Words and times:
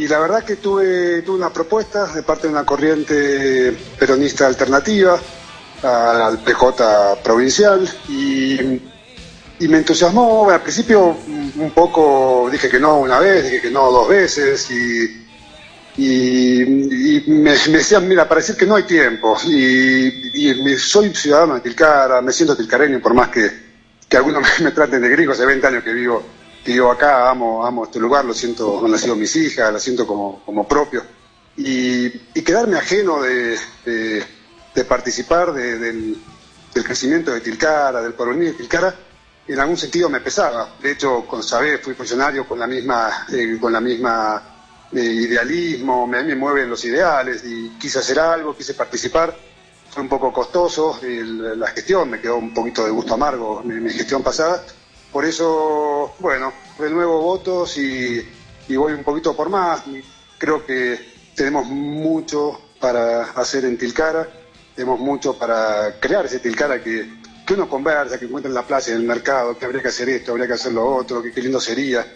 y 0.00 0.08
la 0.08 0.18
verdad 0.18 0.42
que 0.42 0.56
tuve, 0.56 1.20
tuve 1.20 1.36
una 1.36 1.52
propuesta 1.52 2.06
de 2.06 2.22
parte 2.22 2.46
de 2.46 2.54
una 2.54 2.64
corriente 2.64 3.76
peronista 3.98 4.46
alternativa 4.46 5.20
al 5.82 6.38
PJ 6.38 7.16
provincial 7.22 7.86
y, 8.08 8.80
me 9.68 9.76
entusiasmó, 9.76 10.48
al 10.48 10.62
principio 10.62 11.18
un 11.56 11.70
poco 11.74 12.48
dije 12.50 12.70
que 12.70 12.80
no 12.80 13.00
una 13.00 13.18
vez, 13.18 13.44
dije 13.44 13.60
que 13.60 13.70
no 13.70 13.92
dos 13.92 14.08
veces 14.08 14.70
y, 14.70 15.26
me, 17.26 17.50
decían, 17.50 18.08
mira, 18.08 18.26
para 18.26 18.40
decir 18.40 18.56
que 18.56 18.64
no 18.64 18.76
hay 18.76 18.84
tiempo 18.84 19.36
y, 19.44 20.78
soy 20.78 21.14
ciudadano 21.14 21.56
de 21.56 21.60
Tilcara, 21.60 22.22
me 22.22 22.32
siento 22.32 22.56
tilcareño 22.56 23.00
por 23.00 23.12
más 23.12 23.28
que, 23.28 23.50
que 24.08 24.16
algunos 24.16 24.42
me, 24.60 24.70
traten 24.70 25.02
de 25.02 25.10
gringo, 25.10 25.32
hace 25.32 25.44
20 25.44 25.66
años 25.66 25.84
que 25.84 25.92
vivo, 25.92 26.24
vivo 26.64 26.90
acá, 26.90 27.30
amo, 27.30 27.64
amo 27.64 27.84
este 27.84 27.98
lugar, 27.98 28.24
lo 28.24 28.34
siento, 28.34 28.84
han 28.84 28.90
nacido 28.90 29.16
mis 29.16 29.34
hijas, 29.36 29.72
lo 29.72 29.78
siento 29.78 30.06
como, 30.06 30.42
como 30.44 30.66
propio 30.66 31.02
y, 31.56 32.06
y 32.06 32.42
quedarme 32.42 32.76
ajeno 32.76 33.22
de 33.22 33.58
de 34.74 34.84
participar 34.84 35.52
del, 35.52 36.16
crecimiento 36.72 37.32
de 37.32 37.40
Tilcara, 37.40 38.00
del 38.00 38.14
porvenir 38.14 38.52
de 38.52 38.58
Tilcara, 38.58 38.94
en 39.46 39.58
algún 39.58 39.76
sentido 39.76 40.08
me 40.08 40.20
pesaba. 40.20 40.76
De 40.80 40.92
hecho, 40.92 41.26
con 41.26 41.42
Sabé 41.42 41.78
fui 41.78 41.94
funcionario 41.94 42.46
con 42.46 42.58
la 42.58 42.66
misma, 42.66 43.26
eh, 43.32 43.58
con 43.60 43.72
la 43.72 43.80
misma 43.80 44.42
eh, 44.92 45.00
idealismo, 45.00 46.06
me, 46.06 46.22
me 46.22 46.36
mueven 46.36 46.70
los 46.70 46.84
ideales 46.84 47.42
y 47.44 47.70
quise 47.70 47.98
hacer 47.98 48.18
algo, 48.20 48.56
quise 48.56 48.74
participar. 48.74 49.36
Fue 49.90 50.02
un 50.02 50.08
poco 50.08 50.32
costoso 50.32 51.00
la 51.02 51.66
gestión, 51.68 52.10
me 52.10 52.20
quedó 52.20 52.36
un 52.36 52.54
poquito 52.54 52.84
de 52.84 52.92
gusto 52.92 53.14
amargo 53.14 53.60
mi, 53.64 53.74
mi 53.74 53.90
gestión 53.90 54.22
pasada. 54.22 54.64
Por 55.12 55.24
eso, 55.24 56.14
bueno, 56.18 56.52
renuevo 56.78 57.20
votos 57.20 57.76
y, 57.78 58.26
y 58.68 58.76
voy 58.76 58.92
un 58.92 59.04
poquito 59.04 59.36
por 59.36 59.48
más. 59.48 59.82
Creo 60.38 60.64
que 60.64 61.32
tenemos 61.34 61.66
mucho 61.66 62.60
para 62.78 63.24
hacer 63.32 63.64
en 63.64 63.76
Tilcara 63.76 64.28
tenemos 64.80 64.98
mucho 64.98 65.34
para 65.38 66.00
crear 66.00 66.24
ese 66.24 66.38
Tilcara 66.38 66.82
que, 66.82 67.06
que 67.46 67.52
uno 67.54 67.68
conversa, 67.68 68.18
que 68.18 68.24
encuentra 68.24 68.48
en 68.48 68.54
la 68.54 68.66
plaza, 68.66 68.92
en 68.92 68.98
el 68.98 69.02
mercado, 69.02 69.58
que 69.58 69.66
habría 69.66 69.82
que 69.82 69.88
hacer 69.88 70.08
esto, 70.08 70.32
habría 70.32 70.46
que 70.46 70.54
hacer 70.54 70.72
lo 70.72 70.96
otro, 70.96 71.22
que 71.22 71.32
qué 71.32 71.42
lindo 71.42 71.60
sería. 71.60 72.06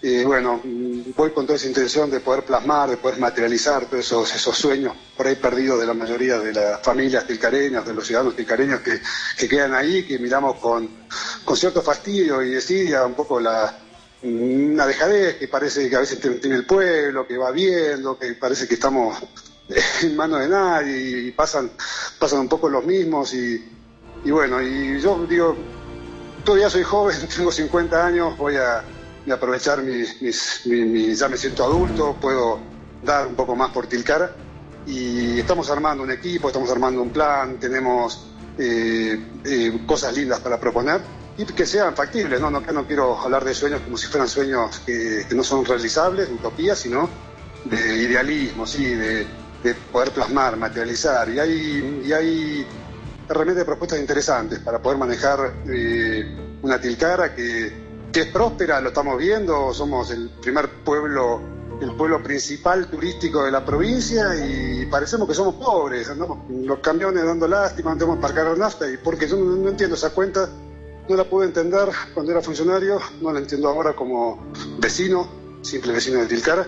Y 0.00 0.24
bueno, 0.24 0.60
voy 0.64 1.30
con 1.32 1.46
toda 1.46 1.56
esa 1.56 1.66
intención 1.66 2.10
de 2.10 2.20
poder 2.20 2.44
plasmar, 2.44 2.88
de 2.88 2.96
poder 2.96 3.18
materializar 3.18 3.86
todos 3.86 4.04
esos, 4.04 4.34
esos 4.34 4.56
sueños 4.56 4.94
por 5.14 5.26
ahí 5.26 5.36
perdidos 5.36 5.78
de 5.78 5.86
la 5.86 5.92
mayoría 5.94 6.38
de 6.38 6.54
las 6.54 6.80
familias 6.80 7.26
tilcareñas, 7.26 7.86
de 7.86 7.92
los 7.92 8.06
ciudadanos 8.06 8.36
tilcareños 8.36 8.80
que 8.80 9.48
quedan 9.48 9.74
ahí, 9.74 10.06
que 10.06 10.18
miramos 10.18 10.56
con, 10.56 10.88
con 11.46 11.56
cierto 11.56 11.80
fastidio 11.80 12.42
y 12.42 12.50
desidia 12.50 13.06
un 13.06 13.14
poco 13.14 13.38
la, 13.38 13.72
una 14.22 14.84
dejadez 14.84 15.36
que 15.36 15.46
parece 15.46 15.88
que 15.88 15.96
a 15.96 16.00
veces 16.00 16.20
tiene 16.20 16.56
el 16.56 16.66
pueblo, 16.66 17.26
que 17.26 17.38
va 17.38 17.52
viendo, 17.52 18.18
que 18.18 18.34
parece 18.34 18.66
que 18.66 18.74
estamos 18.74 19.16
en 20.02 20.16
manos 20.16 20.40
de 20.40 20.48
nadie 20.48 21.28
y 21.28 21.30
pasan, 21.30 21.70
pasan 22.18 22.40
un 22.40 22.48
poco 22.48 22.68
los 22.68 22.84
mismos 22.84 23.32
y, 23.32 23.64
bueno, 24.24 24.60
y 24.60 25.00
yo 25.00 25.24
digo, 25.28 25.56
todavía 26.44 26.68
soy 26.68 26.82
joven, 26.82 27.16
tengo 27.36 27.52
50 27.52 28.06
años, 28.06 28.36
voy 28.36 28.56
a, 28.56 28.82
aprovechar 29.32 29.82
mis, 29.82 30.20
ya 31.18 31.28
me 31.28 31.36
siento 31.36 31.64
adulto, 31.64 32.16
puedo 32.20 32.60
dar 33.04 33.26
un 33.28 33.36
poco 33.36 33.54
más 33.54 33.70
por 33.70 33.86
Tilcara 33.86 34.32
y 34.84 35.38
estamos 35.38 35.70
armando 35.70 36.02
un 36.02 36.10
equipo, 36.10 36.48
estamos 36.48 36.70
armando 36.70 37.02
un 37.02 37.10
plan, 37.10 37.58
tenemos 37.58 38.26
eh, 38.58 39.20
eh, 39.44 39.80
cosas 39.86 40.14
lindas 40.16 40.40
para 40.40 40.58
proponer 40.58 41.00
y 41.38 41.44
que 41.44 41.66
sean 41.66 41.94
factibles, 41.94 42.40
¿no? 42.40 42.50
No, 42.50 42.60
no 42.60 42.86
quiero 42.86 43.18
hablar 43.18 43.44
de 43.44 43.54
sueños 43.54 43.82
como 43.82 43.96
si 43.96 44.06
fueran 44.06 44.28
sueños 44.28 44.80
que, 44.86 45.26
que 45.28 45.34
no 45.34 45.44
son 45.44 45.64
realizables, 45.64 46.28
utopías, 46.30 46.78
sino 46.78 47.08
de 47.64 48.02
idealismo, 48.02 48.66
sí, 48.66 48.86
de, 48.86 49.26
de 49.62 49.74
poder 49.92 50.10
plasmar, 50.12 50.56
materializar. 50.56 51.28
Y 51.28 51.38
hay, 51.38 52.02
y 52.06 52.12
hay 52.12 52.66
realmente 53.28 53.64
propuestas 53.64 53.98
interesantes 53.98 54.60
para 54.60 54.80
poder 54.80 54.98
manejar 54.98 55.52
eh, 55.68 56.58
una 56.62 56.80
tilcara 56.80 57.34
que, 57.34 57.72
que, 58.12 58.20
es 58.20 58.26
próspera, 58.28 58.80
lo 58.80 58.88
estamos 58.88 59.18
viendo, 59.18 59.74
somos 59.74 60.10
el 60.10 60.30
primer 60.40 60.68
pueblo, 60.84 61.40
el 61.80 61.94
pueblo 61.96 62.22
principal 62.22 62.88
turístico 62.88 63.44
de 63.44 63.50
la 63.50 63.64
provincia 63.64 64.34
y 64.36 64.86
parecemos 64.86 65.28
que 65.28 65.34
somos 65.34 65.56
pobres, 65.56 66.08
andamos 66.08 66.38
los 66.48 66.78
camiones 66.78 67.24
dando 67.24 67.48
lástima, 67.48 67.90
no 67.92 67.98
tenemos 67.98 68.18
para 68.20 68.34
cargar 68.34 68.56
nafta 68.56 68.90
y 68.90 68.96
porque 68.96 69.28
yo 69.28 69.36
no, 69.36 69.56
no 69.56 69.68
entiendo 69.68 69.96
esa 69.96 70.10
cuenta, 70.10 70.48
no 71.08 71.16
la 71.16 71.24
pude 71.24 71.46
entender 71.46 71.88
cuando 72.14 72.32
era 72.32 72.42
funcionario, 72.42 73.00
no 73.20 73.32
la 73.32 73.38
entiendo 73.38 73.68
ahora 73.68 73.94
como 73.94 74.52
vecino, 74.78 75.28
simple 75.62 75.92
vecino 75.92 76.20
de 76.20 76.26
Tilcara 76.26 76.66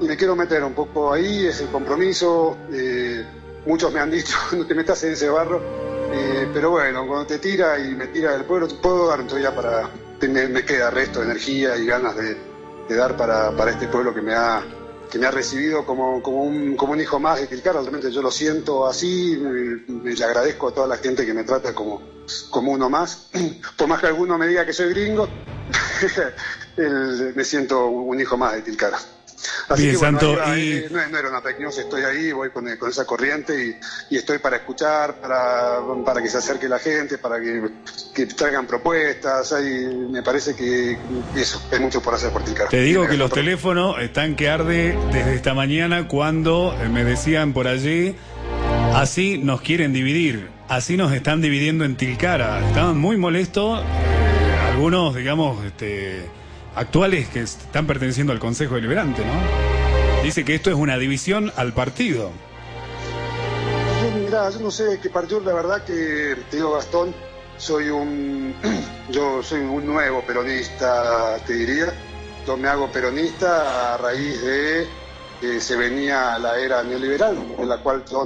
y 0.00 0.06
me 0.06 0.16
quiero 0.16 0.34
meter 0.34 0.64
un 0.64 0.72
poco 0.72 1.12
ahí, 1.12 1.46
es 1.46 1.60
el 1.60 1.68
compromiso. 1.68 2.56
Eh, 2.72 3.24
muchos 3.66 3.92
me 3.92 4.00
han 4.00 4.10
dicho, 4.10 4.36
no 4.56 4.66
te 4.66 4.74
metas 4.74 5.02
en 5.04 5.12
ese 5.12 5.28
barro, 5.28 5.60
eh, 6.12 6.48
pero 6.52 6.70
bueno, 6.70 7.06
cuando 7.06 7.26
te 7.26 7.38
tira 7.38 7.78
y 7.78 7.94
me 7.94 8.06
tira 8.08 8.32
del 8.32 8.44
pueblo, 8.44 8.68
puedo 8.80 9.08
dar 9.08 9.26
todavía 9.26 9.54
para. 9.54 9.90
Me, 10.20 10.48
me, 10.48 10.64
queda 10.66 10.90
resto 10.90 11.20
de 11.20 11.26
energía 11.26 11.78
y 11.78 11.86
ganas 11.86 12.14
de, 12.14 12.36
dar 12.94 13.16
para, 13.16 13.56
para, 13.56 13.70
este 13.70 13.88
pueblo 13.88 14.12
que 14.12 14.20
me 14.20 14.34
ha, 14.34 14.62
que 15.10 15.18
me 15.18 15.26
ha 15.26 15.30
recibido 15.30 15.86
como, 15.86 16.22
como, 16.22 16.42
un, 16.42 16.76
como 16.76 16.92
un 16.92 17.00
hijo 17.00 17.18
más 17.18 17.40
de 17.40 17.46
Tilcara. 17.46 17.80
Realmente 17.80 18.10
yo 18.10 18.20
lo 18.20 18.30
siento 18.30 18.86
así, 18.86 19.38
me, 19.40 20.12
le 20.12 20.24
agradezco 20.24 20.68
a 20.68 20.74
toda 20.74 20.86
la 20.86 20.98
gente 20.98 21.24
que 21.24 21.32
me 21.32 21.44
trata 21.44 21.74
como, 21.74 22.02
como 22.50 22.72
uno 22.72 22.88
más. 22.88 23.28
Por 23.76 23.88
más 23.88 24.00
que 24.00 24.06
alguno 24.06 24.38
me 24.38 24.46
diga 24.46 24.64
que 24.64 24.72
soy 24.72 24.90
gringo, 24.90 25.28
me 27.34 27.44
siento 27.44 27.86
un 27.86 28.20
hijo 28.20 28.36
más 28.36 28.54
de 28.54 28.62
Tilcara. 28.62 28.98
Así 29.68 29.90
que, 29.90 29.96
Santo, 29.96 30.32
y... 30.56 30.84
no, 30.90 31.18
era 31.18 31.28
una 31.28 31.40
fake 31.40 31.60
estoy 31.78 32.02
ahí, 32.02 32.32
voy 32.32 32.50
con, 32.50 32.66
con 32.76 32.90
esa 32.90 33.04
corriente 33.04 33.66
y, 33.66 34.14
y, 34.14 34.18
estoy 34.18 34.38
para 34.38 34.56
escuchar, 34.56 35.20
para, 35.20 35.80
para 36.04 36.20
que 36.20 36.28
se 36.28 36.38
acerque 36.38 36.68
la 36.68 36.78
gente, 36.78 37.18
para 37.18 37.40
que, 37.40 37.70
que 38.14 38.26
traigan 38.26 38.66
propuestas. 38.66 39.52
Ahí 39.52 39.86
me 40.10 40.22
parece 40.22 40.54
que 40.54 40.98
eso, 41.36 41.62
hay 41.72 41.80
mucho 41.80 42.02
por 42.02 42.14
hacer 42.14 42.32
por 42.32 42.44
Tilcara. 42.44 42.68
Te 42.68 42.82
digo 42.82 43.06
que 43.06 43.16
los 43.16 43.30
teléfonos 43.30 44.00
están 44.00 44.36
que 44.36 44.50
arde 44.50 44.98
desde 45.12 45.34
esta 45.34 45.54
mañana 45.54 46.08
cuando 46.08 46.76
eh, 46.80 46.88
me 46.88 47.04
decían 47.04 47.52
por 47.52 47.68
allí, 47.68 48.16
así 48.94 49.38
nos 49.38 49.60
quieren 49.60 49.92
dividir, 49.92 50.50
así 50.70 50.96
nos 50.96 51.12
están 51.12 51.42
dividiendo 51.42 51.84
en 51.84 51.96
Tilcara. 51.96 52.66
Estaban 52.68 52.96
muy 52.96 53.16
molestos, 53.16 53.80
eh, 53.80 54.70
algunos, 54.70 55.14
digamos, 55.14 55.62
este 55.64 56.24
actuales 56.76 57.28
que 57.28 57.40
están 57.40 57.88
perteneciendo 57.88 58.32
al 58.32 58.38
Consejo 58.38 58.76
Deliberante, 58.76 59.22
¿no? 59.24 60.22
Dice 60.22 60.44
que 60.44 60.54
esto 60.54 60.70
es 60.70 60.76
una 60.76 60.96
división 60.96 61.52
al 61.56 61.74
partido. 61.74 62.30
Yo 64.30 64.60
no 64.60 64.70
sé 64.70 65.00
qué 65.02 65.10
partido, 65.10 65.40
la 65.40 65.52
verdad 65.52 65.84
que 65.84 66.36
te 66.48 66.56
digo 66.56 66.72
Gastón, 66.72 67.12
soy 67.58 67.90
un 67.90 68.54
yo 69.10 69.42
soy 69.42 69.60
un 69.60 69.84
nuevo 69.84 70.22
peronista, 70.22 71.36
te 71.46 71.52
diría. 71.52 71.92
Yo 72.46 72.56
me 72.56 72.68
hago 72.68 72.90
peronista 72.90 73.94
a 73.94 73.96
raíz 73.98 74.40
de 74.40 74.86
que 75.40 75.60
se 75.60 75.74
venía 75.74 76.38
la 76.38 76.58
era 76.58 76.82
neoliberal, 76.84 77.36
en 77.58 77.68
la 77.68 77.78
cual 77.78 78.04
yo 78.10 78.24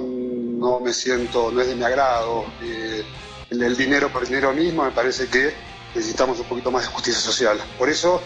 no 0.65 0.81
me 0.81 0.93
siento, 0.93 1.53
no 1.53 1.61
es 1.61 1.69
de 1.69 1.77
mi 1.77 1.85
agrado. 1.85 2.47
Eh, 2.63 3.05
el 3.51 3.77
dinero 3.77 4.09
por 4.11 4.23
el 4.23 4.29
dinero 4.29 4.53
mismo 4.53 4.85
me 4.85 4.91
parece 4.91 5.29
que 5.29 5.53
necesitamos 5.95 6.39
un 6.41 6.47
poquito 6.47 6.71
más 6.71 6.85
de 6.85 6.89
justicia 6.89 7.21
social. 7.21 7.59
Por 7.79 7.89
eso 7.91 8.21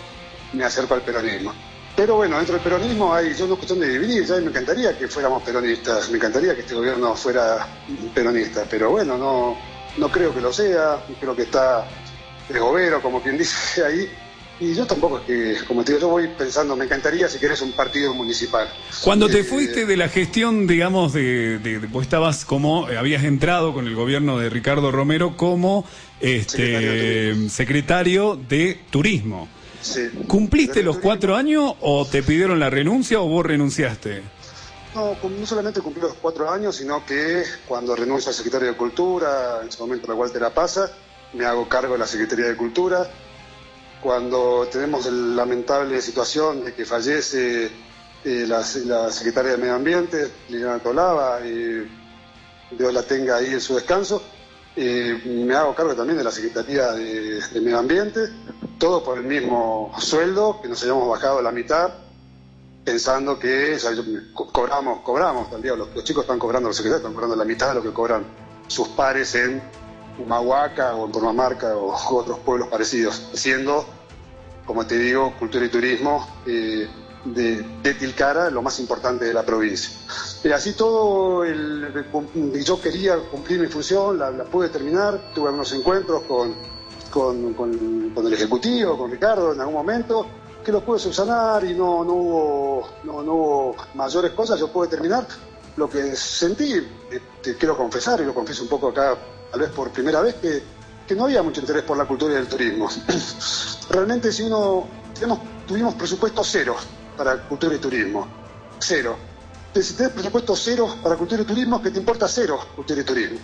me 0.52 0.64
acerco 0.64 0.94
al 0.94 1.02
peronismo. 1.02 1.52
Pero 1.96 2.14
bueno, 2.14 2.36
dentro 2.36 2.54
del 2.54 2.62
peronismo 2.62 3.12
hay, 3.12 3.30
es 3.30 3.40
cuestión 3.40 3.80
de 3.80 3.88
dividir, 3.88 4.24
ya 4.24 4.36
me 4.36 4.46
encantaría 4.46 4.96
que 4.96 5.08
fuéramos 5.08 5.42
peronistas, 5.42 6.08
me 6.10 6.16
encantaría 6.16 6.54
que 6.54 6.60
este 6.60 6.74
gobierno 6.74 7.16
fuera 7.16 7.66
peronista, 8.14 8.64
pero 8.70 8.90
bueno, 8.90 9.18
no, 9.18 9.58
no 9.96 10.08
creo 10.08 10.32
que 10.32 10.40
lo 10.40 10.52
sea, 10.52 11.04
creo 11.18 11.34
que 11.34 11.42
está 11.42 11.88
el 12.48 12.60
gobierno, 12.60 13.02
como 13.02 13.20
quien 13.20 13.36
dice 13.36 13.84
ahí, 13.84 14.08
y 14.60 14.74
yo 14.74 14.86
tampoco 14.86 15.18
es 15.18 15.24
que, 15.24 15.64
como 15.66 15.84
te 15.84 15.92
digo, 15.92 16.02
yo 16.02 16.08
voy 16.08 16.28
pensando, 16.28 16.74
me 16.74 16.84
encantaría 16.84 17.28
si 17.28 17.38
querés 17.38 17.60
un 17.62 17.72
partido 17.72 18.12
municipal. 18.14 18.68
Cuando 19.02 19.28
te 19.28 19.40
eh, 19.40 19.44
fuiste 19.44 19.86
de 19.86 19.96
la 19.96 20.08
gestión, 20.08 20.66
digamos, 20.66 21.12
de, 21.12 21.58
de, 21.58 21.78
vos 21.78 22.02
estabas 22.02 22.44
como, 22.44 22.88
eh, 22.90 22.98
habías 22.98 23.24
entrado 23.24 23.72
con 23.72 23.86
el 23.86 23.94
gobierno 23.94 24.38
de 24.38 24.50
Ricardo 24.50 24.90
Romero 24.90 25.36
como 25.36 25.84
este 26.20 27.48
secretario 27.48 28.36
de 28.36 28.80
turismo. 28.90 29.48
¿Cumpliste 30.26 30.82
los 30.82 30.98
cuatro 30.98 31.36
años 31.36 31.74
o 31.80 32.04
te 32.04 32.22
pidieron 32.22 32.58
la 32.58 32.68
renuncia 32.68 33.20
o 33.20 33.28
vos 33.28 33.46
renunciaste? 33.46 34.22
No, 34.94 35.16
no 35.22 35.46
solamente 35.46 35.80
cumplí 35.80 36.02
los 36.02 36.14
cuatro 36.14 36.50
años, 36.50 36.76
sino 36.76 37.04
que 37.06 37.44
cuando 37.66 37.94
renuncio 37.94 38.30
al 38.30 38.34
secretario 38.34 38.68
de 38.68 38.76
Cultura, 38.76 39.60
en 39.62 39.68
ese 39.68 39.78
momento 39.78 40.08
la 40.08 40.14
Walter 40.14 40.42
La 40.42 40.50
Pasa, 40.50 40.90
me 41.32 41.44
hago 41.44 41.68
cargo 41.68 41.92
de 41.92 42.00
la 42.00 42.06
Secretaría 42.06 42.46
de 42.46 42.56
Cultura. 42.56 43.08
Cuando 44.02 44.68
tenemos 44.70 45.06
la 45.06 45.36
lamentable 45.36 46.00
situación 46.00 46.64
de 46.64 46.72
que 46.72 46.84
fallece 46.84 47.70
eh, 48.24 48.46
la, 48.46 48.62
secretaria 48.62 49.52
de 49.52 49.58
Medio 49.58 49.74
Ambiente, 49.74 50.30
Liliana 50.48 50.78
Tolava, 50.78 51.40
y 51.44 51.88
Dios 52.70 52.92
la 52.92 53.02
tenga 53.02 53.36
ahí 53.36 53.46
en 53.46 53.60
su 53.60 53.74
descanso, 53.74 54.22
eh, 54.76 55.20
me 55.24 55.54
hago 55.54 55.74
cargo 55.74 55.94
también 55.94 56.18
de 56.18 56.24
la 56.24 56.30
Secretaría 56.30 56.92
de, 56.92 57.42
Medio 57.60 57.78
Ambiente 57.78 58.20
todo 58.78 59.02
por 59.02 59.18
el 59.18 59.24
mismo 59.24 59.92
sueldo, 59.98 60.60
que 60.62 60.68
nos 60.68 60.80
hayamos 60.84 61.08
bajado 61.08 61.42
la 61.42 61.50
mitad, 61.50 61.90
pensando 62.84 63.38
que 63.38 63.76
cobramos, 64.52 65.00
cobramos, 65.00 65.48
los, 65.50 65.94
los, 65.94 66.04
chicos 66.04 66.22
están 66.22 66.38
cobrando, 66.38 66.68
los 66.68 66.76
secretarios 66.76 67.00
están 67.00 67.12
cobrando 67.12 67.34
la 67.34 67.44
mitad 67.44 67.70
de 67.70 67.74
lo 67.74 67.82
que 67.82 67.92
cobran 67.92 68.24
sus 68.68 68.88
pares 68.88 69.34
en 69.34 69.60
Humahuaca 70.18 70.94
o 70.94 71.06
en 71.06 71.12
Purmamarca 71.12 71.76
o 71.76 71.94
otros 72.16 72.38
pueblos 72.40 72.68
parecidos, 72.68 73.30
siendo, 73.32 73.84
como 74.66 74.86
te 74.86 74.98
digo, 74.98 75.34
cultura 75.38 75.64
y 75.64 75.68
turismo 75.68 76.26
eh, 76.46 76.88
de, 77.24 77.94
Tilcara 77.94 78.50
lo 78.50 78.62
más 78.62 78.78
importante 78.80 79.24
de 79.24 79.34
la 79.34 79.42
provincia. 79.42 79.90
Y 80.44 80.50
así 80.50 80.72
todo, 80.74 81.44
el, 81.44 82.04
yo 82.64 82.80
quería 82.80 83.18
cumplir 83.30 83.60
mi 83.60 83.66
función, 83.66 84.18
la, 84.18 84.30
pude 84.44 84.68
terminar, 84.68 85.32
tuve 85.34 85.50
unos 85.50 85.72
encuentros 85.72 86.22
con, 86.22 86.54
con, 87.10 87.54
con, 87.54 88.26
el 88.26 88.32
Ejecutivo, 88.32 88.96
con 88.96 89.10
Ricardo 89.10 89.52
en 89.52 89.60
algún 89.60 89.74
momento, 89.74 90.26
que 90.64 90.72
lo 90.72 90.84
pude 90.84 90.98
subsanar 90.98 91.64
y 91.64 91.74
no, 91.74 92.04
no, 92.04 92.12
hubo, 92.12 92.88
no, 93.04 93.22
no 93.22 93.32
hubo 93.32 93.76
mayores 93.94 94.32
cosas, 94.32 94.60
yo 94.60 94.70
pude 94.70 94.88
terminar 94.88 95.26
lo 95.76 95.88
que 95.88 96.14
sentí, 96.16 96.74
eh, 96.74 97.20
te 97.40 97.56
quiero 97.56 97.76
confesar, 97.76 98.20
y 98.20 98.24
lo 98.24 98.34
confieso 98.34 98.64
un 98.64 98.68
poco 98.68 98.88
acá, 98.88 99.16
tal 99.50 99.60
vez 99.60 99.70
por 99.70 99.90
primera 99.90 100.20
vez, 100.20 100.34
que, 100.36 100.62
que 101.06 101.14
no 101.14 101.24
había 101.24 101.42
mucho 101.42 101.60
interés 101.60 101.82
por 101.82 101.96
la 101.96 102.04
cultura 102.04 102.34
y 102.34 102.36
el 102.36 102.46
turismo. 102.46 102.88
Realmente 103.90 104.32
si 104.32 104.42
uno, 104.42 104.86
tenemos, 105.14 105.40
tuvimos 105.66 105.94
presupuesto 105.94 106.44
cero 106.44 106.76
para 107.16 107.42
cultura 107.42 107.74
y 107.74 107.78
turismo, 107.78 108.26
cero. 108.78 109.16
Si 109.74 109.94
tenés 109.94 110.12
presupuesto 110.12 110.56
cero 110.56 110.96
para 111.02 111.14
cultura 111.16 111.42
y 111.42 111.44
turismo, 111.44 111.80
que 111.80 111.90
te 111.90 111.98
importa 111.98 112.26
cero 112.26 112.58
cultura 112.74 113.00
y 113.00 113.04
turismo. 113.04 113.38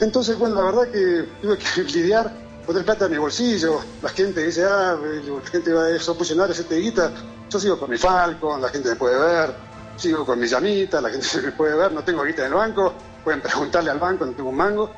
Entonces, 0.00 0.36
bueno, 0.38 0.56
la 0.56 0.62
verdad 0.62 0.90
que 0.90 1.28
tuve 1.40 1.58
que 1.58 1.82
lidiar, 1.92 2.32
poner 2.66 2.84
plata 2.84 3.06
en 3.06 3.12
mi 3.12 3.18
bolsillo, 3.18 3.80
la 4.02 4.08
gente 4.10 4.44
dice, 4.44 4.64
ah, 4.64 4.96
la 4.96 5.50
gente 5.50 5.72
va 5.72 5.86
a 5.86 5.98
son 5.98 6.16
funcionarios, 6.16 6.58
este 6.58 6.76
guita, 6.76 7.12
yo 7.48 7.60
sigo 7.60 7.78
con 7.78 7.90
mi 7.90 7.96
Falcon, 7.96 8.60
la 8.60 8.68
gente 8.68 8.90
me 8.90 8.96
puede 8.96 9.18
ver, 9.18 9.54
sigo 9.96 10.24
con 10.24 10.38
mi 10.38 10.46
llamita, 10.46 11.00
la 11.00 11.10
gente 11.10 11.26
me 11.44 11.52
puede 11.52 11.76
ver, 11.76 11.92
no 11.92 12.02
tengo 12.02 12.24
guita 12.24 12.42
en 12.42 12.52
el 12.52 12.58
banco, 12.58 12.94
pueden 13.24 13.40
preguntarle 13.40 13.90
al 13.90 13.98
banco, 13.98 14.26
no 14.26 14.32
tengo 14.32 14.50
un 14.50 14.56
mango. 14.56 14.90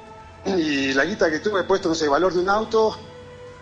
Y 0.46 0.92
la 0.94 1.04
guita 1.04 1.30
que 1.30 1.40
tuve 1.40 1.64
puesto, 1.64 1.88
no 1.88 1.94
sé, 1.94 2.04
el 2.04 2.10
valor 2.10 2.32
de 2.32 2.40
un 2.40 2.48
auto, 2.48 2.96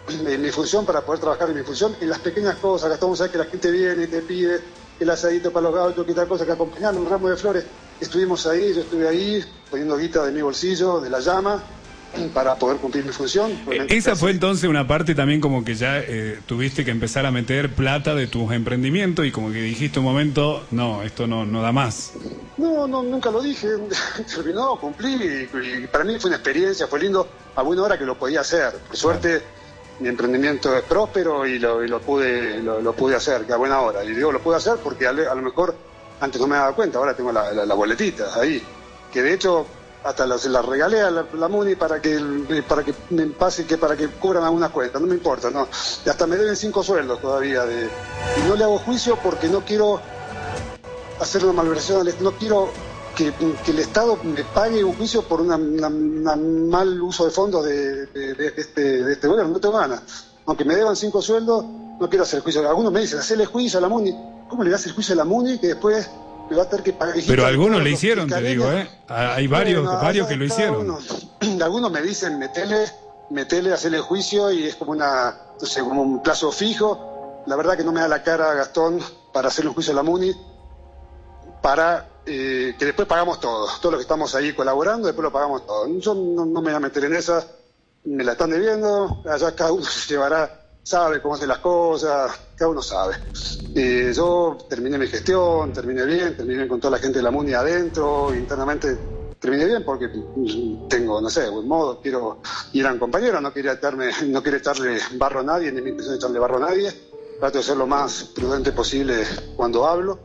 en 0.08 0.40
mi 0.40 0.50
función 0.50 0.86
para 0.86 1.02
poder 1.02 1.20
trabajar 1.20 1.50
en 1.50 1.56
mi 1.56 1.62
función, 1.62 1.96
en 2.00 2.08
las 2.08 2.20
pequeñas 2.20 2.56
cosas, 2.56 2.88
Gastón, 2.90 3.16
sabes 3.16 3.32
que 3.32 3.38
la 3.38 3.44
gente 3.44 3.70
viene 3.70 4.04
y 4.04 4.06
te 4.06 4.22
pide 4.22 4.60
el 4.98 5.10
asadito 5.10 5.52
para 5.52 5.70
los 5.70 5.74
gatos, 5.74 6.06
que 6.06 6.14
tal 6.14 6.28
cosa, 6.28 6.46
que 6.46 6.52
acompañar 6.52 6.94
un 6.94 7.08
ramo 7.08 7.28
de 7.28 7.36
flores. 7.36 7.64
Estuvimos 8.00 8.46
ahí, 8.46 8.74
yo 8.74 8.80
estuve 8.82 9.08
ahí 9.08 9.44
poniendo 9.70 9.96
guita 9.96 10.24
de 10.24 10.32
mi 10.32 10.40
bolsillo, 10.40 11.00
de 11.00 11.10
la 11.10 11.20
llama, 11.20 11.62
para 12.34 12.56
poder 12.56 12.78
cumplir 12.78 13.04
mi 13.04 13.12
función. 13.12 13.52
Eh, 13.70 13.86
esa 13.90 14.16
fue 14.16 14.30
entonces 14.30 14.68
una 14.68 14.86
parte 14.86 15.14
también 15.14 15.40
como 15.40 15.64
que 15.64 15.74
ya 15.74 15.98
eh, 15.98 16.40
tuviste 16.46 16.84
que 16.84 16.90
empezar 16.90 17.26
a 17.26 17.30
meter 17.30 17.74
plata 17.74 18.14
de 18.14 18.26
tus 18.26 18.52
emprendimientos 18.52 19.26
y 19.26 19.30
como 19.30 19.52
que 19.52 19.60
dijiste 19.60 19.98
un 19.98 20.06
momento, 20.06 20.66
no, 20.70 21.02
esto 21.02 21.26
no, 21.26 21.44
no 21.44 21.62
da 21.62 21.72
más. 21.72 22.12
No, 22.56 22.86
no, 22.88 23.02
nunca 23.02 23.30
lo 23.30 23.40
dije, 23.40 23.68
terminó, 24.34 24.76
cumplí 24.76 25.48
y, 25.52 25.86
para 25.86 26.04
mí 26.04 26.18
fue 26.18 26.28
una 26.28 26.36
experiencia, 26.36 26.86
fue 26.86 27.00
lindo, 27.00 27.28
a 27.54 27.62
buena 27.62 27.82
hora 27.82 27.98
que 27.98 28.04
lo 28.04 28.18
podía 28.18 28.40
hacer. 28.40 28.74
Por 28.86 28.96
suerte 28.96 29.42
mi 30.00 30.08
emprendimiento 30.08 30.76
es 30.76 30.82
próspero 30.84 31.46
y 31.46 31.58
lo, 31.58 31.80
lo 31.80 32.00
pude 32.00 32.62
lo, 32.62 32.92
pude 32.94 33.16
hacer, 33.16 33.44
que 33.44 33.52
a 33.52 33.56
buena 33.56 33.80
hora. 33.80 34.04
Y 34.04 34.14
digo, 34.14 34.32
lo 34.32 34.40
pude 34.40 34.56
hacer 34.56 34.76
porque 34.82 35.06
a, 35.06 35.12
lo 35.12 35.42
mejor 35.42 35.74
antes 36.20 36.40
no 36.40 36.46
me 36.46 36.56
daba 36.56 36.74
cuenta, 36.74 36.98
ahora 36.98 37.14
tengo 37.14 37.32
la, 37.32 37.52
la 37.52 37.74
boletita 37.74 38.40
ahí, 38.40 38.62
que 39.12 39.22
de 39.22 39.34
hecho 39.34 39.66
hasta 40.04 40.26
la, 40.26 40.38
se 40.38 40.48
la 40.48 40.62
regalé 40.62 41.00
a 41.00 41.10
la, 41.10 41.48
MUNI 41.48 41.74
para 41.74 42.00
que 42.00 42.18
para 42.66 42.84
que 42.84 42.94
me 43.10 43.26
pase 43.26 43.66
que 43.66 43.76
para 43.76 43.96
que 43.96 44.08
cubran 44.08 44.44
algunas 44.44 44.70
cuentas, 44.70 45.00
no 45.00 45.08
me 45.08 45.14
importa, 45.14 45.50
no. 45.50 45.68
Y 46.04 46.08
hasta 46.08 46.26
me 46.26 46.36
deben 46.36 46.56
cinco 46.56 46.82
sueldos 46.82 47.20
todavía 47.20 47.64
de 47.64 47.84
y 47.84 48.48
no 48.48 48.54
le 48.54 48.64
hago 48.64 48.78
juicio 48.78 49.18
porque 49.22 49.48
no 49.48 49.64
quiero 49.64 50.00
hacer 51.20 51.44
una 51.44 51.52
malversación, 51.52 52.08
no 52.20 52.32
quiero 52.32 52.70
que, 53.16 53.32
el 53.66 53.78
Estado 53.80 54.16
me 54.22 54.44
pague 54.44 54.84
un 54.84 54.94
juicio 54.94 55.22
por 55.22 55.40
un 55.40 56.68
mal 56.70 57.02
uso 57.02 57.24
de 57.24 57.30
fondos 57.30 57.64
de, 57.64 58.04
este, 58.56 59.12
este 59.12 59.26
gobierno, 59.26 59.54
no 59.54 59.60
tengo 59.60 59.76
ganas. 59.76 60.02
Aunque 60.46 60.64
me 60.64 60.76
deban 60.76 60.94
cinco 60.94 61.20
sueldos, 61.20 61.64
no 61.64 62.08
quiero 62.08 62.22
hacer 62.22 62.40
juicio. 62.40 62.66
Algunos 62.66 62.92
me 62.92 63.00
dicen, 63.00 63.18
hacerle 63.18 63.44
juicio 63.44 63.78
a 63.78 63.82
la 63.82 63.88
MUNI. 63.88 64.14
¿Cómo 64.48 64.62
le 64.62 64.70
das 64.70 64.86
el 64.86 64.92
juicio 64.92 65.14
a 65.14 65.16
la 65.16 65.24
MUNI 65.24 65.58
que 65.58 65.68
después 65.68 66.08
pero 67.26 67.46
algunos 67.46 67.82
le 67.82 67.90
hicieron, 67.90 68.28
te 68.28 68.40
digo, 68.40 68.70
¿eh? 68.70 68.88
Hay 69.08 69.46
varios, 69.46 69.84
varios 69.84 70.26
que 70.26 70.36
lo 70.36 70.44
hicieron. 70.44 70.96
algunos 71.62 71.90
me 71.90 72.02
dicen, 72.02 72.38
metele, 72.38 72.86
metele, 73.30 73.72
hacerle 73.72 74.00
juicio 74.00 74.50
y 74.50 74.64
es 74.64 74.76
como 74.76 74.92
una, 74.92 75.36
no 75.60 75.66
sé, 75.66 75.80
como 75.80 76.02
un 76.02 76.22
plazo 76.22 76.50
fijo. 76.50 77.42
La 77.46 77.56
verdad 77.56 77.76
que 77.76 77.84
no 77.84 77.92
me 77.92 78.00
da 78.00 78.08
la 78.08 78.22
cara 78.22 78.54
Gastón 78.54 79.00
para 79.32 79.48
hacerle 79.48 79.68
un 79.70 79.74
juicio 79.74 79.92
a 79.92 79.96
la 79.96 80.02
MUNI, 80.02 80.34
para 81.62 82.08
eh, 82.26 82.74
que 82.78 82.84
después 82.84 83.06
pagamos 83.06 83.40
todo. 83.40 83.66
Todos 83.80 83.92
los 83.92 83.98
que 84.00 84.02
estamos 84.02 84.34
ahí 84.34 84.52
colaborando, 84.52 85.06
después 85.06 85.24
lo 85.24 85.32
pagamos 85.32 85.66
todo. 85.66 85.86
Yo 85.98 86.14
no, 86.14 86.44
no 86.44 86.60
me 86.60 86.70
voy 86.70 86.74
a 86.74 86.80
meter 86.80 87.04
en 87.04 87.14
esa, 87.14 87.46
me 88.04 88.24
la 88.24 88.32
están 88.32 88.50
debiendo, 88.50 89.22
allá 89.30 89.54
cada 89.54 89.72
uno 89.72 89.84
se 89.84 90.08
llevará 90.14 90.67
sabe 90.88 91.20
cómo 91.20 91.34
hacer 91.34 91.48
las 91.48 91.58
cosas, 91.58 92.32
cada 92.56 92.70
uno 92.70 92.80
sabe. 92.80 93.16
Y 93.74 94.10
yo 94.14 94.56
terminé 94.70 94.96
mi 94.96 95.06
gestión, 95.06 95.70
terminé 95.70 96.06
bien, 96.06 96.34
terminé 96.34 96.66
con 96.66 96.80
toda 96.80 96.92
la 96.92 96.98
gente 96.98 97.18
de 97.18 97.24
la 97.24 97.30
MUNI 97.30 97.52
adentro, 97.52 98.34
internamente 98.34 98.96
terminé 99.38 99.66
bien 99.66 99.84
porque 99.84 100.08
tengo, 100.88 101.20
no 101.20 101.28
sé, 101.28 101.50
buen 101.50 101.68
modo, 101.68 102.00
quiero 102.00 102.40
ir 102.72 102.86
a 102.86 102.92
un 102.92 102.98
compañero, 102.98 103.38
no 103.38 103.52
quería 103.52 103.72
echarme, 103.72 104.10
no 104.28 104.42
quiero 104.42 104.56
echarle 104.56 104.98
barro 105.16 105.40
a 105.40 105.42
nadie, 105.42 105.70
ni 105.70 105.82
mi 105.82 105.90
intención 105.90 106.14
de 106.14 106.16
echarle 106.16 106.38
barro 106.38 106.56
a 106.56 106.70
nadie, 106.70 106.90
trato 107.38 107.58
de 107.58 107.64
ser 107.64 107.76
lo 107.76 107.86
más 107.86 108.24
prudente 108.34 108.72
posible 108.72 109.24
cuando 109.56 109.86
hablo, 109.86 110.18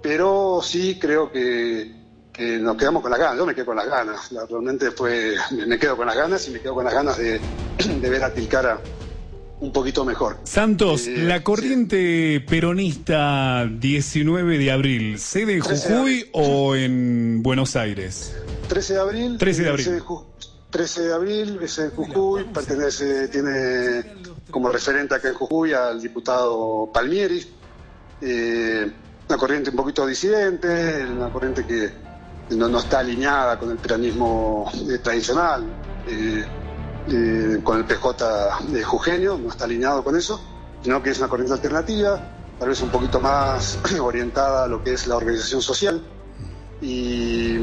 pero 0.00 0.60
sí 0.62 0.96
creo 1.00 1.32
que, 1.32 1.92
que 2.32 2.58
nos 2.58 2.76
quedamos 2.76 3.02
con 3.02 3.10
las 3.10 3.18
ganas, 3.18 3.36
yo 3.36 3.46
me 3.46 3.54
quedo 3.54 3.66
con 3.66 3.76
las 3.76 3.88
ganas, 3.88 4.30
realmente 4.48 4.92
fue, 4.92 5.34
me 5.66 5.76
quedo 5.76 5.96
con 5.96 6.06
las 6.06 6.16
ganas 6.16 6.46
y 6.46 6.52
me 6.52 6.60
quedo 6.60 6.74
con 6.74 6.84
las 6.84 6.94
ganas 6.94 7.18
de, 7.18 7.40
de 8.00 8.08
ver 8.10 8.22
a 8.22 8.32
Tilcara 8.32 8.80
un 9.62 9.72
poquito 9.72 10.04
mejor. 10.04 10.38
Santos, 10.42 11.06
eh, 11.06 11.18
la 11.18 11.42
corriente 11.44 12.44
peronista 12.48 13.64
19 13.64 14.58
de 14.58 14.72
abril, 14.72 15.18
¿sede 15.20 15.54
en 15.54 15.60
Jujuy 15.60 16.28
o 16.32 16.74
en 16.74 17.42
Buenos 17.42 17.76
Aires? 17.76 18.36
13 18.68 18.94
de 18.94 19.00
abril. 19.00 19.38
13 19.38 19.62
de 19.62 19.70
abril. 19.70 20.02
13 20.70 21.02
de 21.02 21.14
abril, 21.14 21.58
es 21.62 21.78
en 21.78 21.90
Jujuy, 21.90 22.44
pertenece, 22.44 23.28
tiene 23.28 24.02
como 24.50 24.68
referente 24.68 25.14
acá 25.14 25.28
en 25.28 25.34
Jujuy 25.34 25.72
al 25.74 26.02
diputado 26.02 26.90
Palmieri. 26.92 27.46
Eh, 28.20 28.90
una 29.28 29.38
corriente 29.38 29.70
un 29.70 29.76
poquito 29.76 30.04
disidente, 30.04 31.06
una 31.06 31.30
corriente 31.30 31.64
que 31.64 31.90
no, 32.56 32.68
no 32.68 32.78
está 32.78 32.98
alineada 32.98 33.58
con 33.58 33.70
el 33.70 33.76
peronismo 33.76 34.70
eh, 34.90 34.98
tradicional. 34.98 35.64
Eh, 36.08 36.44
eh, 37.08 37.60
con 37.64 37.78
el 37.78 37.84
PJ 37.84 38.58
de 38.68 38.84
Jugenio, 38.84 39.38
no 39.38 39.48
está 39.48 39.64
alineado 39.64 40.04
con 40.04 40.16
eso, 40.16 40.40
sino 40.82 41.02
que 41.02 41.10
es 41.10 41.18
una 41.18 41.28
corriente 41.28 41.54
alternativa, 41.54 42.20
tal 42.58 42.68
vez 42.68 42.80
un 42.80 42.90
poquito 42.90 43.20
más 43.20 43.78
orientada 44.00 44.64
a 44.64 44.68
lo 44.68 44.82
que 44.82 44.94
es 44.94 45.06
la 45.06 45.16
organización 45.16 45.62
social. 45.62 46.02
Y, 46.80 47.58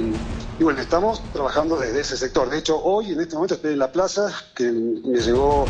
bueno, 0.59 0.79
estamos 0.79 1.21
trabajando 1.33 1.77
desde 1.77 2.01
ese 2.01 2.17
sector. 2.17 2.49
De 2.49 2.57
hecho, 2.57 2.81
hoy 2.81 3.11
en 3.11 3.19
este 3.21 3.35
momento 3.35 3.55
estoy 3.55 3.73
en 3.73 3.79
la 3.79 3.91
plaza, 3.91 4.33
que 4.55 4.71
me 4.71 5.19
llegó 5.19 5.65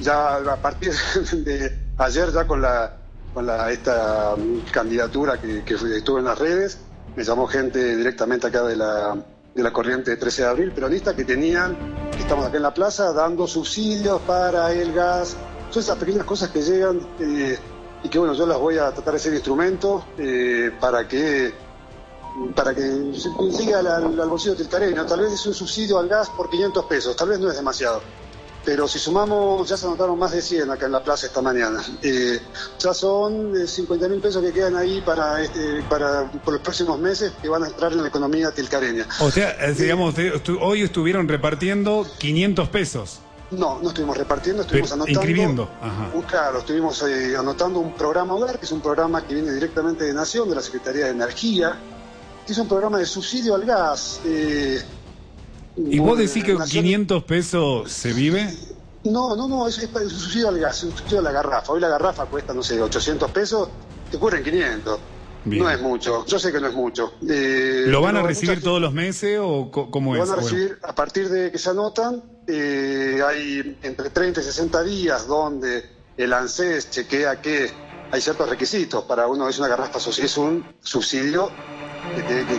ya 0.00 0.36
a 0.36 0.56
partir 0.56 0.92
de 1.32 1.78
ayer 1.98 2.32
ya 2.32 2.46
con 2.46 2.60
la 2.60 2.96
con 3.32 3.44
la, 3.44 3.70
esta 3.70 4.34
candidatura 4.72 5.38
que, 5.38 5.62
que 5.62 5.74
estuvo 5.74 6.18
en 6.18 6.24
las 6.24 6.38
redes, 6.38 6.78
me 7.14 7.22
llamó 7.22 7.46
gente 7.46 7.94
directamente 7.94 8.46
acá 8.46 8.62
de 8.62 8.76
la, 8.76 9.14
de 9.56 9.62
la 9.62 9.72
corriente 9.72 10.16
13 10.16 10.42
de 10.42 10.48
abril 10.48 10.72
peronista 10.72 11.16
que 11.16 11.24
tenían 11.24 11.96
estamos 12.26 12.46
acá 12.46 12.56
en 12.56 12.62
la 12.64 12.74
plaza 12.74 13.12
dando 13.12 13.46
subsidios 13.46 14.20
para 14.22 14.72
el 14.72 14.92
gas, 14.92 15.36
son 15.70 15.82
esas 15.82 15.96
pequeñas 15.96 16.24
cosas 16.24 16.50
que 16.50 16.60
llegan 16.60 17.00
eh, 17.20 17.58
y 18.02 18.08
que 18.08 18.18
bueno, 18.18 18.34
yo 18.34 18.46
las 18.46 18.58
voy 18.58 18.78
a 18.78 18.90
tratar 18.92 19.14
de 19.14 19.20
ser 19.20 19.32
instrumento 19.32 20.04
eh, 20.18 20.72
para 20.80 21.06
que 21.08 21.54
para 22.54 22.74
que 22.74 22.82
llegue 22.82 23.74
al, 23.74 23.86
al 23.86 24.28
bolsillo 24.28 24.54
tilcareño. 24.54 25.06
Tal 25.06 25.20
vez 25.20 25.32
es 25.32 25.46
un 25.46 25.54
subsidio 25.54 25.98
al 25.98 26.08
gas 26.08 26.28
por 26.30 26.50
500 26.50 26.84
pesos, 26.84 27.16
tal 27.16 27.28
vez 27.28 27.38
no 27.38 27.48
es 27.48 27.56
demasiado. 27.56 28.02
Pero 28.66 28.88
si 28.88 28.98
sumamos, 28.98 29.68
ya 29.68 29.76
se 29.76 29.86
anotaron 29.86 30.18
más 30.18 30.32
de 30.32 30.42
100 30.42 30.72
acá 30.72 30.86
en 30.86 30.92
la 30.92 31.02
plaza 31.02 31.26
esta 31.26 31.40
mañana. 31.40 31.80
Eh, 32.02 32.40
ya 32.80 32.92
son 32.92 33.54
50 33.64 34.08
mil 34.08 34.20
pesos 34.20 34.42
que 34.42 34.52
quedan 34.52 34.74
ahí 34.74 35.00
para, 35.02 35.40
este, 35.40 35.84
para 35.88 36.28
por 36.44 36.54
los 36.54 36.62
próximos 36.62 36.98
meses 36.98 37.32
que 37.40 37.48
van 37.48 37.62
a 37.62 37.68
entrar 37.68 37.92
en 37.92 38.02
la 38.02 38.08
economía 38.08 38.50
tilcareña. 38.50 39.06
O 39.20 39.30
sea, 39.30 39.50
eh, 39.64 39.72
digamos, 39.72 40.16
hoy 40.60 40.82
estuvieron 40.82 41.28
repartiendo 41.28 42.04
500 42.18 42.68
pesos. 42.68 43.20
No, 43.52 43.78
no 43.80 43.90
estuvimos 43.90 44.16
repartiendo, 44.16 44.62
estuvimos 44.62 44.90
anotando. 44.90 45.20
Inscribiendo. 45.20 45.68
claro, 46.26 46.58
estuvimos 46.58 47.00
eh, 47.02 47.36
anotando 47.36 47.78
un 47.78 47.94
programa 47.94 48.34
Hogar, 48.34 48.58
que 48.58 48.64
es 48.64 48.72
un 48.72 48.80
programa 48.80 49.24
que 49.24 49.34
viene 49.34 49.52
directamente 49.52 50.04
de 50.04 50.12
Nación, 50.12 50.48
de 50.48 50.56
la 50.56 50.62
Secretaría 50.62 51.04
de 51.04 51.12
Energía, 51.12 51.76
que 52.44 52.52
es 52.52 52.58
un 52.58 52.66
programa 52.66 52.98
de 52.98 53.06
subsidio 53.06 53.54
al 53.54 53.64
gas. 53.64 54.20
Eh, 54.24 54.82
¿Y 55.76 55.98
vos 55.98 56.18
decís 56.18 56.42
que 56.42 56.54
con 56.54 56.66
500 56.66 57.24
pesos 57.24 57.92
se 57.92 58.12
vive? 58.12 58.52
No, 59.04 59.36
no, 59.36 59.46
no, 59.46 59.68
es, 59.68 59.78
es 59.78 59.90
subsidio 59.90 60.48
al 60.48 60.64
a 60.64 61.22
la 61.22 61.32
garrafa. 61.32 61.72
Hoy 61.72 61.80
la 61.80 61.88
garrafa 61.88 62.26
cuesta, 62.26 62.52
no 62.54 62.62
sé, 62.62 62.80
800 62.80 63.30
pesos, 63.30 63.68
te 64.10 64.16
ocurren 64.16 64.42
500. 64.42 64.98
No 65.44 65.70
es 65.70 65.80
mucho, 65.80 66.26
yo 66.26 66.38
sé 66.40 66.50
que 66.50 66.60
no 66.60 66.66
es 66.66 66.74
mucho. 66.74 67.12
Eh, 67.28 67.84
¿Lo 67.86 68.00
van 68.00 68.16
a 68.16 68.22
recibir 68.22 68.60
todos 68.60 68.80
los 68.80 68.92
meses 68.92 69.38
o 69.40 69.70
cómo 69.70 70.16
es? 70.16 70.20
Lo 70.20 70.26
van 70.26 70.38
a 70.38 70.42
recibir 70.42 70.78
a 70.82 70.92
partir 70.92 71.28
de 71.28 71.52
que 71.52 71.58
se 71.58 71.70
anotan. 71.70 72.22
Eh, 72.48 73.20
hay 73.24 73.78
entre 73.82 74.10
30 74.10 74.40
y 74.40 74.42
60 74.42 74.82
días 74.82 75.26
donde 75.28 75.84
el 76.16 76.32
ANSES 76.32 76.90
chequea 76.90 77.40
que 77.40 77.70
hay 78.10 78.20
ciertos 78.20 78.48
requisitos. 78.48 79.04
Para 79.04 79.28
uno 79.28 79.48
es 79.48 79.58
una 79.60 79.68
garrafa 79.68 80.00
social, 80.00 80.26
es 80.26 80.36
un 80.36 80.64
subsidio 80.80 81.50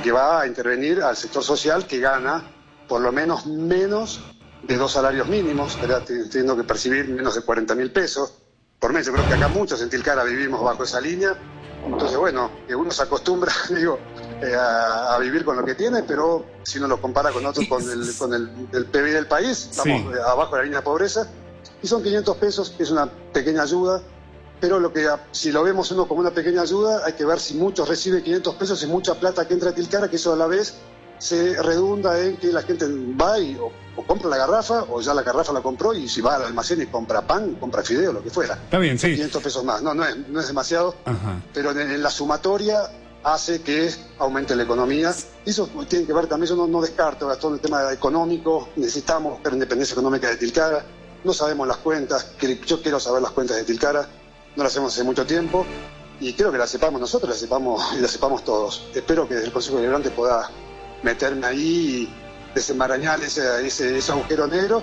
que, 0.01 0.11
va 0.11 0.41
a 0.41 0.47
intervenir 0.47 1.01
al 1.01 1.17
sector 1.17 1.43
social 1.43 1.85
que 1.87 1.99
gana 1.99 2.56
por 2.87 3.01
lo 3.01 3.11
menos 3.11 3.45
menos 3.45 4.21
de 4.63 4.77
dos 4.77 4.93
salarios 4.93 5.27
mínimos, 5.27 5.77
teniendo 6.05 6.55
que 6.57 6.63
percibir 6.63 7.07
menos 7.07 7.35
de 7.35 7.41
40 7.41 7.75
mil 7.75 7.91
pesos 7.91 8.33
por 8.79 8.93
mes. 8.93 9.05
Yo 9.05 9.13
creo 9.13 9.27
que 9.27 9.33
acá 9.33 9.47
muchos 9.47 9.81
en 9.81 9.89
Tilcara 9.89 10.23
vivimos 10.23 10.61
bajo 10.63 10.83
esa 10.83 10.99
línea. 10.99 11.37
Entonces, 11.85 12.17
bueno, 12.17 12.51
que 12.67 12.75
uno 12.75 12.91
se 12.91 13.03
acostumbra, 13.03 13.51
digo, 13.69 13.97
eh, 14.41 14.53
a, 14.55 15.17
vivir 15.19 15.45
con 15.45 15.55
lo 15.55 15.63
que 15.63 15.75
tiene, 15.75 16.03
pero 16.03 16.45
si 16.63 16.79
uno 16.79 16.87
lo 16.87 16.99
compara 16.99 17.31
con 17.31 17.45
otros, 17.45 17.67
con 17.67 17.81
el, 17.89 18.15
con 18.17 18.33
el, 18.33 18.85
PIB 18.85 19.13
del 19.13 19.27
país, 19.27 19.69
estamos 19.71 20.13
abajo 20.25 20.55
de 20.55 20.61
la 20.61 20.63
línea 20.63 20.79
de 20.79 20.85
pobreza. 20.85 21.27
Y 21.81 21.87
son 21.87 22.01
500 22.01 22.37
pesos, 22.37 22.75
es 22.79 22.91
una 22.91 23.05
pequeña 23.31 23.61
ayuda, 23.61 24.01
pero 24.59 24.79
lo 24.79 24.91
que 24.91 25.07
si 25.31 25.51
lo 25.51 25.63
vemos 25.63 25.91
uno 25.91 26.07
como 26.07 26.21
una 26.21 26.31
pequeña 26.31 26.61
ayuda, 26.61 27.05
hay 27.05 27.13
que 27.13 27.23
ver 27.23 27.39
si 27.39 27.53
muchos 27.53 27.87
reciben 27.87 28.23
500 28.23 28.55
pesos 28.55 28.83
y 28.83 28.87
mucha 28.87 29.13
plata 29.15 29.47
que 29.47 29.53
entra 29.53 29.69
a 29.69 29.73
Tilcara, 29.73 30.09
que 30.09 30.15
eso 30.15 30.33
a 30.33 30.35
la 30.35 30.47
vez 30.47 30.75
se 31.19 31.61
redunda 31.61 32.19
en 32.19 32.37
que 32.37 32.47
la 32.47 32.61
gente 32.61 32.85
va 33.19 33.39
y 33.39 33.55
o, 33.55 33.71
compra 34.05 34.29
la 34.29 34.37
garrafa 34.37 34.83
o 34.89 35.01
ya 35.01 35.13
la 35.13 35.23
garrafa 35.23 35.51
la 35.51 35.61
compró 35.61 35.93
y 35.93 36.07
si 36.07 36.21
va 36.21 36.35
al 36.35 36.43
almacén 36.43 36.81
y 36.81 36.85
compra 36.85 37.21
pan, 37.21 37.55
compra 37.55 37.81
fideo, 37.81 38.13
lo 38.13 38.23
que 38.23 38.29
fuera. 38.29 38.53
Está 38.53 38.77
bien, 38.77 38.99
sí. 38.99 39.13
500 39.13 39.43
pesos 39.43 39.63
más. 39.63 39.81
No, 39.81 39.93
no 39.93 40.05
es, 40.05 40.15
no 40.27 40.39
es 40.39 40.47
demasiado, 40.47 40.95
pero 41.53 41.71
en, 41.71 42.01
la 42.01 42.09
sumatoria 42.09 42.91
hace 43.23 43.61
que 43.61 43.91
aumente 44.19 44.55
la 44.55 44.63
economía. 44.63 45.13
Eso 45.45 45.67
tiene 45.87 46.05
que 46.05 46.13
ver 46.13 46.27
también, 46.27 46.49
yo 46.49 46.55
no, 46.55 46.67
no 46.67 46.81
descarto 46.81 47.35
todo 47.37 47.55
el 47.55 47.59
tema 47.59 47.91
económico, 47.91 48.69
necesitamos 48.75 49.33
buscar 49.33 49.53
independencia 49.53 49.93
económica 49.93 50.29
de 50.29 50.37
Tilcara, 50.37 50.85
no 51.23 51.33
sabemos 51.33 51.67
las 51.67 51.77
cuentas, 51.77 52.33
yo 52.65 52.81
quiero 52.81 52.99
saber 52.99 53.21
las 53.21 53.31
cuentas 53.31 53.57
de 53.57 53.63
Tilcara, 53.63 54.07
no 54.55 54.63
las 54.63 54.71
hacemos 54.71 54.93
hace 54.93 55.03
mucho 55.03 55.25
tiempo 55.25 55.65
y 56.19 56.33
creo 56.33 56.51
que 56.51 56.57
las 56.57 56.69
sepamos 56.69 56.99
nosotros, 57.01 57.29
las 57.29 57.39
sepamos 57.39 57.93
y 57.97 57.99
las 58.01 58.11
sepamos 58.11 58.43
todos. 58.43 58.87
Espero 58.93 59.27
que 59.27 59.35
desde 59.35 59.47
el 59.47 59.53
Consejo 59.53 59.77
Deliberante 59.77 60.09
pueda 60.11 60.49
meterme 61.03 61.45
ahí 61.47 61.59
y 61.59 62.53
desenmarañar 62.53 63.21
ese, 63.21 63.65
ese, 63.65 64.11
agujero 64.11 64.47
negro 64.47 64.81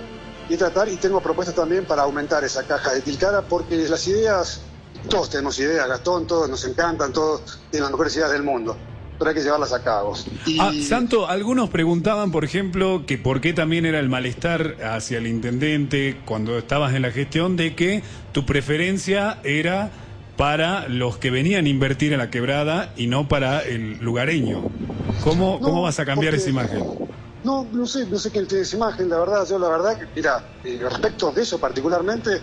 y 0.49 0.55
tratar, 0.57 0.87
y 0.89 0.95
tengo 0.95 1.21
propuestas 1.21 1.55
también 1.55 1.85
para 1.85 2.03
aumentar 2.03 2.43
esa 2.43 2.63
caja 2.63 2.93
de 2.93 3.01
Tilcara, 3.01 3.41
porque 3.41 3.75
las 3.89 4.07
ideas, 4.07 4.61
todos 5.09 5.29
tenemos 5.29 5.59
ideas, 5.59 5.87
Gastón, 5.87 6.27
todos 6.27 6.49
nos 6.49 6.63
encantan, 6.65 7.11
todos 7.11 7.59
tienen 7.71 7.83
las 7.83 7.91
mejores 7.91 8.15
ideas 8.15 8.31
del 8.31 8.43
mundo, 8.43 8.77
pero 9.17 9.29
hay 9.29 9.35
que 9.35 9.41
llevarlas 9.41 9.73
a 9.73 9.83
cabo. 9.83 10.13
Y... 10.45 10.59
Ah, 10.59 10.71
Santo, 10.87 11.27
algunos 11.27 11.69
preguntaban, 11.69 12.31
por 12.31 12.45
ejemplo, 12.45 13.05
que 13.07 13.17
por 13.17 13.41
qué 13.41 13.53
también 13.53 13.85
era 13.85 13.99
el 13.99 14.07
malestar 14.07 14.77
hacia 14.83 15.17
el 15.17 15.27
intendente 15.27 16.21
cuando 16.25 16.57
estabas 16.57 16.93
en 16.93 17.01
la 17.01 17.11
gestión 17.11 17.57
de 17.57 17.75
que 17.75 18.03
tu 18.31 18.45
preferencia 18.45 19.39
era 19.43 19.89
para 20.37 20.87
los 20.89 21.17
que 21.17 21.31
venían 21.31 21.65
a 21.65 21.69
invertir 21.69 22.13
en 22.13 22.19
la 22.19 22.29
quebrada 22.29 22.93
y 22.95 23.07
no 23.07 23.27
para 23.27 23.61
el 23.61 23.97
lugareño. 23.99 24.69
¿Cómo, 25.23 25.59
¿cómo 25.59 25.81
vas 25.81 25.99
a 25.99 26.05
cambiar 26.05 26.35
esa 26.35 26.49
imagen? 26.49 27.05
No, 27.43 27.67
no 27.71 27.85
sé, 27.85 28.05
no 28.07 28.17
sé 28.17 28.31
quién 28.31 28.47
tiene 28.47 28.63
esa 28.63 28.75
imagen, 28.75 29.07
la 29.09 29.19
verdad, 29.19 29.47
yo 29.47 29.59
la 29.59 29.69
verdad, 29.69 29.99
mira, 30.15 30.43
eh, 30.63 30.79
respecto 30.81 31.31
de 31.31 31.43
eso 31.43 31.59
particularmente, 31.59 32.41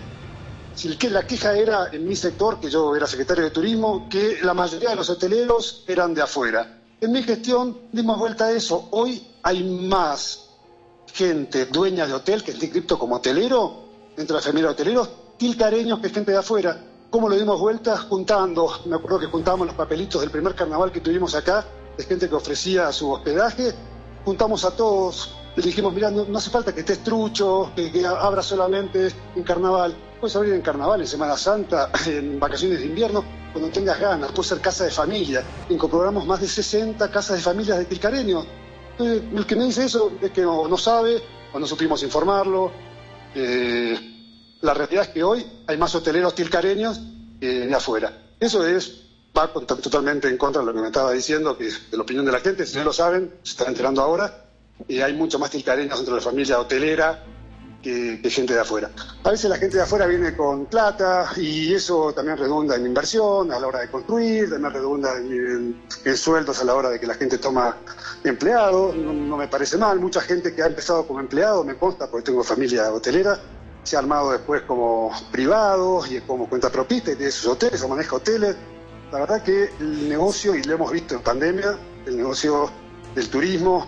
si 0.75 0.97
que 0.97 1.11
la 1.11 1.27
queja 1.27 1.57
era 1.57 1.89
en 1.93 2.07
mi 2.07 2.17
sector, 2.17 2.61
que 2.61 2.71
yo 2.71 2.95
era 2.95 3.07
secretario 3.07 3.45
de 3.45 3.51
turismo, 3.51 4.09
que 4.09 4.39
la 4.43 4.55
mayoría 4.55 4.91
de 4.91 4.97
los 4.97 5.11
hoteleros 5.11 5.85
eran 5.87 6.15
de 6.15 6.23
afuera. 6.23 6.83
En 7.01 7.13
mi 7.13 7.23
gestión 7.23 7.77
dimos 7.93 8.19
vuelta 8.19 8.47
a 8.47 8.53
eso. 8.53 8.89
Hoy 8.93 9.27
hay 9.43 9.65
más 9.65 10.49
gente 11.13 11.67
dueña 11.67 12.07
de 12.07 12.15
hotel 12.15 12.43
que 12.43 12.53
es 12.53 12.63
inscripto 12.63 12.99
como 12.99 13.17
hotelero, 13.17 13.83
entre 14.17 14.37
la 14.37 14.43
familia 14.43 14.69
de 14.69 14.75
hoteleros, 14.75 15.11
tilcareños 15.37 15.99
que 15.99 16.11
gente 16.11 16.33
de 16.33 16.39
afuera. 16.39 16.81
¿Cómo 17.11 17.29
lo 17.29 17.37
dimos 17.37 17.61
vuelta? 17.61 17.99
Juntando, 17.99 18.71
me 18.87 18.97
acuerdo 18.97 19.19
que 19.19 19.27
juntamos 19.27 19.67
los 19.67 19.77
papelitos 19.77 20.21
del 20.21 20.31
primer 20.31 20.55
carnaval 20.55 20.91
que 20.91 21.01
tuvimos 21.01 21.35
acá, 21.35 21.67
de 21.97 22.05
gente 22.05 22.29
que 22.29 22.35
ofrecía 22.35 22.93
su 22.93 23.11
hospedaje, 23.11 23.73
juntamos 24.25 24.65
a 24.65 24.71
todos, 24.77 25.35
le 25.57 25.63
dijimos, 25.63 25.93
mira, 25.93 26.11
no, 26.11 26.27
hace 26.37 26.51
falta 26.51 26.73
que 26.75 26.81
estés 26.81 27.03
trucho, 27.05 27.73
que, 27.77 28.07
abra 28.07 28.43
solamente 28.43 29.09
en 29.37 29.43
carnaval, 29.43 29.95
puedes 30.21 30.35
abrir 30.37 30.55
en 30.55 30.63
carnaval, 30.63 31.01
en 31.01 31.07
Semana 31.07 31.37
Santa, 31.37 31.91
en 32.07 32.41
vacaciones 32.41 32.81
de 32.81 32.87
invierno, 32.87 33.25
cuando 33.53 33.71
tengas 33.71 34.01
ganas, 34.01 34.33
puede 34.33 34.49
ser 34.49 34.61
casa 34.61 34.85
de 34.85 34.91
familia, 34.91 35.43
incorporamos 35.69 36.27
más 36.27 36.41
de 36.41 36.49
60 36.49 37.11
casas 37.11 37.37
de 37.37 37.43
familias 37.43 37.79
de 37.79 37.85
tilcareños. 37.85 38.47
el 38.99 39.47
que 39.47 39.57
me 39.57 39.65
dice 39.65 39.85
eso 39.85 40.13
es 40.23 40.31
que 40.31 40.43
no, 40.43 40.77
sabe 40.79 41.23
o 41.53 41.59
no 41.59 41.67
supimos 41.67 42.03
informarlo. 42.03 42.73
Eh, 43.35 43.99
la 44.63 44.75
realidad 44.75 45.05
es 45.05 45.09
que 45.11 45.23
hoy 45.23 45.45
hay 45.67 45.77
más 45.77 45.95
hoteleros 45.95 46.35
tilcareños 46.35 47.01
que 47.41 47.67
de 47.67 47.75
afuera. 47.75 48.35
Eso 48.41 48.67
es 48.67 49.03
va 49.37 49.53
totalmente 49.53 50.29
en 50.29 50.37
contra 50.37 50.61
de 50.61 50.67
lo 50.67 50.75
que 50.75 50.81
me 50.81 50.87
estaba 50.89 51.13
diciendo, 51.13 51.57
que 51.57 51.69
es 51.69 51.91
de 51.91 51.97
la 51.97 52.03
opinión 52.03 52.25
de 52.25 52.33
la 52.33 52.41
gente, 52.41 52.67
si 52.67 52.77
no 52.77 52.85
lo 52.85 52.93
saben, 52.93 53.33
se 53.43 53.53
están 53.53 53.69
enterando 53.69 54.03
ahora, 54.03 54.45
y 54.89 55.01
hay 55.01 55.15
mucho 55.15 55.39
más 55.39 55.51
tilcareños 55.51 55.97
dentro 55.97 56.15
de 56.15 56.21
la 56.21 56.25
familia 56.25 56.59
hotelera 56.59 57.25
que, 57.83 58.21
gente 58.31 58.55
de 58.55 58.61
afuera. 58.61 58.91
A 59.25 59.31
veces 59.31 59.51
la 59.51 59.57
gente 59.57 59.77
de 59.77 59.83
afuera 59.83 60.07
viene 60.07 60.37
con 60.37 60.67
plata 60.67 61.33
y 61.37 61.75
eso 61.75 62.13
también 62.13 62.39
redunda 62.39 62.77
en 62.77 62.87
inversión 62.87 63.53
a 63.53 63.59
la 63.59 63.67
hora 63.67 63.81
de 63.81 63.91
construir, 63.91 64.51
también 64.51 64.73
redunda 64.73 65.17
en, 65.19 65.83
sueldos 66.17 66.61
a 66.61 66.65
la 66.65 66.75
hora 66.75 66.91
de 66.91 67.01
que 67.01 67.07
la 67.07 67.15
gente 67.15 67.39
toma 67.39 67.77
empleado, 68.25 68.95
no, 68.95 69.13
no, 69.13 69.37
me 69.37 69.49
parece 69.49 69.77
mal, 69.77 69.99
mucha 69.99 70.21
gente 70.21 70.55
que 70.55 70.63
ha 70.63 70.67
empezado 70.67 71.07
como 71.07 71.21
empleado, 71.21 71.65
me 71.65 71.75
consta 71.75 72.09
porque 72.09 72.27
tengo 72.27 72.45
familia 72.45 72.93
hotelera, 72.93 73.39
se 73.83 73.97
ha 73.97 73.99
armado 73.99 74.31
después 74.31 74.63
como 74.63 75.11
privado 75.33 76.03
y 76.09 76.21
como 76.21 76.49
cuenta 76.49 76.71
propista 76.71 77.13
y 77.13 77.17
tiene 77.17 77.33
sus 77.33 77.47
hoteles 77.47 77.83
o 77.83 77.89
maneja 77.89 78.17
hoteles. 78.17 78.57
La 79.13 79.21
verdad 79.21 79.43
que 79.43 79.71
el 79.79 80.09
negocio, 80.09 80.55
y 80.55 80.63
lo 80.63 80.75
hemos 80.75 80.91
visto 80.91 81.15
en 81.15 81.21
pandemia, 81.21 81.77
el 82.07 82.17
negocio 82.17 82.71
del 83.15 83.29
turismo, 83.29 83.87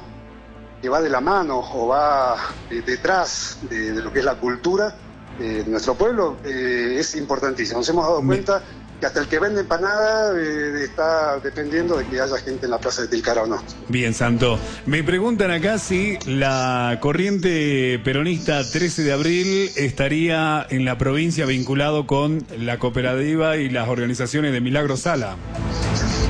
que 0.83 0.91
va 0.91 1.01
de 1.01 1.09
la 1.09 1.23
mano 1.23 1.61
o 1.61 1.89
va 1.89 2.37
eh, 2.71 2.83
detrás 2.85 3.57
de, 3.71 3.93
lo 4.03 4.13
que 4.13 4.19
es 4.19 4.25
la 4.27 4.35
cultura 4.35 4.95
eh, 5.41 5.63
de 5.65 5.71
nuestro 5.71 5.95
pueblo, 5.95 6.37
eh, 6.45 6.97
es 6.99 7.17
importantísimo. 7.17 7.79
Nos 7.79 7.89
hemos 7.89 8.05
dado 8.05 8.23
cuenta 8.23 8.63
que 9.05 9.09
hasta 9.09 9.21
el 9.21 9.29
que 9.29 9.39
vende 9.39 9.61
empanada 9.61 10.33
eh, 10.35 10.83
está 10.83 11.39
dependiendo 11.39 11.99
de 11.99 12.07
que 12.07 12.23
haya 12.23 12.39
gente 12.39 12.65
en 12.65 12.71
la 12.71 12.79
plaza 12.79 13.03
de 13.03 13.09
Tilcara 13.09 13.43
o 13.43 13.47
no. 13.47 13.63
Bien, 13.89 14.15
Santo. 14.15 14.59
Me 14.87 15.05
preguntan 15.05 15.51
acá 15.51 15.77
si 15.77 16.19
la 16.25 16.97
corriente 17.03 18.01
peronista 18.03 18.63
13 18.65 19.03
de 19.03 19.13
abril 19.13 19.71
estaría 19.77 20.67
en 20.71 20.87
la 20.87 20.97
provincia 20.97 21.45
vinculado 21.45 22.07
con 22.07 22.47
la 22.59 22.79
cooperativa 22.79 23.59
y 23.59 23.69
las 23.69 23.91
organizaciones 23.91 24.53
de 24.53 24.63
Milagro 24.63 24.97
Sala. 24.97 25.37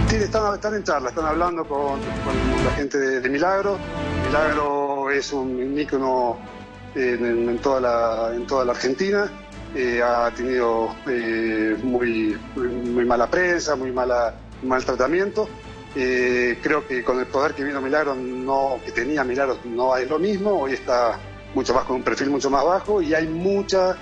Sí, 0.09 0.17
están, 0.17 0.75
en 0.75 0.83
charla, 0.83 1.11
están 1.11 1.27
hablando 1.27 1.65
con, 1.69 2.01
la 2.65 2.73
gente 2.75 2.99
de, 2.99 3.29
Milagro. 3.29 3.79
Milagro 4.27 5.13
es 5.13 5.33
un 5.33 5.79
ícono 5.79 6.39
en, 6.97 7.57
toda 7.59 7.81
la, 7.81 8.35
en 8.35 8.49
toda 8.49 8.65
la 8.65 8.73
Argentina 8.73 9.31
eh, 9.75 10.01
ha 10.03 10.31
tenido 10.31 10.95
eh, 11.09 11.77
muy, 11.83 12.39
muy 12.55 13.05
mala 13.05 13.29
prensa, 13.29 13.75
muy 13.75 13.91
mala, 13.91 14.35
mal 14.63 14.85
tratamiento. 14.85 15.49
Eh, 15.97 16.59
creo 16.63 16.87
que 16.87 17.03
con 17.03 17.19
el 17.19 17.27
poder 17.27 17.55
que 17.55 17.65
vino 17.65 17.81
Milagro, 17.81 18.15
no, 18.15 18.79
que 18.85 18.93
tenía 18.93 19.25
Milagro, 19.25 19.59
no 19.65 19.93
hay 19.93 20.07
lo 20.07 20.19
mismo. 20.19 20.61
Hoy 20.61 20.75
está 20.75 21.19
mucho 21.55 21.75
más 21.75 21.85
con 21.85 21.97
un 21.97 22.03
perfil 22.03 22.31
mucho 22.31 22.51
más 22.51 22.65
bajo 22.65 23.03
y 23.03 23.15
hay 23.15 23.27
mucha 23.27 23.97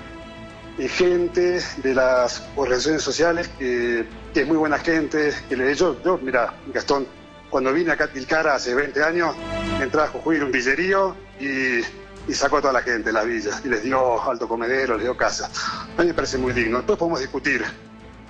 gente 0.79 1.61
de 1.76 1.95
las 1.95 2.47
organizaciones 2.57 3.02
sociales 3.02 3.49
que, 3.59 4.07
es 4.35 4.47
muy 4.47 4.57
buena 4.57 4.79
gente, 4.79 5.33
que 5.49 5.57
le 5.57 5.75
yo, 5.75 6.02
yo, 6.02 6.19
mira, 6.23 6.55
Gastón, 6.73 7.07
cuando 7.50 7.73
vine 7.73 7.93
a 7.93 7.97
Tilcara 8.07 8.55
hace 8.55 8.75
20 8.75 9.02
años, 9.02 9.35
entraba 9.81 10.09
a 10.09 10.11
Jujuy 10.11 10.38
un 10.38 10.50
villerío 10.50 11.14
y 11.38 11.81
y 12.29 12.35
sacó 12.35 12.59
a 12.59 12.61
toda 12.61 12.73
la 12.73 12.83
gente 12.83 13.05
de 13.05 13.12
la 13.12 13.25
villa 13.25 13.61
y 13.64 13.69
les 13.69 13.83
dio 13.83 14.23
alto 14.23 14.49
comedero, 14.49 14.95
les 14.95 15.05
dio 15.05 15.17
casa. 15.17 15.50
A 15.97 16.00
mí 16.00 16.09
me 16.09 16.14
parece 16.14 16.38
muy 16.38 16.52
digno. 16.52 16.79
Después 16.79 16.99
podemos 16.99 17.21
discutir 17.21 17.64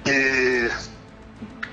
eh, 0.04 0.68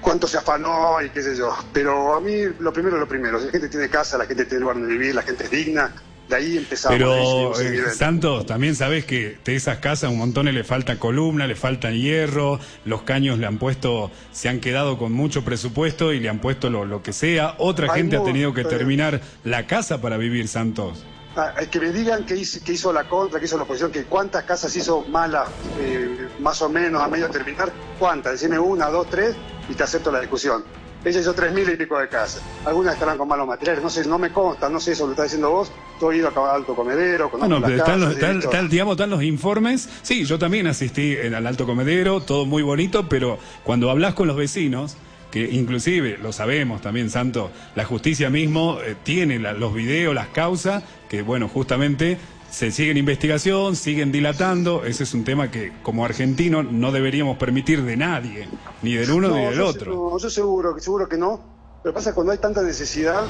cuánto 0.01 0.27
se 0.27 0.37
afanó 0.37 1.01
y 1.01 1.09
qué 1.09 1.21
sé 1.21 1.35
yo. 1.35 1.55
Pero 1.73 2.15
a 2.15 2.21
mí 2.21 2.43
lo 2.59 2.73
primero 2.73 2.97
es 2.97 3.01
lo 3.01 3.07
primero. 3.07 3.39
Si 3.39 3.45
la 3.45 3.51
gente 3.51 3.69
tiene 3.69 3.89
casa, 3.89 4.17
la 4.17 4.25
gente 4.25 4.45
tiene 4.45 4.61
lugar 4.61 4.77
donde 4.77 4.93
vivir, 4.93 5.15
la 5.15 5.21
gente 5.21 5.45
es 5.45 5.51
digna. 5.51 5.93
De 6.27 6.35
ahí 6.35 6.57
empezamos. 6.57 6.95
Pero, 6.95 7.59
eh, 7.59 7.89
Santos, 7.95 8.45
también 8.45 8.75
sabes 8.75 9.03
que 9.03 9.39
de 9.43 9.55
esas 9.55 9.79
casas 9.79 10.11
un 10.11 10.19
montón 10.19 10.45
le 10.45 10.63
falta 10.63 10.99
columna, 10.99 11.47
le 11.47 11.55
faltan 11.55 11.95
hierro, 11.95 12.59
los 12.85 13.01
caños 13.01 13.39
le 13.39 13.47
han 13.47 13.57
puesto, 13.57 14.11
se 14.31 14.47
han 14.47 14.59
quedado 14.59 14.99
con 14.99 15.11
mucho 15.11 15.43
presupuesto 15.43 16.13
y 16.13 16.19
le 16.19 16.29
han 16.29 16.37
puesto 16.37 16.69
lo, 16.69 16.85
lo 16.85 17.01
que 17.01 17.13
sea. 17.13 17.55
Otra 17.57 17.91
gente 17.95 18.15
ha 18.15 18.23
tenido 18.23 18.53
que 18.53 18.63
terminar 18.63 19.21
la 19.43 19.65
casa 19.65 20.01
para 20.01 20.17
vivir, 20.17 20.47
Santos. 20.47 21.03
Ah, 21.39 21.53
que 21.71 21.79
me 21.79 21.91
digan 21.91 22.25
que 22.25 22.35
hizo, 22.35 22.61
que 22.61 22.73
hizo 22.73 22.91
la 22.91 23.05
contra, 23.07 23.39
que 23.39 23.45
hizo 23.45 23.55
la 23.55 23.63
oposición, 23.63 23.93
que 23.93 24.03
cuántas 24.03 24.43
casas 24.43 24.75
hizo 24.75 25.05
malas, 25.05 25.47
eh, 25.79 26.27
más 26.39 26.61
o 26.61 26.67
menos 26.67 27.01
a 27.01 27.07
medio 27.07 27.29
terminar, 27.29 27.71
cuántas, 27.97 28.33
decime 28.33 28.59
una, 28.59 28.89
dos, 28.89 29.07
tres, 29.09 29.37
y 29.69 29.73
te 29.73 29.83
acepto 29.83 30.11
la 30.11 30.19
discusión. 30.19 30.65
ella 31.05 31.21
hizo 31.21 31.33
tres 31.33 31.53
mil 31.53 31.69
y 31.69 31.77
pico 31.77 31.97
de 31.97 32.09
casas. 32.09 32.41
Algunas 32.65 32.95
estarán 32.95 33.17
con 33.17 33.29
malos 33.29 33.47
materiales, 33.47 33.81
no 33.81 33.89
sé, 33.89 34.05
no 34.05 34.19
me 34.19 34.33
consta, 34.33 34.67
no 34.67 34.81
sé 34.81 34.91
eso 34.91 35.05
lo 35.05 35.11
está 35.11 35.23
diciendo 35.23 35.49
vos. 35.49 35.71
Estoy 35.93 36.17
ido 36.17 36.27
a 36.27 36.53
Alto 36.53 36.75
Comedero, 36.75 37.31
con 37.31 37.39
bueno, 37.39 37.65
están, 37.65 38.01
los, 38.01 38.69
digamos, 38.69 38.93
están 38.93 39.09
los 39.09 39.23
informes. 39.23 39.87
Sí, 40.01 40.25
yo 40.25 40.37
también 40.37 40.67
asistí 40.67 41.15
al 41.17 41.47
Alto 41.47 41.65
Comedero, 41.65 42.19
todo 42.19 42.45
muy 42.45 42.63
bonito, 42.63 43.07
pero 43.07 43.39
cuando 43.63 43.89
hablas 43.89 44.13
con 44.13 44.27
los 44.27 44.35
vecinos, 44.35 44.97
que 45.31 45.49
inclusive, 45.51 46.17
lo 46.17 46.31
sabemos 46.33 46.81
también, 46.81 47.09
Santo, 47.09 47.51
la 47.75 47.85
justicia 47.85 48.29
mismo 48.29 48.79
eh, 48.81 48.95
tiene 49.03 49.39
los 49.39 49.73
videos, 49.73 50.15
las 50.15 50.29
causas, 50.29 50.83
que 51.07 51.21
bueno, 51.21 51.47
justamente 51.47 52.17
se 52.49 52.71
sigue 52.71 52.91
en 52.91 52.97
investigación, 52.97 53.75
siguen 53.75 54.11
dilatando. 54.11 54.83
Ese 54.83 55.03
es 55.03 55.13
un 55.13 55.23
tema 55.23 55.51
que 55.51 55.71
como 55.83 56.03
argentino 56.03 56.63
no 56.63 56.91
deberíamos 56.91 57.37
permitir 57.37 57.83
de 57.83 57.95
nadie, 57.95 58.47
ni 58.81 58.95
del 58.95 59.11
uno 59.11 59.29
ni 59.29 59.45
del 59.45 59.61
otro. 59.61 59.93
No, 59.93 60.17
yo 60.17 60.29
seguro, 60.29 60.77
seguro 60.79 61.07
que 61.07 61.17
no. 61.17 61.59
Pero 61.83 61.93
pasa 61.93 62.13
cuando 62.13 62.33
hay 62.33 62.39
tanta 62.39 62.61
necesidad, 62.61 63.23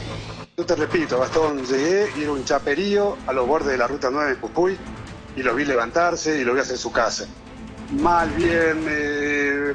yo 0.57 0.65
te 0.65 0.75
repito, 0.75 1.19
Gastón, 1.19 1.63
llegué 1.65 2.07
y 2.17 2.23
era 2.23 2.31
un 2.31 2.43
chaperío 2.43 3.15
a 3.27 3.33
los 3.33 3.47
bordes 3.47 3.69
de 3.69 3.77
la 3.77 3.87
ruta 3.87 4.09
9 4.11 4.31
de 4.31 4.35
Pupuy 4.37 4.77
y 5.35 5.43
lo 5.43 5.53
vi 5.53 5.65
levantarse 5.65 6.39
y 6.39 6.43
lo 6.43 6.53
vi 6.53 6.61
hacer 6.61 6.73
en 6.73 6.79
su 6.79 6.91
casa. 6.91 7.27
Mal, 7.91 8.29
bien, 8.31 8.85
eh, 8.87 9.73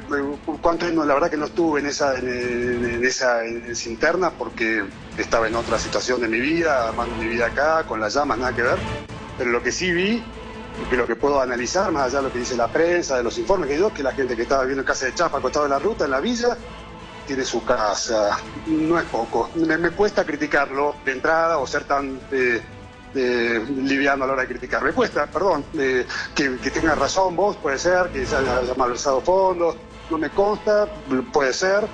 cuánto 0.61 0.87
la 0.87 1.13
verdad 1.13 1.29
que 1.29 1.37
no 1.37 1.45
estuve 1.45 1.81
en 1.81 1.87
esa, 1.87 2.17
en, 2.17 3.03
esa, 3.03 3.45
interna 3.45 4.31
porque 4.31 4.85
estaba 5.17 5.47
en 5.47 5.55
otra 5.55 5.77
situación 5.77 6.21
de 6.21 6.29
mi 6.29 6.39
vida, 6.39 6.87
armando 6.87 7.15
mi 7.15 7.27
vida 7.27 7.47
acá, 7.47 7.83
con 7.85 7.99
las 7.99 8.13
llamas, 8.13 8.37
nada 8.37 8.55
que 8.55 8.61
ver 8.61 8.79
pero 9.37 9.51
lo 9.51 9.61
que 9.61 9.71
sí 9.71 9.91
vi, 9.91 10.23
y 10.91 10.95
lo 10.95 11.07
que 11.07 11.15
puedo 11.15 11.39
analizar, 11.41 11.91
más 11.91 12.05
allá 12.07 12.17
de 12.17 12.23
lo 12.23 12.33
que 12.33 12.39
dice 12.39 12.55
la 12.55 12.67
prensa, 12.67 13.17
de 13.17 13.23
los 13.23 13.37
informes 13.37 13.69
que 13.69 13.77
yo, 13.77 13.93
que 13.93 14.03
la 14.03 14.11
gente 14.11 14.35
que 14.35 14.43
estaba 14.43 14.61
viviendo 14.61 14.81
en 14.81 14.87
casa 14.87 15.05
de 15.05 15.13
Chapa, 15.13 15.37
acostado 15.37 15.65
en 15.65 15.71
la 15.71 15.79
ruta, 15.79 16.05
en 16.05 16.11
la 16.11 16.19
villa, 16.19 16.57
tiene 17.25 17.43
su 17.43 17.63
casa. 17.63 18.37
No 18.67 18.99
es 18.99 19.05
poco. 19.05 19.49
Me, 19.55 19.89
cuesta 19.91 20.25
criticarlo 20.25 20.95
de 21.03 21.13
entrada 21.13 21.57
o 21.57 21.67
ser 21.67 21.85
tan 21.85 22.19
eh, 22.31 22.61
liviano 23.15 24.23
a 24.23 24.27
la 24.27 24.33
hora 24.33 24.41
de 24.43 24.47
criticar. 24.47 24.83
Me 24.83 24.91
cuesta, 24.91 25.25
perdón, 25.27 25.65
que, 25.73 26.05
que 26.35 26.81
razón 26.81 27.35
vos, 27.35 27.55
puede 27.57 27.77
ser, 27.77 28.09
que 28.09 28.25
se 28.25 28.35
haya 28.35 28.61
malversado 28.77 29.21
fondos, 29.21 29.75
no 30.09 30.17
me 30.17 30.29
consta, 30.29 30.87
puede 31.31 31.53
ser. 31.53 31.85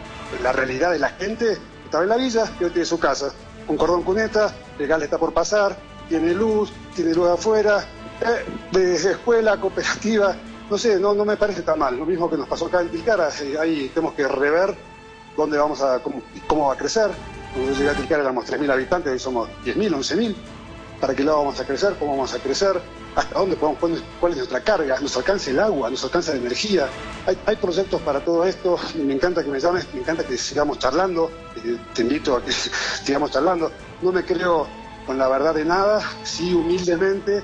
La 0.44 0.52
realidad 0.52 0.92
de 0.92 1.00
la 1.00 1.10
gente 1.10 1.58
estaba 1.84 2.04
en 2.04 2.10
la 2.10 2.18
villa 2.18 2.46
y 2.60 2.64
hoy 2.64 2.70
tiene 2.72 2.86
su 2.86 3.00
casa. 3.00 3.32
Un 3.68 3.78
cordón 3.78 4.04
cuneta, 4.04 4.54
legal 4.80 5.02
está 5.04 5.18
por 5.18 5.34
pasar, 5.34 5.78
tiene 6.10 6.34
luz, 6.34 6.72
tiene 6.96 7.14
luz 7.14 7.28
afuera, 7.30 7.86
eh, 8.22 8.46
de 8.72 8.96
escuela, 8.96 9.58
cooperativa, 9.60 10.36
no 10.70 10.78
sé, 10.78 11.00
no, 11.00 11.14
me 11.14 11.38
parece 11.38 11.62
tan 11.64 11.80
mal. 11.80 11.98
Lo 11.98 12.06
mismo 12.06 12.30
que 12.30 12.38
nos 12.38 12.48
pasó 12.48 12.68
acá 12.68 12.82
en 12.82 12.90
Tilcara, 12.90 13.30
eh, 13.42 13.58
ahí 13.60 13.92
tenemos 13.94 14.14
que 14.14 14.28
rever 14.28 14.76
dónde 15.36 15.58
vamos 15.58 15.82
a, 15.82 16.00
cómo, 16.48 16.68
va 16.68 16.74
a 16.74 16.78
crecer. 16.78 17.12
Cuando 17.54 17.72
yo 17.74 17.78
llegué 17.78 17.90
a 17.90 17.94
Tilcara 17.94 18.24
éramos 18.24 18.46
3.000 18.50 18.72
habitantes, 18.72 19.12
hoy 19.12 19.20
somos 19.20 19.50
10.000, 19.66 19.90
11.000. 19.90 20.36
¿Para 21.02 21.16
qué 21.16 21.24
lado 21.24 21.40
vamos 21.40 21.60
a 21.60 21.66
crecer? 21.66 21.96
¿Cómo 21.98 22.12
vamos 22.12 22.34
a 22.36 22.40
crecer? 22.40 22.80
¿Hasta 23.16 23.40
dónde 23.40 23.56
podemos? 23.56 24.04
¿Cuál 24.20 24.34
es 24.34 24.38
nuestra 24.38 24.62
carga? 24.62 25.00
¿Nos 25.00 25.18
alcanza 25.18 25.50
el 25.50 25.60
agua? 25.60 25.90
¿Nos 25.90 26.04
alcanza 26.04 26.34
la 26.34 26.38
energía? 26.38 26.88
Hay, 27.48 27.56
proyectos 27.56 28.00
para 28.02 28.24
todo 28.24 28.46
esto. 28.46 28.78
Me 29.04 29.14
encanta 29.14 29.44
que 29.44 29.50
me 29.50 29.60
llames, 29.60 29.88
me 29.96 30.02
encanta 30.02 30.24
que 30.24 30.38
sigamos 30.38 30.78
charlando. 30.78 31.32
Eh, 31.66 31.76
te 31.96 32.04
invito 32.04 32.36
a 32.36 32.46
que 32.46 32.52
sigamos 33.04 33.32
charlando. 33.32 33.72
No 34.04 34.12
me 34.12 34.24
creo 34.24 34.68
con 35.08 35.18
la 35.18 35.28
verdad 35.28 35.56
de 35.56 35.66
nada, 35.66 36.02
sí 36.24 36.54
humildemente 36.54 37.42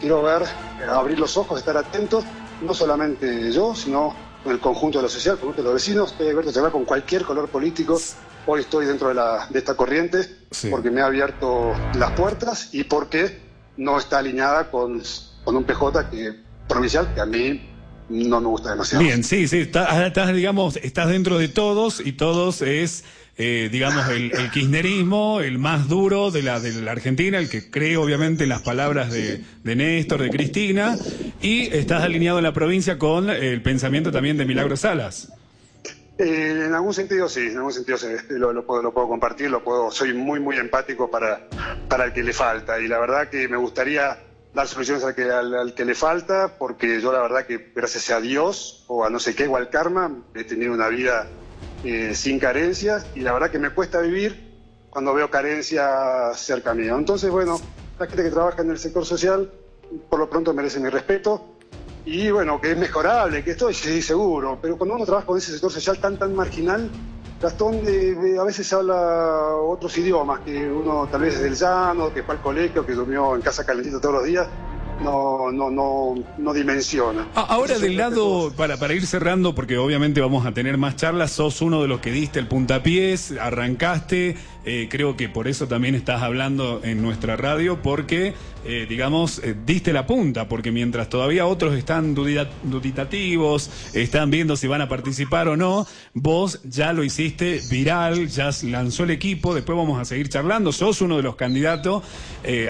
quiero 0.00 0.22
ver, 0.22 0.42
eh, 0.42 0.84
abrir 0.88 1.18
los 1.18 1.36
ojos, 1.36 1.58
estar 1.58 1.76
atentos, 1.76 2.24
no 2.60 2.72
solamente 2.72 3.50
yo, 3.50 3.74
sino 3.74 4.14
con 4.44 4.52
el 4.52 4.60
conjunto 4.60 4.98
de 4.98 5.04
la 5.04 5.08
sociedad, 5.08 5.38
con 5.38 5.54
los 5.56 5.74
vecinos, 5.74 6.12
estoy 6.12 6.28
abierto 6.28 6.66
a 6.66 6.70
con 6.70 6.84
cualquier 6.84 7.24
color 7.24 7.48
político. 7.48 7.98
Hoy 8.46 8.60
estoy 8.60 8.86
dentro 8.86 9.08
de, 9.08 9.14
la, 9.14 9.46
de 9.48 9.58
esta 9.58 9.74
corriente 9.74 10.41
porque 10.70 10.90
me 10.90 11.00
ha 11.00 11.06
abierto 11.06 11.72
las 11.94 12.12
puertas 12.12 12.70
y 12.72 12.84
porque 12.84 13.38
no 13.76 13.98
está 13.98 14.18
alineada 14.18 14.70
con, 14.70 15.02
con 15.44 15.56
un 15.56 15.64
PJ 15.64 16.10
que, 16.10 16.34
provincial 16.68 17.12
que 17.14 17.20
a 17.20 17.26
mí 17.26 17.68
no 18.08 18.40
me 18.40 18.46
gusta 18.48 18.70
demasiado. 18.70 19.02
Bien, 19.04 19.24
sí, 19.24 19.48
sí, 19.48 19.58
estás, 19.58 20.34
digamos, 20.34 20.76
estás 20.76 21.08
dentro 21.08 21.38
de 21.38 21.48
todos 21.48 22.00
y 22.04 22.12
todos 22.12 22.62
es 22.62 23.04
eh, 23.38 23.70
digamos, 23.72 24.06
el, 24.10 24.30
kirchnerismo, 24.50 25.40
el 25.40 25.58
más 25.58 25.88
duro 25.88 26.30
de 26.30 26.42
la, 26.42 26.60
de 26.60 26.82
la 26.82 26.92
Argentina, 26.92 27.38
el 27.38 27.48
que 27.48 27.70
cree 27.70 27.96
obviamente 27.96 28.42
en 28.42 28.50
las 28.50 28.60
palabras 28.60 29.10
de, 29.10 29.42
de 29.64 29.76
Néstor, 29.76 30.20
de 30.20 30.28
Cristina, 30.28 30.98
y 31.40 31.62
estás 31.74 32.02
alineado 32.02 32.38
en 32.38 32.44
la 32.44 32.52
provincia 32.52 32.98
con 32.98 33.30
el 33.30 33.62
pensamiento 33.62 34.12
también 34.12 34.36
de 34.36 34.44
Milagro 34.44 34.76
Salas. 34.76 35.32
Eh, 36.18 36.64
en 36.66 36.74
algún 36.74 36.92
sentido 36.92 37.28
sí, 37.28 37.40
en 37.40 37.56
algún 37.56 37.72
sentido 37.72 37.96
sí, 37.96 38.08
lo, 38.30 38.52
lo, 38.52 38.66
puedo, 38.66 38.92
compartir, 38.92 39.50
lo 39.50 39.64
puedo, 39.64 39.90
soy 39.90 40.12
muy 40.12 40.40
muy 40.40 40.56
empático 40.56 41.10
para, 41.10 41.48
para 41.88 42.04
el 42.04 42.12
que 42.12 42.22
le 42.22 42.32
falta. 42.32 42.78
Y 42.80 42.88
la 42.88 42.98
verdad 42.98 43.28
que 43.28 43.48
me 43.48 43.56
gustaría 43.56 44.18
dar 44.54 44.66
soluciones 44.68 45.02
al 45.04 45.14
que, 45.14 45.30
al, 45.30 45.74
que 45.74 45.84
le 45.84 45.94
falta 45.94 46.58
porque 46.58 47.00
yo 47.00 47.12
la 47.12 47.20
verdad 47.20 47.46
que 47.46 47.72
gracias 47.74 48.10
a 48.10 48.20
Dios 48.20 48.84
o 48.88 49.04
a 49.04 49.10
no 49.10 49.18
sé 49.18 49.34
qué 49.34 49.44
igual 49.44 49.70
karma 49.70 50.22
he 50.34 50.44
tenido 50.44 50.74
una 50.74 50.88
vida 50.88 51.26
eh, 51.84 52.14
sin 52.14 52.38
carencias. 52.38 53.06
Y 53.14 53.20
la 53.20 53.32
verdad 53.32 53.50
que 53.50 53.58
me 53.58 53.70
cuesta 53.70 54.00
vivir 54.00 54.52
cuando 54.90 55.14
veo 55.14 55.30
carencias 55.30 56.38
cerca 56.38 56.74
mío. 56.74 56.96
Entonces, 56.98 57.30
bueno, 57.30 57.58
la 57.98 58.06
gente 58.06 58.22
que 58.22 58.30
trabaja 58.30 58.62
en 58.62 58.70
el 58.70 58.78
sector 58.78 59.06
social 59.06 59.50
por 60.08 60.18
lo 60.18 60.28
pronto 60.28 60.52
merece 60.54 60.80
mi 60.80 60.88
respeto 60.88 61.56
y 62.04 62.30
bueno, 62.30 62.60
que 62.60 62.72
es 62.72 62.78
mejorable, 62.78 63.44
que 63.44 63.52
estoy 63.52 63.74
sí, 63.74 64.02
seguro, 64.02 64.58
pero 64.60 64.76
cuando 64.76 64.96
uno 64.96 65.04
trabaja 65.04 65.26
con 65.26 65.38
ese 65.38 65.52
sector 65.52 65.70
social 65.70 65.98
tan, 65.98 66.18
tan 66.18 66.34
marginal, 66.34 66.90
Gastón 67.40 67.80
eh, 67.86 68.36
a 68.38 68.44
veces 68.44 68.72
habla 68.72 69.56
otros 69.56 69.96
idiomas, 69.98 70.40
que 70.40 70.70
uno 70.70 71.08
tal 71.10 71.22
vez 71.22 71.34
es 71.34 71.42
del 71.42 71.54
llano, 71.54 72.12
que 72.12 72.22
fue 72.22 72.36
al 72.36 72.40
colegio, 72.40 72.86
que 72.86 72.92
durmió 72.92 73.34
en 73.34 73.42
casa 73.42 73.64
calentita 73.64 74.00
todos 74.00 74.16
los 74.16 74.24
días, 74.24 74.46
no, 75.02 75.50
no, 75.50 75.70
no, 75.70 76.14
no 76.38 76.52
dimensiona. 76.52 77.28
Ah, 77.34 77.46
ahora 77.48 77.78
del 77.78 77.96
lado, 77.96 78.52
para, 78.56 78.76
para 78.76 78.94
ir 78.94 79.06
cerrando, 79.06 79.54
porque 79.54 79.78
obviamente 79.78 80.20
vamos 80.20 80.46
a 80.46 80.52
tener 80.52 80.78
más 80.78 80.96
charlas, 80.96 81.32
sos 81.32 81.62
uno 81.62 81.82
de 81.82 81.88
los 81.88 82.00
que 82.00 82.12
diste 82.12 82.38
el 82.38 82.46
puntapiés, 82.46 83.32
arrancaste, 83.32 84.36
eh, 84.64 84.86
creo 84.88 85.16
que 85.16 85.28
por 85.28 85.48
eso 85.48 85.66
también 85.66 85.96
estás 85.96 86.22
hablando 86.22 86.82
en 86.84 87.02
nuestra 87.02 87.36
radio, 87.36 87.82
porque, 87.82 88.34
eh, 88.64 88.86
digamos, 88.88 89.40
eh, 89.40 89.56
diste 89.66 89.92
la 89.92 90.06
punta, 90.06 90.46
porque 90.48 90.70
mientras 90.70 91.08
todavía 91.08 91.46
otros 91.46 91.74
están 91.74 92.14
duditativos, 92.14 93.70
están 93.92 94.30
viendo 94.30 94.56
si 94.56 94.68
van 94.68 94.80
a 94.80 94.88
participar 94.88 95.48
o 95.48 95.56
no, 95.56 95.86
vos 96.14 96.60
ya 96.62 96.92
lo 96.92 97.02
hiciste 97.02 97.60
viral, 97.70 98.28
ya 98.28 98.50
lanzó 98.62 99.02
el 99.02 99.10
equipo, 99.10 99.52
después 99.52 99.76
vamos 99.76 100.00
a 100.00 100.04
seguir 100.04 100.28
charlando, 100.28 100.70
sos 100.70 101.00
uno 101.00 101.16
de 101.16 101.24
los 101.24 101.34
candidatos, 101.34 102.04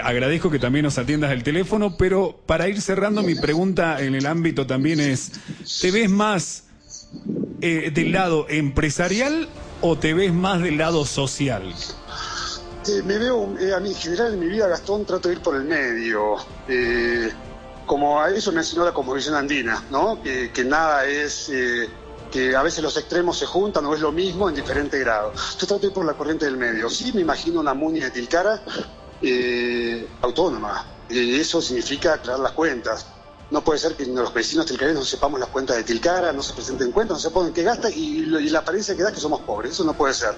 agradezco 0.03 0.49
que 0.49 0.59
también 0.59 0.85
nos 0.85 0.97
atiendas 0.97 1.31
el 1.31 1.43
teléfono, 1.43 1.95
pero 1.97 2.39
para 2.47 2.67
ir 2.67 2.81
cerrando 2.81 3.21
mi 3.21 3.35
pregunta 3.35 4.01
en 4.03 4.15
el 4.15 4.25
ámbito 4.25 4.65
también 4.65 4.99
es, 4.99 5.31
¿te 5.79 5.91
ves 5.91 6.09
más 6.09 6.63
del 7.59 8.11
lado 8.11 8.47
empresarial 8.49 9.47
o 9.85 9.97
te 9.97 10.13
ves 10.13 10.33
más 10.33 10.61
del 10.61 10.77
lado 10.77 11.05
social? 11.05 11.73
Eh, 12.87 13.01
me 13.03 13.17
veo, 13.17 13.53
eh, 13.59 13.73
a 13.73 13.79
mí 13.81 13.89
en 13.89 13.95
general 13.95 14.33
en 14.33 14.39
mi 14.39 14.47
vida, 14.47 14.67
Gastón, 14.67 15.05
trato 15.05 15.27
de 15.27 15.35
ir 15.35 15.41
por 15.41 15.55
el 15.55 15.65
medio. 15.65 16.37
Eh, 16.69 17.29
como 17.85 18.21
a 18.21 18.29
eso 18.29 18.53
me 18.53 18.59
enseñó 18.59 18.85
la 18.85 18.93
composición 18.93 19.35
andina, 19.35 19.83
¿no? 19.91 20.21
que 20.23 20.65
nada 20.65 21.05
es, 21.05 21.51
que 22.31 22.55
a 22.55 22.63
veces 22.63 22.81
los 22.81 22.95
extremos 22.95 23.37
se 23.37 23.45
juntan 23.45 23.85
o 23.85 23.93
es 23.93 23.99
lo 23.99 24.13
mismo 24.13 24.47
en 24.47 24.55
diferente 24.55 24.97
grado. 24.99 25.33
Yo 25.33 25.67
trato 25.67 25.79
de 25.79 25.87
ir 25.87 25.93
por 25.93 26.05
la 26.05 26.13
corriente 26.13 26.45
del 26.45 26.55
medio. 26.55 26.89
Sí, 26.89 27.11
me 27.13 27.19
imagino 27.19 27.59
una 27.59 27.73
Muni 27.73 27.99
de 27.99 28.09
Tilcara 28.09 28.61
autónoma. 30.21 30.85
eso 31.09 31.61
significa 31.61 32.13
aclarar 32.13 32.39
las 32.39 32.53
cuentas 32.53 33.05
no 33.51 33.63
puede 33.63 33.79
ser 33.79 33.95
que 33.95 34.05
los 34.05 34.33
vecinos 34.33 34.65
tilcareños 34.65 34.99
no 34.99 35.05
sepamos 35.05 35.39
las 35.39 35.49
cuentas 35.49 35.77
de 35.77 35.83
Tilcara, 35.83 36.33
no 36.33 36.41
se 36.41 36.53
presenten 36.53 36.91
cuentas, 36.91 37.17
no 37.17 37.19
sepamos 37.19 37.51
qué 37.51 37.63
gasta 37.63 37.89
y, 37.89 38.25
la 38.25 38.59
apariencia 38.59 38.95
que 38.95 39.03
da 39.03 39.09
es 39.09 39.15
que 39.15 39.21
somos 39.21 39.41
pobres. 39.41 39.73
Eso 39.73 39.83
no 39.83 39.93
puede 39.93 40.13
ser. 40.13 40.33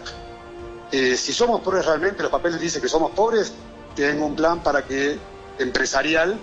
Eh, 0.91 1.15
si 1.17 1.33
somos 1.33 1.61
pobres 1.61 1.85
realmente, 1.85 2.23
los 2.23 2.31
papeles 2.31 2.59
dicen 2.59 2.81
que 2.81 2.87
somos 2.87 3.11
pobres, 3.11 3.53
tengo 3.95 4.25
un 4.25 4.35
plan 4.35 4.61
para 4.61 4.85
que 4.85 5.17
empresarial 5.59 6.37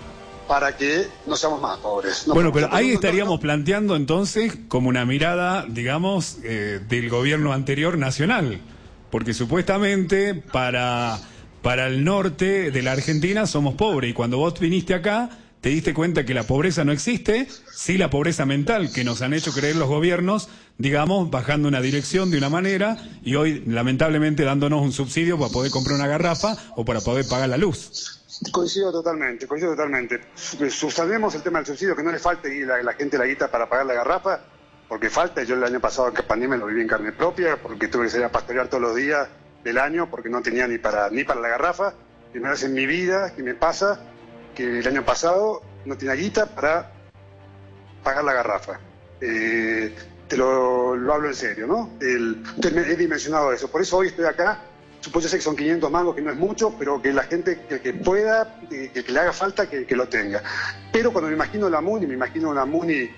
para 0.47 0.75
que 0.75 1.07
no 1.25 1.35
seamos 1.35 1.61
más 1.61 1.77
pobres. 1.77 2.25
bueno, 2.27 2.51
pero 2.51 2.67
ahí 2.71 2.91
estaríamos 2.91 3.39
planteando 3.39 3.95
entonces 3.95 4.57
como 4.67 4.89
una 4.89 5.05
mirada, 5.05 5.65
digamos, 5.69 6.37
eh, 6.43 6.81
del 6.87 7.09
gobierno 7.09 7.53
anterior 7.53 7.97
nacional, 7.97 8.59
porque 9.09 9.33
supuestamente 9.33 10.35
para, 10.35 11.19
para 11.61 11.87
el 11.87 12.03
norte 12.03 12.71
de 12.71 12.81
la 12.81 12.91
Argentina 12.91 13.47
somos 13.47 13.75
pobres 13.75 14.11
y 14.11 14.13
cuando 14.13 14.37
vos 14.37 14.59
viniste 14.59 14.93
acá 14.93 15.29
te 15.63 15.69
diste 15.69 15.93
cuenta 15.93 16.25
que 16.25 16.33
la 16.33 16.43
pobreza 16.43 16.83
no 16.83 16.91
existe, 16.91 17.47
sí 17.71 17.97
la 17.97 18.09
pobreza 18.09 18.45
mental 18.45 18.91
que 18.91 19.05
nos 19.05 19.21
han 19.21 19.33
hecho 19.33 19.53
creer 19.53 19.77
los 19.77 19.87
gobiernos, 19.87 20.49
digamos, 20.77 21.31
bajando 21.31 21.69
una 21.69 21.79
dirección 21.79 22.29
de 22.31 22.37
una 22.37 22.49
manera 22.49 22.97
y 23.23 23.35
hoy 23.35 23.63
lamentablemente 23.65 24.43
dándonos 24.43 24.81
un 24.81 24.91
subsidio 24.91 25.39
para 25.39 25.53
poder 25.53 25.71
comprar 25.71 25.95
una 25.95 26.07
garrafa 26.07 26.57
o 26.75 26.83
para 26.83 26.99
poder 26.99 27.25
pagar 27.29 27.47
la 27.47 27.55
luz. 27.55 28.19
Coincido 28.51 28.91
totalmente, 28.91 29.47
coincido 29.47 29.71
totalmente. 29.71 30.19
Sustanemos 30.69 31.33
el 31.35 31.41
tema 31.41 31.59
del 31.59 31.67
subsidio, 31.67 31.95
que 31.95 32.03
no 32.03 32.11
le 32.11 32.19
falte 32.19 32.65
la, 32.65 32.83
la 32.83 32.93
gente 32.95 33.17
la 33.17 33.25
guita 33.25 33.49
para 33.49 33.69
pagar 33.69 33.85
la 33.85 33.93
garrafa, 33.93 34.41
porque 34.89 35.09
falta. 35.09 35.43
Yo 35.43 35.55
el 35.55 35.63
año 35.63 35.79
pasado 35.79 36.09
en 36.09 36.27
pandemia 36.27 36.57
lo 36.57 36.65
viví 36.65 36.81
en 36.81 36.89
carne 36.89 37.13
propia, 37.13 37.55
porque 37.55 37.87
tuve 37.87 38.03
que 38.03 38.09
salir 38.09 38.25
a 38.25 38.31
pastorear 38.33 38.67
todos 38.67 38.81
los 38.81 38.97
días 38.97 39.29
del 39.63 39.77
año, 39.77 40.09
porque 40.09 40.27
no 40.27 40.41
tenía 40.41 40.67
ni 40.67 40.77
para, 40.77 41.09
ni 41.09 41.23
para 41.23 41.39
la 41.39 41.47
garrafa. 41.47 41.93
Primera 42.33 42.51
vez 42.51 42.63
en 42.63 42.73
mi 42.73 42.85
vida 42.85 43.33
que 43.33 43.43
me 43.43 43.53
pasa 43.53 44.09
que 44.53 44.79
el 44.79 44.87
año 44.87 45.03
pasado 45.05 45.61
no 45.85 45.97
tenía 45.97 46.15
guita 46.15 46.45
para 46.47 46.91
pagar 48.03 48.23
la 48.23 48.33
garrafa. 48.33 48.79
Eh, 49.21 49.93
te 50.27 50.37
lo, 50.37 50.93
hablo 51.13 51.27
en 51.27 51.35
serio, 51.35 51.67
¿no? 51.67 51.91
El, 52.01 52.43
he 52.63 52.95
dimensionado 52.95 53.51
eso. 53.51 53.69
Por 53.69 53.81
eso 53.81 53.97
hoy 53.97 54.07
estoy 54.07 54.25
acá. 54.25 54.61
Supongo 54.99 55.27
que 55.29 55.41
son 55.41 55.55
500 55.55 55.91
mangos, 55.91 56.15
que 56.15 56.21
no 56.21 56.31
es 56.31 56.37
mucho, 56.37 56.73
pero 56.79 57.01
que 57.01 57.11
la 57.11 57.23
gente 57.23 57.65
que, 57.67 57.93
pueda, 57.93 58.57
que, 58.69 59.03
le 59.05 59.19
haga 59.19 59.33
falta, 59.33 59.69
que, 59.69 59.95
lo 59.95 60.07
tenga. 60.07 60.41
Pero 60.93 61.11
cuando 61.11 61.27
me 61.27 61.35
imagino 61.35 61.69
la 61.69 61.81
MUNI, 61.81 62.07
me 62.07 62.13
imagino 62.13 62.49
una 62.49 62.63
MUNI 62.63 63.09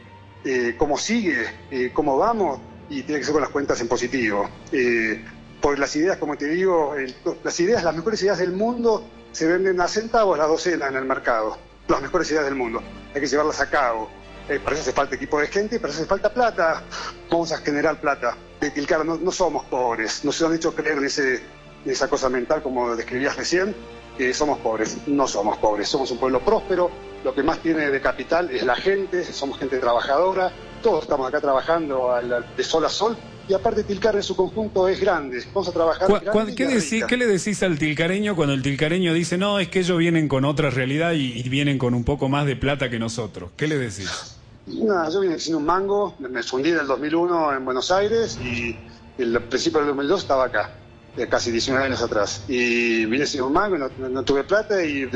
eh, 0.43 0.75
cómo 0.77 0.97
sigue, 0.97 1.45
eh, 1.69 1.91
cómo 1.93 2.17
vamos, 2.17 2.59
y 2.89 3.03
tiene 3.03 3.19
que 3.19 3.25
ser 3.25 3.33
con 3.33 3.41
las 3.41 3.51
cuentas 3.51 3.79
en 3.81 3.87
positivo. 3.87 4.49
Eh, 4.71 5.23
porque 5.61 5.79
las 5.79 5.95
ideas, 5.95 6.17
como 6.17 6.35
te 6.37 6.47
digo, 6.47 6.95
las 7.43 7.59
ideas, 7.59 7.83
las 7.83 7.95
mejores 7.95 8.21
ideas 8.23 8.39
del 8.39 8.51
mundo 8.51 9.07
se 9.35 9.45
venden 9.45 9.81
a 9.81 9.87
centavos 9.89 10.37
la 10.37 10.45
docena 10.45 10.87
en 10.87 10.95
el 10.95 11.03
mercado. 11.03 11.57
Las 11.89 12.01
mejores 12.01 12.31
ideas 12.31 12.45
del 12.45 12.55
mundo. 12.55 12.81
Hay 13.13 13.19
que 13.19 13.27
llevarlas 13.27 13.59
a 13.59 13.69
cabo. 13.69 14.09
Eh, 14.47 14.61
para 14.63 14.75
eso 14.75 14.83
hace 14.83 14.93
falta 14.93 15.15
equipo 15.15 15.37
de 15.41 15.47
gente, 15.47 15.77
para 15.77 15.91
eso 15.91 16.03
hace 16.03 16.07
falta 16.07 16.33
plata. 16.33 16.81
Vamos 17.29 17.51
a 17.51 17.57
generar 17.57 17.99
plata. 17.99 18.37
De 18.61 18.71
Tilcara 18.71 19.03
no, 19.03 19.17
no 19.17 19.31
somos 19.31 19.65
pobres, 19.65 20.23
nos 20.23 20.41
han 20.41 20.55
hecho 20.55 20.73
creer 20.73 20.99
en, 20.99 21.03
en 21.03 21.91
esa 21.91 22.07
cosa 22.07 22.29
mental 22.29 22.63
como 22.63 22.95
describías 22.95 23.35
recién, 23.35 23.75
que 24.17 24.33
somos 24.33 24.57
pobres. 24.59 25.05
No 25.05 25.27
somos 25.27 25.57
pobres, 25.57 25.89
somos 25.89 26.09
un 26.11 26.17
pueblo 26.17 26.39
próspero. 26.39 26.89
Lo 27.25 27.35
que 27.35 27.43
más 27.43 27.59
tiene 27.59 27.91
de 27.91 27.99
capital 27.99 28.49
es 28.51 28.63
la 28.63 28.75
gente, 28.75 29.25
somos 29.25 29.59
gente 29.59 29.79
trabajadora. 29.79 30.49
Todos 30.85 31.01
estamos 31.01 31.27
acá 31.27 31.41
trabajando 31.41 32.11
de 32.55 32.63
sol 32.63 32.85
a 32.85 32.89
sol 32.89 33.17
y 33.49 33.55
aparte 33.55 33.83
Tilcara 33.83 34.19
en 34.19 34.23
su 34.23 34.35
conjunto 34.35 34.87
es 34.87 34.99
grande. 34.99 35.43
Vamos 35.47 35.67
a 35.67 35.71
trabajar. 35.71 36.07
¿qué, 36.55 37.05
¿Qué, 37.07 37.17
le 37.17 37.25
decís 37.25 37.63
al 37.63 37.79
tilcareño 37.79 38.35
cuando 38.35 38.53
el 38.53 38.61
tilcareño 38.61 39.11
dice, 39.11 39.35
no, 39.35 39.57
es 39.57 39.67
que 39.69 39.79
ellos 39.79 39.97
vienen 39.97 40.27
con 40.27 40.45
otra 40.45 40.69
realidad 40.69 41.13
y, 41.13 41.41
vienen 41.49 41.79
con 41.79 41.95
un 41.95 42.03
poco 42.03 42.29
más 42.29 42.45
de 42.45 42.55
plata 42.55 42.87
que 42.91 42.99
nosotros? 42.99 43.49
¿Qué 43.57 43.67
le 43.67 43.79
decís? 43.79 44.37
Nada, 44.67 45.09
yo 45.09 45.21
vine 45.21 45.39
sin 45.39 45.55
un 45.55 45.65
mango, 45.65 46.13
me 46.19 46.43
fundí 46.43 46.69
en 46.69 46.77
el 46.77 46.85
2001 46.85 47.55
en 47.55 47.65
Buenos 47.65 47.89
Aires 47.89 48.37
y 48.39 48.77
el 49.17 49.41
principio 49.41 49.79
del 49.79 49.87
2002 49.87 50.21
estaba 50.21 50.45
acá, 50.45 50.75
de 51.17 51.27
casi 51.27 51.49
19 51.49 51.83
años 51.83 52.03
atrás. 52.03 52.43
Y 52.47 53.07
vine 53.07 53.25
sin 53.25 53.41
un 53.41 53.53
mango 53.53 53.75
no, 53.75 54.23
tuve 54.23 54.43
plata 54.43 54.85
y 54.85 55.09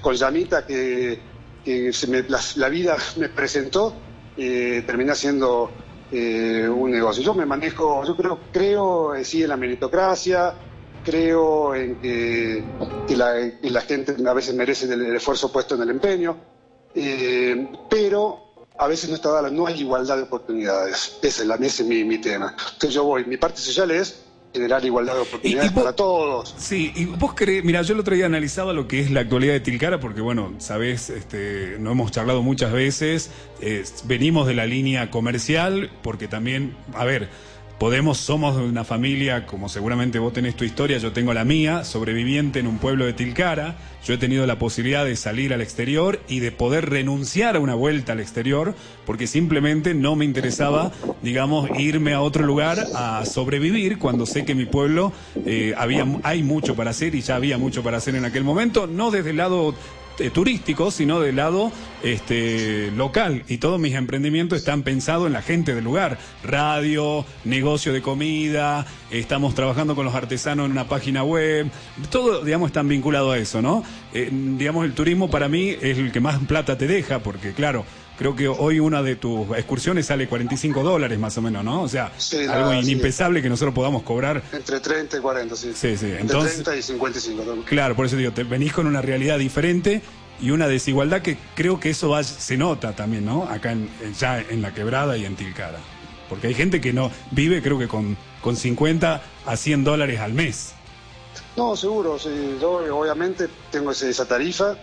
con 0.00 0.14
llamita 0.14 0.64
que, 0.64 1.20
la, 2.56 2.68
vida 2.70 2.96
me 3.18 3.28
presentó, 3.28 3.94
eh, 4.40 4.82
terminé 4.86 5.12
haciendo 5.12 5.70
eh, 6.10 6.68
un 6.68 6.90
negocio. 6.90 7.22
Yo 7.22 7.34
me 7.34 7.46
manejo, 7.46 8.04
yo 8.04 8.16
creo, 8.16 8.40
creo 8.52 9.14
eh, 9.14 9.24
sí 9.24 9.42
en 9.42 9.50
la 9.50 9.56
meritocracia, 9.56 10.54
creo 11.04 11.74
en 11.74 12.00
que, 12.00 12.64
la, 13.16 13.80
gente 13.82 14.16
a 14.26 14.32
veces 14.32 14.54
merece 14.54 14.92
el, 14.92 15.14
esfuerzo 15.14 15.52
puesto 15.52 15.74
en 15.74 15.82
el 15.82 15.90
empeño, 15.90 16.36
eh, 16.94 17.68
pero 17.88 18.66
a 18.78 18.88
veces 18.88 19.10
no, 19.10 19.16
está, 19.16 19.48
no 19.50 19.66
hay 19.66 19.80
igualdad 19.80 20.16
de 20.16 20.22
oportunidades. 20.22 21.18
Ese, 21.22 21.44
es, 21.44 21.84
mi, 21.84 22.02
mi 22.04 22.18
tema. 22.18 22.56
Entonces 22.58 22.94
yo 22.94 23.04
voy, 23.04 23.24
mi 23.26 23.36
parte 23.36 23.60
social 23.60 23.90
es 23.90 24.24
generar 24.52 24.84
igualdad 24.84 25.14
de 25.14 25.20
oportunidades 25.20 25.72
para 25.72 25.92
todos. 25.94 26.54
Sí, 26.58 26.92
y 26.96 27.04
vos 27.04 27.34
crees, 27.34 27.64
mira, 27.64 27.82
yo 27.82 27.94
el 27.94 28.00
otro 28.00 28.14
día 28.14 28.26
analizaba 28.26 28.72
lo 28.72 28.88
que 28.88 29.00
es 29.00 29.10
la 29.10 29.20
actualidad 29.20 29.52
de 29.52 29.60
Tilcara, 29.60 30.00
porque 30.00 30.20
bueno, 30.20 30.54
sabés, 30.58 31.10
este, 31.10 31.76
no 31.78 31.92
hemos 31.92 32.10
charlado 32.10 32.42
muchas 32.42 32.72
veces, 32.72 33.30
venimos 34.04 34.46
de 34.46 34.54
la 34.54 34.66
línea 34.66 35.10
comercial, 35.10 35.90
porque 36.02 36.28
también, 36.28 36.76
a 36.94 37.04
ver, 37.04 37.28
Podemos, 37.80 38.18
somos 38.18 38.56
una 38.58 38.84
familia, 38.84 39.46
como 39.46 39.70
seguramente 39.70 40.18
vos 40.18 40.34
tenés 40.34 40.54
tu 40.54 40.64
historia, 40.64 40.98
yo 40.98 41.12
tengo 41.12 41.32
la 41.32 41.46
mía, 41.46 41.82
sobreviviente 41.82 42.58
en 42.58 42.66
un 42.66 42.76
pueblo 42.76 43.06
de 43.06 43.14
Tilcara. 43.14 43.74
Yo 44.04 44.12
he 44.12 44.18
tenido 44.18 44.46
la 44.46 44.58
posibilidad 44.58 45.02
de 45.02 45.16
salir 45.16 45.54
al 45.54 45.62
exterior 45.62 46.20
y 46.28 46.40
de 46.40 46.52
poder 46.52 46.90
renunciar 46.90 47.56
a 47.56 47.58
una 47.58 47.74
vuelta 47.74 48.12
al 48.12 48.20
exterior, 48.20 48.74
porque 49.06 49.26
simplemente 49.26 49.94
no 49.94 50.14
me 50.14 50.26
interesaba, 50.26 50.92
digamos, 51.22 51.70
irme 51.78 52.12
a 52.12 52.20
otro 52.20 52.44
lugar 52.44 52.84
a 52.94 53.24
sobrevivir 53.24 53.98
cuando 53.98 54.26
sé 54.26 54.44
que 54.44 54.54
mi 54.54 54.66
pueblo 54.66 55.14
eh, 55.46 55.72
había, 55.78 56.06
hay 56.22 56.42
mucho 56.42 56.76
para 56.76 56.90
hacer 56.90 57.14
y 57.14 57.22
ya 57.22 57.36
había 57.36 57.56
mucho 57.56 57.82
para 57.82 57.96
hacer 57.96 58.14
en 58.14 58.26
aquel 58.26 58.44
momento, 58.44 58.88
no 58.88 59.10
desde 59.10 59.30
el 59.30 59.38
lado 59.38 59.74
eh, 60.20 60.30
turístico, 60.30 60.90
sino 60.90 61.20
del 61.20 61.36
lado 61.36 61.72
este, 62.02 62.90
local. 62.92 63.44
Y 63.48 63.58
todos 63.58 63.80
mis 63.80 63.94
emprendimientos 63.94 64.58
están 64.58 64.82
pensados 64.82 65.26
en 65.26 65.32
la 65.32 65.42
gente 65.42 65.74
del 65.74 65.84
lugar. 65.84 66.18
Radio, 66.44 67.24
negocio 67.44 67.92
de 67.92 68.02
comida, 68.02 68.86
estamos 69.10 69.54
trabajando 69.54 69.94
con 69.94 70.04
los 70.04 70.14
artesanos 70.14 70.66
en 70.66 70.72
una 70.72 70.88
página 70.88 71.22
web. 71.22 71.70
Todo, 72.10 72.44
digamos, 72.44 72.68
están 72.68 72.88
vinculados 72.88 73.34
a 73.34 73.38
eso, 73.38 73.62
¿no? 73.62 73.84
Eh, 74.12 74.28
digamos, 74.30 74.84
el 74.84 74.94
turismo 74.94 75.30
para 75.30 75.48
mí 75.48 75.70
es 75.80 75.98
el 75.98 76.12
que 76.12 76.20
más 76.20 76.38
plata 76.40 76.76
te 76.76 76.86
deja, 76.86 77.20
porque 77.20 77.52
claro, 77.52 77.84
creo 78.20 78.36
que 78.36 78.48
hoy 78.48 78.80
una 78.80 79.02
de 79.02 79.16
tus 79.16 79.48
excursiones 79.56 80.04
sale 80.04 80.28
45 80.28 80.82
dólares 80.82 81.18
más 81.18 81.38
o 81.38 81.40
menos, 81.40 81.64
¿no? 81.64 81.80
O 81.80 81.88
sea, 81.88 82.12
algo 82.50 82.74
inimpensable 82.74 83.40
que 83.40 83.48
nosotros 83.48 83.74
podamos 83.74 84.02
cobrar. 84.02 84.42
Entre 84.52 84.78
30 84.78 85.16
y 85.16 85.20
40, 85.20 85.56
sí. 85.56 85.72
Sí, 85.74 85.96
sí. 85.96 86.12
Entonces, 86.18 86.58
Entre 86.58 86.64
30 86.64 86.76
y 86.76 86.82
55. 86.82 87.64
Claro, 87.64 87.96
por 87.96 88.04
eso 88.04 88.16
digo, 88.16 88.30
te 88.32 88.44
venís 88.44 88.74
con 88.74 88.86
una 88.86 89.00
realidad 89.00 89.38
diferente 89.38 90.02
y 90.38 90.50
una 90.50 90.68
desigualdad 90.68 91.22
que 91.22 91.38
creo 91.54 91.80
que 91.80 91.88
eso 91.88 92.10
va, 92.10 92.22
se 92.22 92.58
nota 92.58 92.94
también, 92.94 93.24
¿no? 93.24 93.44
Acá 93.44 93.72
en, 93.72 93.88
ya 94.18 94.38
en 94.38 94.60
la 94.60 94.74
quebrada 94.74 95.16
y 95.16 95.24
en 95.24 95.34
Tilcara. 95.34 95.78
Porque 96.28 96.48
hay 96.48 96.54
gente 96.54 96.82
que 96.82 96.92
no 96.92 97.10
vive, 97.30 97.62
creo 97.62 97.78
que 97.78 97.88
con, 97.88 98.18
con 98.42 98.54
50 98.54 99.22
a 99.46 99.56
100 99.56 99.82
dólares 99.82 100.20
al 100.20 100.34
mes. 100.34 100.74
No, 101.56 101.74
seguro. 101.74 102.18
Sí. 102.18 102.28
Yo 102.60 102.72
obviamente 102.98 103.48
tengo 103.70 103.92
esa 103.92 104.28
tarifa 104.28 104.76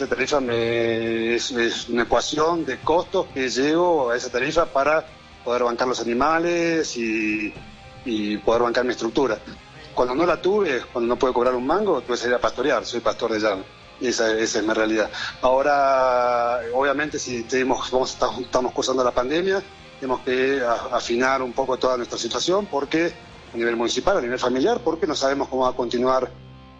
esa 0.00 0.08
tarifa 0.08 0.40
me, 0.40 1.34
es, 1.34 1.50
una 1.90 2.04
ecuación 2.04 2.64
de 2.64 2.78
costos 2.78 3.26
que 3.34 3.50
llevo 3.50 4.10
a 4.10 4.16
esa 4.16 4.30
tarifa 4.30 4.64
para 4.64 5.04
poder 5.44 5.64
bancar 5.64 5.88
los 5.88 6.00
animales 6.00 6.96
y, 6.96 7.52
poder 8.42 8.62
bancar 8.62 8.82
mi 8.86 8.92
estructura. 8.92 9.38
Cuando 9.94 10.14
no 10.14 10.24
la 10.24 10.40
tuve, 10.40 10.80
cuando 10.90 11.06
no 11.08 11.18
pude 11.18 11.34
cobrar 11.34 11.54
un 11.54 11.66
mango, 11.66 12.00
tuve 12.00 12.16
que 12.16 12.22
salir 12.22 12.34
a 12.34 12.40
pastorear, 12.40 12.86
soy 12.86 13.00
pastor 13.00 13.32
de 13.32 13.40
llano. 13.40 13.62
Esa, 14.00 14.32
esa 14.38 14.60
es 14.60 14.64
mi 14.64 14.72
realidad. 14.72 15.10
Ahora, 15.42 16.60
obviamente, 16.72 17.18
si 17.18 17.42
tenemos, 17.42 17.90
vamos, 17.90 18.16
estamos 18.40 18.72
cursando 18.72 19.04
la 19.04 19.10
pandemia, 19.10 19.62
tenemos 20.00 20.20
que 20.22 20.62
afinar 20.92 21.42
un 21.42 21.52
poco 21.52 21.76
toda 21.76 21.98
nuestra 21.98 22.16
situación, 22.16 22.64
porque 22.70 23.12
a 23.52 23.56
nivel 23.58 23.76
municipal, 23.76 24.16
a 24.16 24.22
nivel 24.22 24.38
familiar, 24.38 24.80
porque 24.82 25.06
no 25.06 25.14
sabemos 25.14 25.48
cómo 25.48 25.64
va 25.64 25.70
a 25.70 25.76
continuar 25.76 26.30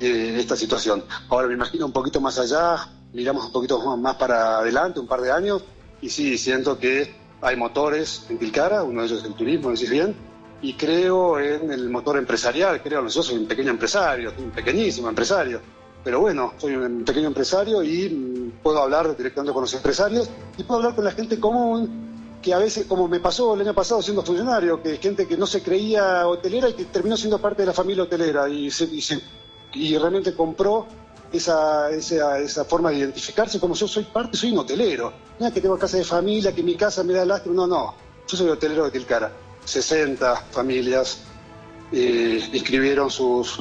eh, 0.00 0.36
esta 0.38 0.56
situación. 0.56 1.04
Ahora 1.28 1.48
me 1.48 1.52
imagino 1.52 1.84
un 1.84 1.92
poquito 1.92 2.18
más 2.22 2.38
allá, 2.38 2.88
miramos 3.12 3.46
un 3.46 3.52
poquito 3.52 3.96
más 3.96 4.16
para 4.16 4.58
adelante, 4.58 5.00
un 5.00 5.06
par 5.06 5.20
de 5.20 5.32
años, 5.32 5.62
y 6.00 6.08
sí, 6.08 6.38
siento 6.38 6.78
que 6.78 7.14
hay 7.42 7.56
motores 7.56 8.26
en 8.28 8.38
Tilcara, 8.38 8.82
uno 8.82 9.00
de 9.00 9.06
ellos 9.06 9.20
es 9.20 9.26
el 9.26 9.34
turismo, 9.34 9.70
decís 9.70 9.90
bien, 9.90 10.14
y 10.62 10.74
creo 10.74 11.38
en 11.38 11.70
el 11.70 11.88
motor 11.88 12.18
empresarial, 12.18 12.82
creo, 12.82 13.06
yo 13.06 13.22
soy 13.22 13.38
un 13.38 13.46
pequeño 13.46 13.70
empresario, 13.70 14.32
un 14.38 14.50
pequeñísimo 14.50 15.08
empresario, 15.08 15.60
pero 16.04 16.20
bueno, 16.20 16.54
soy 16.58 16.76
un 16.76 17.04
pequeño 17.04 17.28
empresario 17.28 17.82
y 17.82 18.08
mm, 18.08 18.62
puedo 18.62 18.82
hablar 18.82 19.16
directamente 19.16 19.52
con 19.52 19.62
los 19.62 19.74
empresarios 19.74 20.30
y 20.56 20.62
puedo 20.62 20.80
hablar 20.80 20.94
con 20.94 21.04
la 21.04 21.12
gente 21.12 21.38
común 21.38 22.08
que 22.42 22.54
a 22.54 22.58
veces, 22.58 22.86
como 22.86 23.06
me 23.06 23.20
pasó 23.20 23.54
el 23.54 23.60
año 23.60 23.74
pasado 23.74 24.00
siendo 24.00 24.22
funcionario, 24.22 24.82
que 24.82 24.96
gente 24.96 25.26
que 25.26 25.36
no 25.36 25.46
se 25.46 25.62
creía 25.62 26.26
hotelera 26.26 26.70
y 26.70 26.72
que 26.72 26.86
terminó 26.86 27.16
siendo 27.16 27.38
parte 27.38 27.62
de 27.62 27.66
la 27.66 27.74
familia 27.74 28.04
hotelera 28.04 28.48
y, 28.48 28.70
se, 28.70 28.84
y, 28.84 29.02
y 29.74 29.98
realmente 29.98 30.34
compró 30.34 30.86
esa, 31.32 31.90
esa, 31.90 32.38
esa, 32.38 32.64
forma 32.64 32.90
de 32.90 32.98
identificarse 32.98 33.60
como 33.60 33.74
yo 33.74 33.86
soy 33.86 34.04
parte, 34.04 34.36
soy 34.36 34.52
un 34.52 34.58
hotelero. 34.58 35.12
No 35.38 35.46
es 35.46 35.52
que 35.52 35.60
tengo 35.60 35.78
casa 35.78 35.96
de 35.96 36.04
familia, 36.04 36.52
que 36.52 36.62
mi 36.62 36.76
casa 36.76 37.04
me 37.04 37.12
da 37.12 37.24
lástima, 37.24 37.54
no, 37.54 37.66
no. 37.66 37.94
Yo 38.26 38.36
soy 38.36 38.48
hotelero 38.48 38.84
de 38.84 38.90
Tilcara. 38.90 39.32
60 39.64 40.36
familias 40.50 41.18
eh, 41.92 42.48
inscribieron 42.52 43.10
sus, 43.10 43.60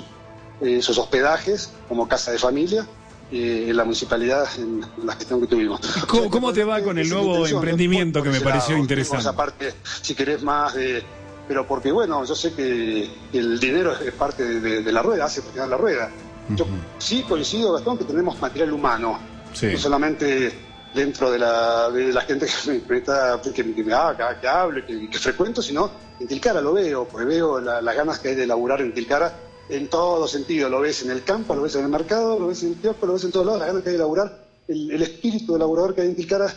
eh, 0.62 0.82
sus 0.82 0.98
hospedajes 0.98 1.72
como 1.88 2.08
casa 2.08 2.32
de 2.32 2.40
familia 2.40 2.88
eh, 3.32 3.66
en 3.70 3.78
la 3.78 3.84
municipalidad 3.84 4.48
en 4.58 4.82
la 5.04 5.14
gestión 5.16 5.42
que 5.42 5.48
tuvimos. 5.48 5.82
¿Cómo, 6.08 6.52
te 6.52 6.64
va 6.64 6.82
con 6.82 6.98
el 6.98 7.10
nuevo 7.10 7.46
emprendimiento 7.46 8.24
que 8.24 8.30
me 8.30 8.42
pareció 8.42 8.78
interesante? 8.78 9.28
Aparte, 9.28 9.74
si 10.02 10.16
querés 10.16 10.42
más 10.42 10.74
de... 10.74 11.04
Pero 11.48 11.66
porque, 11.68 11.92
bueno, 11.92 12.24
yo 12.26 12.36
sé 12.36 12.54
que 12.54 13.10
el 13.34 13.60
dinero 13.60 13.94
es 14.00 14.14
parte 14.14 14.44
de, 14.44 14.92
la 14.92 15.02
rueda, 15.02 15.26
hace 15.26 15.42
funcionar 15.42 15.70
la 15.70 15.78
rueda 15.78 16.12
yo 16.56 16.66
sí 16.98 17.24
coincido, 17.28 17.74
Gastón, 17.74 17.98
que 17.98 18.06
tenemos 18.06 18.40
material 18.40 18.74
humano, 18.74 19.20
no 19.62 19.78
solamente 19.78 20.52
dentro 20.94 21.32
de 21.32 21.40
la, 21.40 21.90
de 21.90 22.12
la 22.12 22.22
gente 22.22 22.48
que 22.48 22.72
me, 22.72 22.82
que, 22.82 23.74
que 23.76 23.84
me 23.84 23.94
haga, 23.94 24.40
que, 24.40 24.48
hable, 24.48 24.86
que, 24.86 25.20
frecuento, 25.20 25.62
sino 25.62 25.92
en 26.20 26.28
Tilcara 26.28 26.62
lo 26.62 26.74
veo, 26.74 27.08
porque 27.08 27.26
veo 27.26 27.60
las 27.60 27.96
ganas 27.96 28.20
que 28.20 28.30
hay 28.30 28.36
de 28.36 28.48
laburar 28.48 28.82
en 28.82 28.94
Tilcara 28.94 29.34
en 29.70 29.88
todo 29.88 30.28
sentido. 30.28 30.70
Lo 30.70 30.82
ves 30.82 31.04
en 31.04 31.12
el 31.12 31.24
campo, 31.24 31.56
lo 31.56 31.62
ves 31.62 31.76
en 31.76 31.84
el 31.84 31.90
mercado, 31.90 32.40
lo 32.40 32.48
ves 32.48 32.64
en 32.64 32.70
el 32.70 32.76
kiosco, 32.76 33.06
lo 33.06 33.14
ves 33.14 33.24
en 33.24 33.32
todos 33.32 33.46
lados, 33.46 33.60
las 33.60 33.68
ganas 33.70 33.84
que 33.84 33.90
hay 33.90 33.94
de 33.96 34.00
laburar, 34.00 34.46
el, 34.68 35.02
espíritu 35.02 35.54
del 35.54 35.60
laburador 35.60 35.96
que 35.96 36.02
hay 36.02 36.08
en 36.08 36.16
Tilcara 36.16 36.54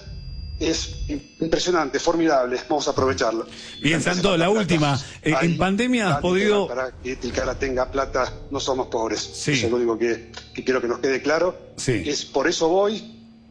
es 0.62 1.04
impresionante, 1.40 1.98
formidable, 1.98 2.60
vamos 2.68 2.86
a 2.88 2.92
aprovecharlo. 2.92 3.46
Bien, 3.80 4.00
Santo, 4.00 4.36
la 4.36 4.48
última. 4.50 4.98
Eh, 5.22 5.34
en 5.42 5.58
pandemia 5.58 6.14
has 6.14 6.20
podido... 6.20 6.68
Para 6.68 6.92
que 6.92 7.16
Tilcara 7.16 7.58
tenga 7.58 7.90
plata, 7.90 8.32
no 8.50 8.60
somos 8.60 8.88
pobres. 8.88 9.20
Sí. 9.20 9.52
Eso 9.52 9.66
es 9.66 9.70
lo 9.70 9.76
único 9.76 9.98
que, 9.98 10.30
quiero 10.64 10.80
que 10.80 10.88
nos 10.88 10.98
quede 11.00 11.20
claro. 11.22 11.56
Sí. 11.76 12.02
Es 12.06 12.24
por 12.24 12.48
eso 12.48 12.68
voy, 12.68 13.02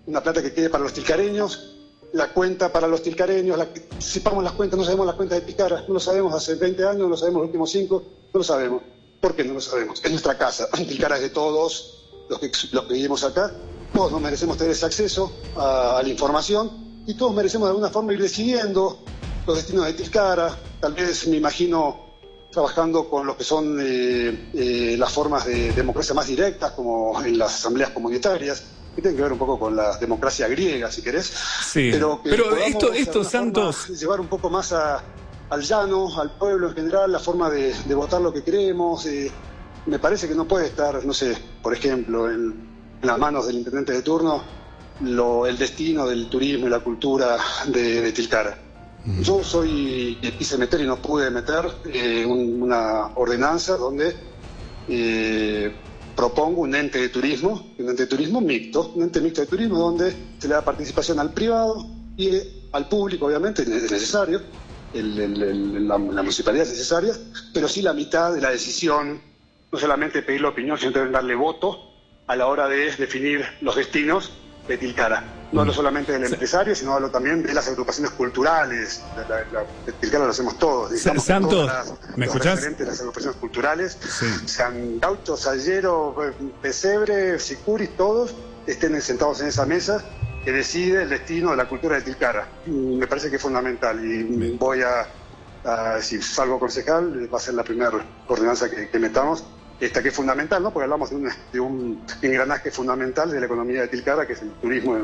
una 0.05 0.21
plata 0.21 0.41
que 0.41 0.53
quede 0.53 0.69
para 0.69 0.83
los 0.83 0.93
tilcareños, 0.93 1.71
la 2.13 2.29
cuenta 2.29 2.71
para 2.71 2.87
los 2.87 3.03
tilcareños, 3.03 3.57
la, 3.57 3.67
sepamos 3.99 4.43
las 4.43 4.53
cuentas, 4.53 4.77
no 4.77 4.83
sabemos 4.83 5.05
las 5.05 5.15
cuentas 5.15 5.39
de 5.39 5.45
Tilcara, 5.45 5.83
no 5.87 5.93
lo 5.93 5.99
sabemos 5.99 6.33
hace 6.33 6.55
20 6.55 6.83
años, 6.83 6.99
no 6.99 7.09
lo 7.09 7.17
sabemos 7.17 7.41
los 7.41 7.47
últimos 7.47 7.71
5, 7.71 8.03
no 8.33 8.37
lo 8.37 8.43
sabemos. 8.43 8.81
¿Por 9.19 9.35
qué 9.35 9.43
no 9.43 9.53
lo 9.53 9.61
sabemos? 9.61 10.03
Es 10.03 10.09
nuestra 10.11 10.37
casa, 10.37 10.67
Tilcara 10.75 11.17
es 11.17 11.21
de 11.21 11.29
todos 11.29 12.25
los 12.29 12.39
que, 12.39 12.51
los 12.71 12.85
que 12.85 12.93
vivimos 12.93 13.23
acá, 13.23 13.51
todos 13.93 14.11
nos 14.11 14.21
merecemos 14.21 14.57
tener 14.57 14.71
ese 14.71 14.85
acceso 14.85 15.31
a, 15.55 16.01
la 16.01 16.09
información 16.09 16.90
y 17.11 17.13
todos 17.15 17.35
merecemos 17.35 17.67
de 17.67 17.71
alguna 17.71 17.89
forma 17.89 18.13
ir 18.13 18.21
decidiendo 18.21 18.99
los 19.45 19.57
destinos 19.57 19.85
de 19.85 19.93
Tilcara, 19.93 20.57
tal 20.79 20.93
vez 20.93 21.27
me 21.27 21.35
imagino 21.35 22.11
trabajando 22.49 23.09
con 23.09 23.27
lo 23.27 23.35
que 23.35 23.43
son 23.43 23.77
eh, 23.81 24.49
eh, 24.53 24.95
las 24.97 25.11
formas 25.11 25.45
de 25.45 25.73
democracia 25.73 26.15
más 26.15 26.27
directas, 26.27 26.71
como 26.71 27.21
en 27.21 27.37
las 27.37 27.55
asambleas 27.55 27.89
comunitarias, 27.89 28.63
que 28.95 29.01
tienen 29.01 29.17
que 29.17 29.23
ver 29.23 29.33
un 29.33 29.39
poco 29.39 29.59
con 29.59 29.75
la 29.75 29.97
democracia 29.97 30.47
griega, 30.47 30.89
si 30.89 31.01
querés. 31.01 31.25
Sí. 31.65 31.89
Pero, 31.91 32.21
pero 32.23 32.55
esto, 32.55 32.93
estos 32.93 33.27
santos... 33.27 33.89
Llevar 33.89 34.21
un 34.21 34.27
poco 34.27 34.49
más 34.49 34.71
al 34.71 35.61
llano, 35.61 36.17
al 36.17 36.37
pueblo 36.37 36.69
en 36.69 36.75
general, 36.75 37.11
la 37.11 37.19
forma 37.19 37.49
de, 37.49 37.73
votar 37.93 38.21
lo 38.21 38.31
que 38.31 38.41
queremos. 38.41 39.05
Eh, 39.05 39.29
me 39.85 39.99
parece 39.99 40.29
que 40.29 40.35
no 40.35 40.47
puede 40.47 40.67
estar, 40.67 41.03
no 41.03 41.13
sé, 41.13 41.37
por 41.61 41.73
ejemplo, 41.73 42.31
en, 42.31 42.71
las 43.01 43.17
manos 43.17 43.47
del 43.47 43.57
intendente 43.57 43.91
de 43.91 44.01
turno 44.01 44.60
lo, 45.03 45.45
el 45.45 45.57
destino 45.57 46.07
del 46.07 46.27
turismo 46.27 46.67
y 46.67 46.69
la 46.69 46.79
cultura 46.79 47.37
de, 47.67 48.11
Tilcara. 48.11 48.57
Yo 49.21 49.43
soy, 49.43 50.17
quise 50.37 50.57
meter 50.57 50.81
y 50.81 50.85
no 50.85 50.97
pude 50.97 51.31
meter 51.31 51.65
eh, 51.91 52.23
una 52.23 53.07
ordenanza 53.15 53.75
donde 53.75 54.15
eh, 54.87 55.73
propongo 56.15 56.61
un 56.61 56.75
ente 56.75 56.99
de 56.99 57.09
turismo, 57.09 57.73
un 57.79 57.89
ente 57.89 58.03
de 58.03 58.07
turismo 58.07 58.41
mixto, 58.41 58.91
un 58.95 59.03
ente 59.03 59.19
mixto 59.21 59.41
de 59.41 59.47
turismo 59.47 59.79
donde 59.79 60.13
se 60.37 60.47
le 60.47 60.53
da 60.53 60.63
participación 60.63 61.19
al 61.19 61.33
privado 61.33 61.83
y 62.15 62.29
al 62.71 62.87
público, 62.87 63.25
obviamente, 63.25 63.63
es 63.63 63.91
necesario, 63.91 64.41
la, 64.93 65.97
municipalidad 65.97 66.65
es 66.65 66.73
necesaria, 66.73 67.13
pero 67.53 67.67
sí 67.67 67.81
la 67.81 67.93
mitad 67.93 68.33
de 68.33 68.41
la 68.41 68.51
decisión, 68.51 69.19
no 69.71 69.79
solamente 69.79 70.21
pedir 70.21 70.41
la 70.41 70.49
opinión, 70.49 70.77
sino 70.77 70.91
también 70.91 71.13
darle 71.13 71.35
voto 71.35 71.91
a 72.27 72.35
la 72.35 72.47
hora 72.47 72.67
de 72.67 72.91
definir 72.97 73.43
los 73.61 73.75
destinos 73.75 74.31
de 74.71 74.77
Tilcara. 74.77 75.23
No 75.51 75.61
hablo 75.61 75.73
solamente 75.73 76.13
del 76.13 76.23
empresario, 76.23 76.73
sino 76.73 76.93
hablo 76.93 77.11
también 77.11 77.43
de 77.43 77.53
las 77.53 77.67
agrupaciones 77.67 78.11
culturales. 78.11 79.01
de 79.85 79.91
Tilcara 79.93 80.23
lo 80.23 80.31
hacemos 80.31 80.57
todos. 80.57 80.97
Santos, 80.99 81.69
¿me 82.15 82.25
escuchás? 82.25 82.65
las 82.79 82.99
agrupaciones 82.99 83.37
culturales, 83.37 83.97
sean 84.45 84.99
gauchos, 84.99 85.41
Sallero, 85.41 86.15
Pesebre, 86.61 87.37
Sicuris, 87.37 87.95
todos 87.97 88.33
estén 88.65 88.99
sentados 89.01 89.41
en 89.41 89.47
esa 89.47 89.65
mesa 89.65 90.03
que 90.45 90.51
decide 90.51 91.03
el 91.03 91.09
destino 91.09 91.51
de 91.51 91.57
la 91.57 91.67
cultura 91.67 91.97
de 91.97 92.03
Tilcara. 92.03 92.47
Me 92.65 93.05
parece 93.07 93.29
que 93.29 93.35
es 93.35 93.41
fundamental 93.41 94.03
y 94.03 94.55
voy 94.57 94.81
a, 94.83 96.01
si 96.01 96.21
salgo 96.21 96.59
concejal, 96.59 97.31
va 97.31 97.37
a 97.37 97.41
ser 97.41 97.55
la 97.55 97.63
primera 97.63 97.91
ordenanza 98.27 98.69
que, 98.69 98.89
que 98.89 98.99
metamos 98.99 99.43
esta 99.81 100.01
que 100.01 100.09
es 100.09 100.15
fundamental, 100.15 100.61
¿no? 100.61 100.71
Porque 100.71 100.83
hablamos 100.83 101.09
de 101.09 101.15
un, 101.15 101.29
de 101.51 101.59
un 101.59 102.01
engranaje 102.21 102.71
fundamental 102.71 103.31
de 103.31 103.39
la 103.39 103.47
economía 103.47 103.81
de 103.81 103.87
Tilcara, 103.87 104.27
que 104.27 104.33
es 104.33 104.41
el 104.41 104.51
turismo 104.51 104.97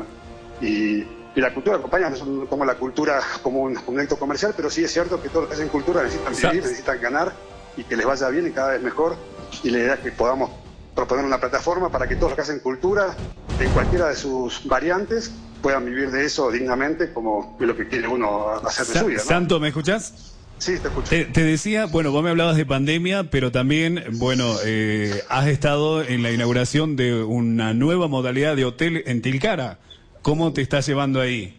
y, 0.60 1.04
la 1.34 1.54
cultura 1.54 1.76
acompaña, 1.76 2.10
no 2.10 2.46
como 2.46 2.64
la 2.64 2.74
cultura 2.74 3.20
como 3.42 3.62
un, 3.62 3.78
un 3.86 4.00
acto 4.00 4.18
comercial, 4.18 4.54
pero 4.56 4.68
sí 4.70 4.82
es 4.82 4.92
cierto 4.92 5.22
que 5.22 5.28
todos 5.28 5.42
los 5.42 5.48
que 5.48 5.54
hacen 5.54 5.68
cultura 5.68 6.02
necesitan 6.02 6.34
vivir, 6.34 6.64
necesitan 6.64 7.00
ganar 7.00 7.32
y 7.76 7.84
que 7.84 7.96
les 7.96 8.04
vaya 8.04 8.28
bien 8.28 8.48
y 8.48 8.50
cada 8.50 8.70
vez 8.70 8.82
mejor. 8.82 9.14
Y 9.62 9.70
la 9.70 9.78
idea 9.78 9.94
es 9.94 10.00
que 10.00 10.10
podamos 10.10 10.50
proponer 10.96 11.24
una 11.24 11.38
plataforma 11.38 11.90
para 11.90 12.08
que 12.08 12.16
todos 12.16 12.30
los 12.30 12.34
que 12.34 12.42
hacen 12.42 12.58
cultura, 12.58 13.14
en 13.60 13.70
cualquiera 13.70 14.08
de 14.08 14.16
sus 14.16 14.66
variantes, 14.66 15.30
puedan 15.62 15.84
vivir 15.84 16.10
de 16.10 16.24
eso 16.24 16.50
dignamente, 16.50 17.12
como 17.12 17.56
es 17.60 17.66
lo 17.68 17.76
que 17.76 17.86
quiere 17.86 18.08
uno 18.08 18.48
hacer 18.66 18.86
de 18.86 18.98
su 18.98 19.06
vida. 19.06 19.20
Santo, 19.20 19.60
¿me 19.60 19.68
escuchás? 19.68 20.37
Sí, 20.58 20.78
te 20.78 20.88
escucho. 20.88 21.08
Te, 21.08 21.42
decía, 21.42 21.86
bueno, 21.86 22.10
vos 22.10 22.22
me 22.22 22.30
hablabas 22.30 22.56
de 22.56 22.66
pandemia, 22.66 23.30
pero 23.30 23.52
también, 23.52 24.04
bueno, 24.14 24.56
eh, 24.64 25.22
has 25.28 25.46
estado 25.46 26.02
en 26.02 26.22
la 26.22 26.32
inauguración 26.32 26.96
de 26.96 27.22
una 27.22 27.74
nueva 27.74 28.08
modalidad 28.08 28.56
de 28.56 28.64
hotel 28.64 29.04
en 29.06 29.22
Tilcara. 29.22 29.78
¿Cómo 30.22 30.52
te 30.52 30.60
estás 30.60 30.86
llevando 30.86 31.20
ahí? 31.20 31.54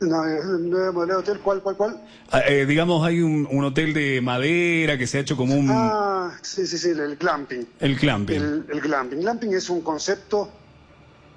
Eh, 0.00 0.04
nueva 0.04 0.92
modalidad 0.92 1.16
de 1.18 1.22
hotel, 1.22 1.40
¿cuál, 1.40 1.62
cuál, 1.62 1.76
cuál? 1.76 2.02
Ah, 2.30 2.42
eh, 2.46 2.66
digamos, 2.66 3.06
hay 3.06 3.20
un, 3.20 3.46
hotel 3.64 3.94
de 3.94 4.20
madera 4.20 4.98
que 4.98 5.06
se 5.06 5.18
ha 5.18 5.20
hecho 5.20 5.36
como 5.36 5.54
un... 5.54 5.68
Ah, 5.70 6.32
sí, 6.42 6.66
sí, 6.66 6.78
sí, 6.78 6.90
el 6.90 7.16
glamping. 7.16 7.66
El 7.80 7.96
glamping. 7.96 8.36
El, 8.36 8.66
el 8.70 8.80
glamping. 8.80 9.20
Glamping 9.20 9.54
es 9.54 9.70
un 9.70 9.80
concepto 9.80 10.50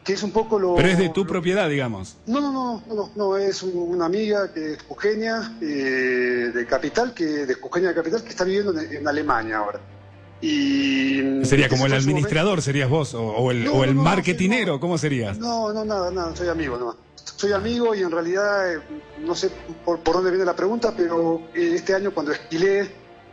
que 0.04 0.14
es 0.14 0.24
un 0.24 0.32
poco 0.32 0.60
lo... 0.60 0.76
Pero 0.76 0.88
es 0.88 0.98
de 0.98 1.10
tu 1.10 1.26
propiedad, 1.26 1.70
digamos. 1.70 2.18
No, 2.26 2.40
no, 2.42 2.52
no, 2.52 2.84
no, 2.88 3.12
no, 3.16 3.38
es 3.38 3.64
una 3.64 4.06
amiga 4.06 4.52
que 4.54 4.74
es 4.74 4.80
Eugenia 4.90 5.58
eh, 5.62 6.52
de 6.54 6.66
Capital, 6.66 7.14
que 7.14 7.26
de 7.26 7.54
Eugenia 7.54 7.90
de 7.90 7.96
Capital, 7.96 8.24
que 8.24 8.30
está 8.30 8.44
viviendo 8.44 8.80
en, 8.80 9.08
Alemania 9.08 9.58
ahora. 9.58 9.80
Y 10.42 11.44
sería 11.44 11.68
como 11.68 11.86
el 11.86 11.94
administrador, 11.94 12.62
serías 12.62 12.90
vos, 12.90 13.14
o, 13.14 13.52
el, 13.52 13.68
o 13.68 13.84
el 13.84 13.94
marketinero, 13.94 14.80
¿cómo 14.80 14.98
serías? 14.98 15.38
No, 15.38 15.74
no, 15.74 15.84
nada, 15.84 16.10
nada, 16.12 16.36
soy 16.36 16.48
amigo 16.48 16.78
no. 16.78 16.96
Soy 17.36 17.52
amigo 17.52 17.94
y 17.94 18.02
en 18.02 18.12
realidad, 18.12 18.74
eh, 18.74 18.80
no 19.20 19.36
sé 19.36 19.52
por, 19.84 20.00
por, 20.00 20.16
dónde 20.16 20.32
viene 20.32 20.46
la 20.46 20.56
pregunta, 20.56 20.94
pero 20.96 21.42
eh, 21.54 21.74
este 21.76 21.94
año 21.94 22.14
cuando 22.14 22.32
esquilé 22.32 22.90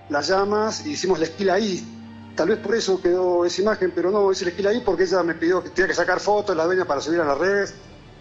las 0.08 0.28
llamas, 0.28 0.84
hicimos 0.86 1.18
la 1.18 1.26
esquila 1.26 1.54
ahí, 1.54 1.95
Tal 2.36 2.48
vez 2.48 2.58
por 2.58 2.74
eso 2.74 3.00
quedó 3.00 3.46
esa 3.46 3.62
imagen, 3.62 3.92
pero 3.94 4.10
no, 4.10 4.30
hice 4.30 4.44
el 4.44 4.50
esquila 4.50 4.68
ahí 4.70 4.82
porque 4.84 5.04
ella 5.04 5.22
me 5.22 5.34
pidió 5.34 5.62
que 5.62 5.70
tenía 5.70 5.88
que 5.88 5.94
sacar 5.94 6.20
fotos, 6.20 6.54
la 6.54 6.66
dueña, 6.66 6.84
para 6.84 7.00
subir 7.00 7.18
a 7.20 7.24
las 7.24 7.38
redes. 7.38 7.74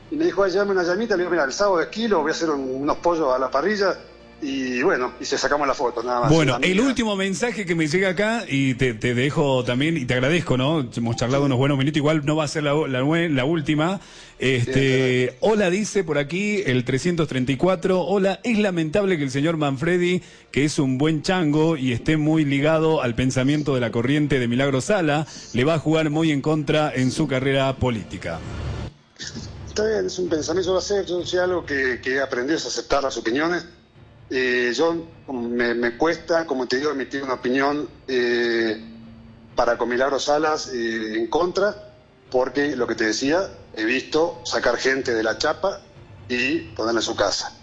Y 0.09 0.15
me 0.15 0.23
dijo, 0.23 0.41
ay, 0.41 0.51
llame 0.51 0.71
una 0.71 0.83
llamita. 0.83 1.17
Le 1.17 1.23
digo, 1.23 1.31
mira, 1.31 1.43
el 1.43 1.51
sábado 1.51 1.81
esquilo, 1.81 2.21
voy 2.21 2.29
a 2.29 2.31
hacer 2.31 2.49
unos 2.49 2.97
pollos 2.97 3.33
a 3.33 3.37
la 3.37 3.51
parrilla. 3.51 3.97
Y 4.41 4.83
bueno, 4.83 5.13
y 5.19 5.25
se 5.25 5.37
sacamos 5.37 5.65
la 5.65 5.73
foto, 5.73 6.03
nada 6.03 6.21
más. 6.21 6.31
Bueno, 6.31 6.57
el 6.61 6.79
último 6.81 7.15
mensaje 7.15 7.65
que 7.65 7.73
me 7.73 7.87
llega 7.87 8.09
acá, 8.09 8.43
y 8.47 8.73
te, 8.75 8.93
dejo 8.93 9.63
también, 9.63 9.95
y 9.95 10.05
te 10.05 10.13
agradezco, 10.13 10.57
¿no? 10.57 10.87
Hemos 10.95 11.15
charlado 11.15 11.45
unos 11.45 11.57
buenos 11.57 11.77
minutos, 11.77 11.97
igual 11.97 12.25
no 12.25 12.35
va 12.35 12.43
a 12.43 12.47
ser 12.47 12.63
la, 12.63 12.73
la, 12.73 13.45
última. 13.45 14.01
Este, 14.37 15.37
hola, 15.39 15.69
dice 15.69 16.03
por 16.03 16.17
aquí 16.17 16.61
el 16.65 16.83
334. 16.83 18.01
Hola, 18.01 18.41
es 18.43 18.59
lamentable 18.59 19.17
que 19.17 19.23
el 19.23 19.31
señor 19.31 19.55
Manfredi, 19.55 20.21
que 20.51 20.65
es 20.65 20.79
un 20.79 20.97
buen 20.97 21.21
chango 21.21 21.77
y 21.77 21.93
esté 21.93 22.17
muy 22.17 22.43
ligado 22.43 23.01
al 23.01 23.15
pensamiento 23.15 23.73
de 23.73 23.79
la 23.79 23.91
corriente 23.91 24.37
de 24.39 24.47
Milagro 24.49 24.81
Sala, 24.81 25.25
le 25.53 25.63
va 25.63 25.75
a 25.75 25.79
jugar 25.79 26.09
muy 26.09 26.31
en 26.31 26.41
contra 26.41 26.93
en 26.93 27.11
su 27.11 27.27
carrera 27.27 27.73
política. 27.77 28.39
Está 29.65 29.87
bien, 29.87 30.05
es 30.05 30.19
un 30.19 30.27
pensamiento, 30.27 30.73
va 30.73 30.79
a 30.79 30.81
ser, 30.81 31.05
algo 31.41 31.65
que, 31.65 31.99
que 32.03 32.19
aprendido 32.19 32.57
es 32.57 32.65
aceptar 32.65 33.01
las 33.01 33.17
opiniones 33.17 33.65
eh, 34.29 34.73
yo 34.75 35.05
me, 35.31 35.97
cuesta, 35.97 36.45
como 36.45 36.67
te 36.67 36.77
digo, 36.77 36.91
emitir 36.91 37.23
una 37.23 37.35
opinión 37.35 37.87
eh, 38.07 38.83
para 39.55 39.77
con 39.77 39.89
Milagros 39.89 40.25
Salas 40.25 40.69
eh, 40.73 41.17
en 41.17 41.27
contra, 41.27 41.93
porque 42.31 42.75
lo 42.75 42.87
que 42.87 42.95
te 42.95 43.05
decía, 43.05 43.49
he 43.75 43.85
visto 43.85 44.41
sacar 44.43 44.77
gente 44.77 45.13
de 45.13 45.21
la 45.21 45.37
chapa 45.37 45.81
y 46.27 46.59
ponerla 46.59 47.01
en 47.01 47.05
su 47.05 47.15
casa. 47.15 47.53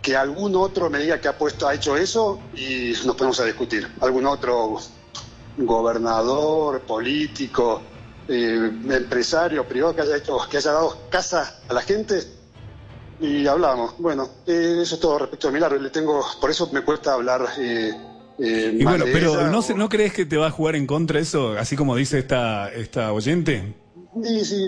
Que 0.00 0.16
algún 0.16 0.56
otro 0.56 0.88
me 0.88 0.98
diga 0.98 1.20
que 1.20 1.28
ha 1.28 1.36
puesto, 1.36 1.68
ha 1.68 1.74
hecho 1.74 1.96
eso 1.96 2.40
y 2.54 2.94
nos 3.04 3.14
ponemos 3.14 3.38
a 3.40 3.44
discutir. 3.44 3.86
Algún 4.00 4.24
otro 4.26 4.78
gobernador, 5.58 6.80
político, 6.82 7.82
empresario, 8.28 9.66
privado 9.66 9.94
que 9.94 10.02
haya 10.02 10.16
hecho, 10.16 10.38
que 10.48 10.56
haya 10.56 10.72
dado 10.72 10.96
casa 11.10 11.60
a 11.68 11.74
la 11.74 11.82
gente, 11.82 12.37
y 13.20 13.46
hablamos. 13.46 13.94
Bueno, 13.98 14.28
eh, 14.46 14.78
eso 14.82 14.94
es 14.94 15.00
todo 15.00 15.18
respecto 15.18 15.48
a 15.48 15.50
Milagro. 15.50 15.78
Le 15.78 15.90
tengo, 15.90 16.24
por 16.40 16.50
eso 16.50 16.68
me 16.72 16.82
cuesta 16.82 17.14
hablar. 17.14 17.46
Eh, 17.58 17.92
eh, 18.38 18.76
y 18.78 18.84
bueno, 18.84 19.04
pero 19.12 19.48
¿no, 19.48 19.60
¿no 19.76 19.88
crees 19.88 20.12
que 20.12 20.24
te 20.24 20.36
va 20.36 20.46
a 20.46 20.50
jugar 20.50 20.76
en 20.76 20.86
contra 20.86 21.18
eso, 21.18 21.52
así 21.58 21.76
como 21.76 21.96
dice 21.96 22.20
esta, 22.20 22.70
esta 22.70 23.12
oyente? 23.12 23.74
Sí, 24.22 24.44
sí, 24.44 24.66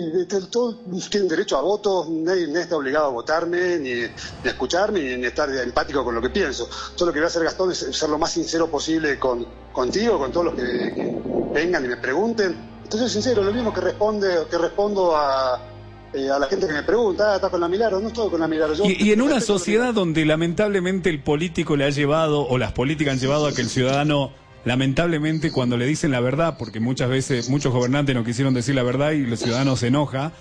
todos 0.49 0.77
tienen 1.09 1.27
derecho 1.27 1.57
a 1.57 1.61
voto, 1.61 2.07
nadie, 2.09 2.47
está 2.59 2.77
obligado 2.77 3.07
a 3.07 3.09
votarme, 3.09 3.79
ni, 3.79 4.03
a 4.03 4.09
escucharme, 4.43 5.17
ni, 5.17 5.25
a 5.25 5.27
estar 5.27 5.49
empático 5.49 6.03
con 6.03 6.15
lo 6.15 6.21
que 6.21 6.29
pienso. 6.29 6.69
Yo 6.95 7.05
lo 7.05 7.11
que 7.11 7.19
voy 7.19 7.25
a 7.25 7.27
hacer, 7.27 7.43
Gastón, 7.43 7.71
es 7.71 7.79
ser 7.79 8.09
lo 8.09 8.17
más 8.17 8.31
sincero 8.31 8.69
posible 8.69 9.17
con, 9.19 9.45
contigo, 9.71 10.19
con 10.19 10.31
todos 10.31 10.47
los 10.47 10.55
que, 10.55 11.17
vengan 11.53 11.83
y 11.83 11.87
me 11.87 11.97
pregunten. 11.97 12.55
Entonces, 12.83 13.11
sincero, 13.11 13.43
lo 13.43 13.51
mismo 13.51 13.73
que 13.73 13.81
responde, 13.81 14.45
que 14.49 14.57
respondo 14.57 15.15
a, 15.15 15.70
eh, 16.13 16.29
a 16.29 16.39
la 16.39 16.47
gente 16.47 16.67
que 16.67 16.73
me 16.73 16.83
pregunta, 16.83 17.33
ah, 17.33 17.35
¿estás 17.35 17.49
con 17.49 17.61
la 17.61 17.67
Milagro? 17.67 17.99
No 17.99 18.09
estoy 18.09 18.29
con 18.29 18.39
la 18.39 18.47
Milagro. 18.47 18.75
y, 18.83 19.11
en 19.11 19.21
una 19.21 19.39
sociedad 19.39 19.93
donde 19.93 20.25
lamentablemente 20.25 21.09
el 21.09 21.21
político 21.21 21.75
le 21.75 21.85
ha 21.85 21.89
llevado, 21.89 22.47
o 22.47 22.57
las 22.57 22.73
políticas 22.73 23.13
han 23.13 23.19
llevado 23.19 23.47
a 23.47 23.53
que 23.53 23.61
el 23.61 23.69
ciudadano, 23.69 24.31
lamentablemente 24.65 25.51
cuando 25.51 25.77
le 25.77 25.85
dicen 25.85 26.11
la 26.11 26.19
verdad, 26.19 26.57
porque 26.57 26.79
muchas 26.79 27.09
veces 27.09 27.49
muchos 27.49 27.71
gobernantes 27.71 28.13
no 28.13 28.23
quisieron 28.23 28.53
decir 28.53 28.75
la 28.75 28.83
verdad 28.83 29.11
y 29.11 29.25
los 29.25 29.39
ciudadanos 29.39 29.79
se 29.79 29.87
enoja, 29.87 30.33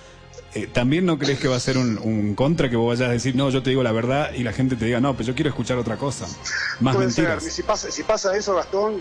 eh, 0.54 0.66
¿también 0.66 1.06
no 1.06 1.18
crees 1.18 1.38
que 1.38 1.46
va 1.46 1.54
a 1.54 1.60
ser 1.60 1.78
un, 1.78 2.34
contra 2.34 2.68
que 2.68 2.74
vos 2.74 2.88
vayas 2.88 3.08
a 3.08 3.12
decir, 3.12 3.36
no, 3.36 3.50
yo 3.50 3.62
te 3.62 3.70
digo 3.70 3.84
la 3.84 3.92
verdad 3.92 4.32
y 4.34 4.42
la 4.42 4.52
gente 4.52 4.74
te 4.74 4.86
diga, 4.86 5.00
no, 5.00 5.14
pero 5.14 5.28
yo 5.28 5.34
quiero 5.36 5.50
escuchar 5.50 5.78
otra 5.78 5.96
cosa? 5.96 6.26
Más 6.80 6.98
mentiras. 6.98 7.44
Si 7.44 7.62
pasa, 7.62 7.90
si 7.92 8.02
pasa 8.02 8.36
eso, 8.36 8.56
Gastón, 8.56 9.00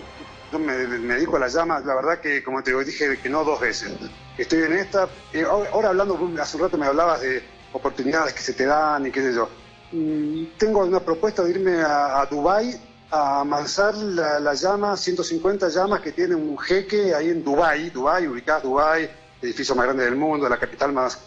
yo 0.52 0.58
me, 0.58 0.74
dedico 0.74 1.36
a 1.36 1.40
la 1.40 1.48
llama, 1.48 1.80
la 1.80 1.94
verdad 1.94 2.20
que, 2.20 2.42
como 2.42 2.62
te 2.62 2.72
dije, 2.84 3.18
que 3.18 3.28
no 3.28 3.44
dos 3.44 3.60
veces. 3.60 3.92
Estoy 4.36 4.62
en 4.62 4.72
esta. 4.74 5.08
Eh, 5.32 5.44
ahora 5.44 5.90
hablando, 5.90 6.18
hace 6.40 6.56
un 6.56 6.62
rato 6.62 6.78
me 6.78 6.86
hablabas 6.86 7.20
de 7.20 7.42
oportunidades 7.72 8.34
que 8.34 8.40
se 8.40 8.52
te 8.54 8.66
dan 8.66 9.06
y 9.06 9.10
qué 9.10 9.22
sé 9.22 9.34
yo. 9.34 9.48
Mm, 9.92 10.56
tengo 10.58 10.84
una 10.84 11.00
propuesta 11.00 11.42
de 11.42 11.50
irme 11.50 11.82
a, 11.82 12.20
a 12.20 12.26
Dubái 12.26 12.80
a 13.10 13.40
amansar 13.40 13.96
la, 13.96 14.54
llama, 14.54 14.96
150 14.96 15.68
llamas 15.68 16.00
que 16.00 16.12
tiene 16.12 16.34
un 16.34 16.56
jeque 16.58 17.14
ahí 17.14 17.28
en 17.28 17.42
Dubái, 17.42 17.90
Dubái, 17.90 18.26
ubicás 18.28 18.62
Dubái, 18.62 19.10
edificio 19.42 19.74
más 19.74 19.86
grande 19.86 20.04
del 20.04 20.16
mundo, 20.16 20.48
la 20.48 20.58
capital 20.58 20.92
más, 20.92 21.18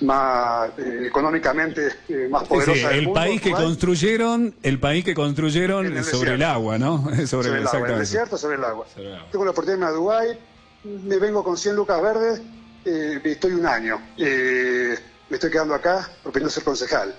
más 0.00 0.70
eh, 0.78 1.04
económicamente 1.06 1.88
eh, 2.08 2.28
más 2.30 2.44
poderosa 2.44 2.90
el 2.92 3.10
país 3.12 3.40
que 3.40 3.52
construyeron, 3.52 4.54
el 4.62 4.80
país 4.80 5.04
que 5.04 5.14
construyeron 5.14 6.04
sobre 6.04 6.34
el 6.34 6.42
agua, 6.42 6.78
¿no? 6.78 7.04
sobre, 7.26 7.50
el, 7.50 7.66
agua, 7.66 7.88
el 7.88 7.98
desierto 7.98 8.38
sobre 8.38 8.56
el 8.56 8.64
agua. 8.64 8.86
Tengo 9.30 9.44
la 9.44 9.50
oportunidad 9.50 9.88
de 9.88 9.94
Dubái, 9.94 10.38
me 10.84 11.18
vengo 11.18 11.44
con 11.44 11.56
100 11.56 11.76
lucas 11.76 12.00
verdes, 12.02 12.40
eh, 12.84 13.20
estoy 13.24 13.52
un 13.52 13.66
año, 13.66 14.00
me 14.16 14.96
estoy 15.30 15.50
quedando 15.50 15.74
acá 15.74 16.08
porque 16.22 16.48
ser 16.48 16.64
concejal. 16.64 17.14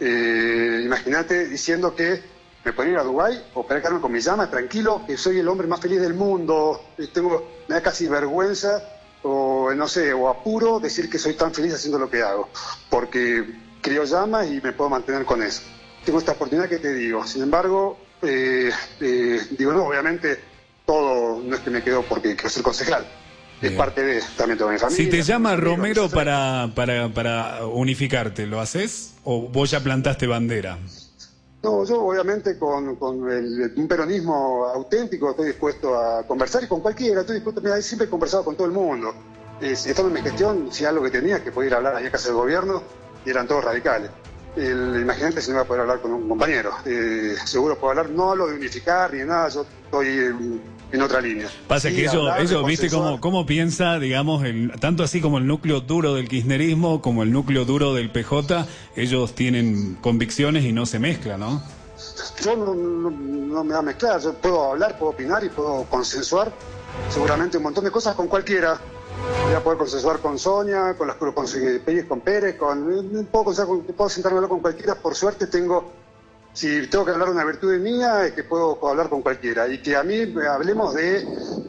Imagínate 0.00 1.48
diciendo 1.48 1.94
que 1.94 2.22
me 2.64 2.72
puedo 2.72 2.90
ir 2.90 2.96
a 2.96 3.02
Dubái 3.02 3.44
o 3.54 3.66
quedarme 3.66 4.00
con 4.00 4.12
mi 4.12 4.20
llama 4.20 4.50
tranquilo, 4.50 5.02
que 5.06 5.16
soy 5.16 5.38
el 5.38 5.48
hombre 5.48 5.66
más 5.66 5.80
feliz 5.80 6.00
del 6.00 6.14
mundo, 6.14 6.80
tengo, 7.12 7.48
me 7.68 7.74
da 7.74 7.82
casi 7.82 8.06
vergüenza 8.08 8.93
o 9.24 9.72
no 9.74 9.88
sé, 9.88 10.12
o 10.12 10.28
apuro 10.28 10.78
decir 10.78 11.10
que 11.10 11.18
soy 11.18 11.34
tan 11.34 11.52
feliz 11.52 11.74
haciendo 11.74 11.98
lo 11.98 12.10
que 12.10 12.22
hago, 12.22 12.48
porque 12.90 13.44
creo 13.80 14.04
llama 14.04 14.46
y 14.46 14.60
me 14.60 14.72
puedo 14.72 14.90
mantener 14.90 15.24
con 15.24 15.42
eso. 15.42 15.62
Tengo 16.04 16.18
esta 16.18 16.32
oportunidad 16.32 16.68
que 16.68 16.78
te 16.78 16.92
digo, 16.92 17.26
sin 17.26 17.42
embargo, 17.42 17.98
eh, 18.22 18.70
eh, 19.00 19.40
digo, 19.58 19.72
no, 19.72 19.86
obviamente 19.86 20.38
todo 20.84 21.40
no 21.42 21.56
es 21.56 21.62
que 21.62 21.70
me 21.70 21.82
quedo 21.82 22.02
porque 22.02 22.34
quiero 22.34 22.50
ser 22.50 22.62
concejal, 22.62 23.06
es 23.62 23.72
parte 23.72 24.02
de 24.02 24.22
también 24.36 24.58
toda 24.58 24.72
mi 24.72 24.78
familia. 24.78 25.04
Si 25.04 25.10
te 25.10 25.22
llama 25.22 25.56
Romero 25.56 26.10
para, 26.10 26.70
para, 26.74 27.08
para 27.08 27.66
unificarte, 27.66 28.46
¿lo 28.46 28.60
haces? 28.60 29.14
¿O 29.24 29.48
vos 29.48 29.70
ya 29.70 29.80
plantaste 29.80 30.26
bandera? 30.26 30.78
No, 31.64 31.82
yo 31.82 32.04
obviamente 32.04 32.58
con, 32.58 32.96
con 32.96 33.22
un 33.22 33.88
peronismo 33.88 34.66
auténtico 34.66 35.30
estoy 35.30 35.46
dispuesto 35.46 35.98
a 35.98 36.22
conversar 36.26 36.62
y 36.62 36.66
con 36.66 36.82
cualquiera, 36.82 37.22
estoy 37.22 37.36
dispuesto, 37.36 37.62
mira, 37.62 37.80
siempre 37.80 38.06
he 38.06 38.10
conversado 38.10 38.44
con 38.44 38.54
todo 38.54 38.66
el 38.66 38.72
mundo. 38.74 39.14
Eh, 39.62 39.72
estaba 39.72 40.08
en 40.08 40.14
mi 40.14 40.20
gestión, 40.20 40.68
si 40.70 40.84
algo 40.84 41.02
que 41.02 41.10
tenía, 41.10 41.42
que 41.42 41.50
podía 41.50 41.68
ir 41.68 41.74
a 41.74 41.76
hablar 41.78 41.96
allá 41.96 42.08
a 42.08 42.10
casa 42.10 42.28
del 42.28 42.36
gobierno, 42.36 42.82
y 43.24 43.30
eran 43.30 43.48
todos 43.48 43.64
radicales. 43.64 44.10
El, 44.56 45.00
imagínate 45.00 45.40
si 45.40 45.48
no 45.48 45.54
iba 45.54 45.62
a 45.62 45.66
poder 45.66 45.80
hablar 45.80 46.02
con 46.02 46.12
un 46.12 46.28
compañero. 46.28 46.70
Eh, 46.84 47.34
seguro 47.46 47.78
puedo 47.78 47.92
hablar, 47.92 48.10
no 48.10 48.36
lo 48.36 48.46
de 48.46 48.56
unificar 48.56 49.14
ni 49.14 49.24
nada, 49.24 49.48
yo 49.48 49.64
estoy 49.86 50.60
en 50.94 51.02
otra 51.02 51.20
línea. 51.20 51.48
Pasa 51.66 51.90
que 51.90 52.04
ellos, 52.04 52.66
viste 52.66 52.88
cómo, 52.88 53.20
cómo 53.20 53.46
piensa, 53.46 53.98
digamos, 53.98 54.44
el, 54.44 54.72
tanto 54.80 55.02
así 55.02 55.20
como 55.20 55.38
el 55.38 55.46
núcleo 55.46 55.80
duro 55.80 56.14
del 56.14 56.28
kirchnerismo, 56.28 57.02
como 57.02 57.22
el 57.22 57.32
núcleo 57.32 57.64
duro 57.64 57.94
del 57.94 58.10
PJ, 58.10 58.66
ellos 58.96 59.34
tienen 59.34 59.96
convicciones 60.00 60.64
y 60.64 60.72
no 60.72 60.86
se 60.86 60.98
mezclan, 60.98 61.40
¿no? 61.40 61.62
Yo 62.44 62.56
no, 62.56 63.64
me 63.64 63.72
va 63.72 63.80
a 63.80 63.82
mezclar, 63.82 64.20
yo 64.20 64.34
puedo 64.34 64.70
hablar, 64.70 64.98
puedo 64.98 65.12
opinar 65.12 65.42
y 65.44 65.48
puedo 65.48 65.84
consensuar 65.84 66.52
seguramente 67.10 67.56
un 67.56 67.64
montón 67.64 67.84
de 67.84 67.90
cosas 67.90 68.14
con 68.14 68.28
cualquiera. 68.28 68.78
Voy 69.44 69.54
a 69.54 69.62
poder 69.62 69.78
consensuar 69.78 70.18
con 70.18 70.38
Sonia, 70.38 70.94
con 70.96 71.08
las 71.08 71.16
con, 71.16 71.32
con 71.32 71.46
Pérez, 71.84 72.06
con 72.06 72.20
Pérez, 72.20 72.56
con, 72.56 73.26
puedo, 73.30 73.82
puedo 73.96 74.08
sentarme 74.08 74.46
con 74.46 74.60
cualquiera, 74.60 74.94
por 74.96 75.14
suerte 75.14 75.46
tengo 75.46 76.03
si 76.54 76.86
tengo 76.86 77.04
que 77.04 77.10
hablar 77.10 77.28
de 77.28 77.34
una 77.34 77.44
virtud 77.44 77.76
mía, 77.78 78.24
es 78.24 78.32
que 78.32 78.44
puedo, 78.44 78.78
hablar 78.88 79.08
con 79.08 79.22
cualquiera. 79.22 79.68
Y 79.68 79.78
que 79.78 79.96
a 79.96 80.04
mí 80.04 80.20
hablemos 80.48 80.94
de, 80.94 81.24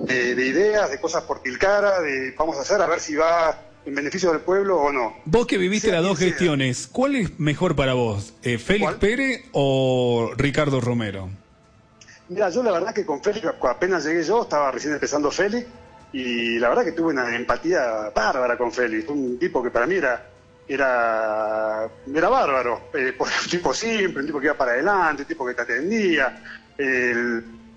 de, 0.05 0.47
ideas, 0.47 0.91
de 0.91 1.01
cosas 1.01 1.23
por 1.23 1.41
Tilcara, 1.41 1.99
de 2.01 2.33
vamos 2.37 2.57
a 2.57 2.61
hacer, 2.61 2.79
a 2.81 2.85
ver 2.85 2.99
si 2.99 3.15
va 3.15 3.59
en 3.83 3.95
beneficio 3.95 4.31
del 4.31 4.41
pueblo 4.41 4.77
o 4.77 4.91
no. 4.91 5.17
Vos 5.25 5.47
que 5.47 5.57
viviste 5.57 5.91
las 5.91 6.03
dos 6.03 6.19
gestiones, 6.19 6.87
¿cuál 6.87 7.15
es 7.15 7.39
mejor 7.39 7.75
para 7.75 7.95
vos? 7.95 8.33
Eh, 8.43 8.57
¿Félix 8.59 8.93
Pérez 8.93 9.45
o 9.51 10.31
Ricardo 10.37 10.79
Romero? 10.79 11.29
Mira, 12.29 12.49
yo 12.49 12.63
la 12.63 12.71
verdad 12.71 12.93
que 12.93 13.05
con 13.05 13.21
Félix, 13.21 13.47
apenas 13.61 14.05
llegué 14.05 14.23
yo, 14.23 14.43
estaba 14.43 14.71
recién 14.71 14.93
empezando 14.93 15.29
Félix, 15.31 15.67
y 16.13 16.59
la 16.59 16.69
verdad 16.69 16.85
que 16.85 16.91
tuve 16.93 17.09
una 17.09 17.35
empatía 17.35 18.11
bárbara 18.15 18.57
con 18.57 18.71
Félix. 18.71 19.09
Un 19.09 19.37
tipo 19.37 19.61
que 19.61 19.69
para 19.69 19.85
mí 19.85 19.95
era 19.95 20.25
era, 20.67 21.89
era 22.13 22.29
bárbaro, 22.29 22.89
eh, 22.93 23.15
un 23.17 23.49
tipo 23.49 23.73
simple, 23.73 24.21
un 24.21 24.25
tipo 24.25 24.39
que 24.39 24.47
iba 24.47 24.57
para 24.57 24.71
adelante, 24.71 25.23
un 25.23 25.27
tipo 25.27 25.45
que 25.45 25.53
te 25.53 25.61
atendía. 25.61 26.41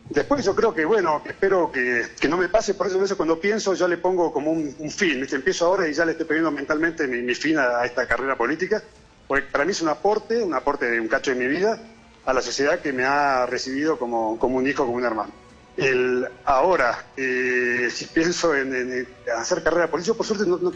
después 0.09 0.45
yo 0.45 0.55
creo 0.55 0.75
que, 0.75 0.85
bueno, 0.85 1.23
espero 1.27 1.71
que, 1.71 2.07
no 2.29 2.37
me 2.37 2.49
pase, 2.49 2.75
por 2.75 2.87
eso 2.87 3.01
a 3.01 3.17
cuando 3.17 3.39
pienso 3.39 3.75
yo 3.75 3.87
le 3.87 3.99
pongo 3.99 4.33
como 4.33 4.51
un, 4.53 4.91
fin, 4.91 5.27
empiezo 5.31 5.67
ahora 5.67 5.89
y 5.89 5.93
ya 5.93 6.05
le 6.05 6.13
estoy 6.13 6.27
poniendo 6.27 6.51
mentalmente 6.51 7.07
mi, 7.07 7.35
fin 7.35 7.59
a, 7.59 7.85
esta 7.85 8.07
carrera 8.07 8.37
política, 8.37 8.83
porque 9.27 9.47
para 9.47 9.65
mí 9.65 9.73
es 9.73 9.83
un 9.83 9.89
aporte, 9.89 10.43
un 10.43 10.55
aporte 10.55 10.91
de 10.91 11.01
un 11.01 11.09
cacho 11.09 11.31
de 11.31 11.37
mi 11.37 11.47
vida 11.47 11.79
a 12.25 12.33
la 12.33 12.43
sociedad 12.43 12.81
que 12.81 12.93
me 12.93 13.05
ha 13.05 13.47
recibido 13.47 13.99
como, 13.99 14.39
como 14.39 14.59
un 14.59 14.67
hijo, 14.67 14.85
como 14.85 14.97
un 14.97 15.05
hermano. 15.05 15.48
El, 15.79 16.27
ahora, 16.45 17.07
eh, 17.17 17.89
si 17.95 18.07
pienso 18.07 18.53
en, 18.53 19.07
hacer 19.39 19.63
carrera 19.63 19.89
política, 19.89 20.17
por 20.17 20.27
suerte 20.27 20.45
no, 20.45 20.73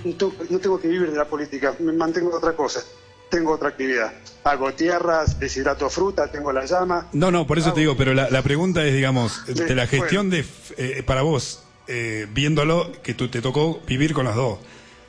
tengo 0.60 0.80
que 0.80 0.86
vivir 0.86 1.10
de 1.10 1.18
la 1.18 1.24
política, 1.24 1.74
me 1.80 1.92
mantengo 1.92 2.30
de 2.30 2.36
otra 2.36 2.52
cosa, 2.52 2.84
tengo 3.28 3.52
otra 3.52 3.70
actividad. 3.70 4.12
Hago 4.44 4.72
tierras, 4.74 5.40
deshidrato 5.40 5.90
fruta, 5.90 6.30
tengo 6.30 6.52
la 6.52 6.66
llama. 6.66 7.08
No, 7.12 7.32
no, 7.32 7.48
por 7.48 7.58
eso 7.58 7.72
te 7.72 7.80
digo, 7.80 7.96
pero 7.96 8.14
la, 8.14 8.42
pregunta 8.42 8.84
es, 8.84 8.94
digamos, 8.94 9.44
de, 9.46 9.74
la 9.74 9.88
gestión 9.88 10.30
de, 10.30 10.44
eh, 10.76 11.02
para 11.04 11.22
vos, 11.22 11.64
eh, 11.88 12.28
viéndolo, 12.30 12.92
que 13.02 13.14
tú 13.14 13.28
te 13.28 13.42
tocó 13.42 13.80
vivir 13.84 14.14
con 14.14 14.24
las 14.24 14.36
dos. 14.36 14.60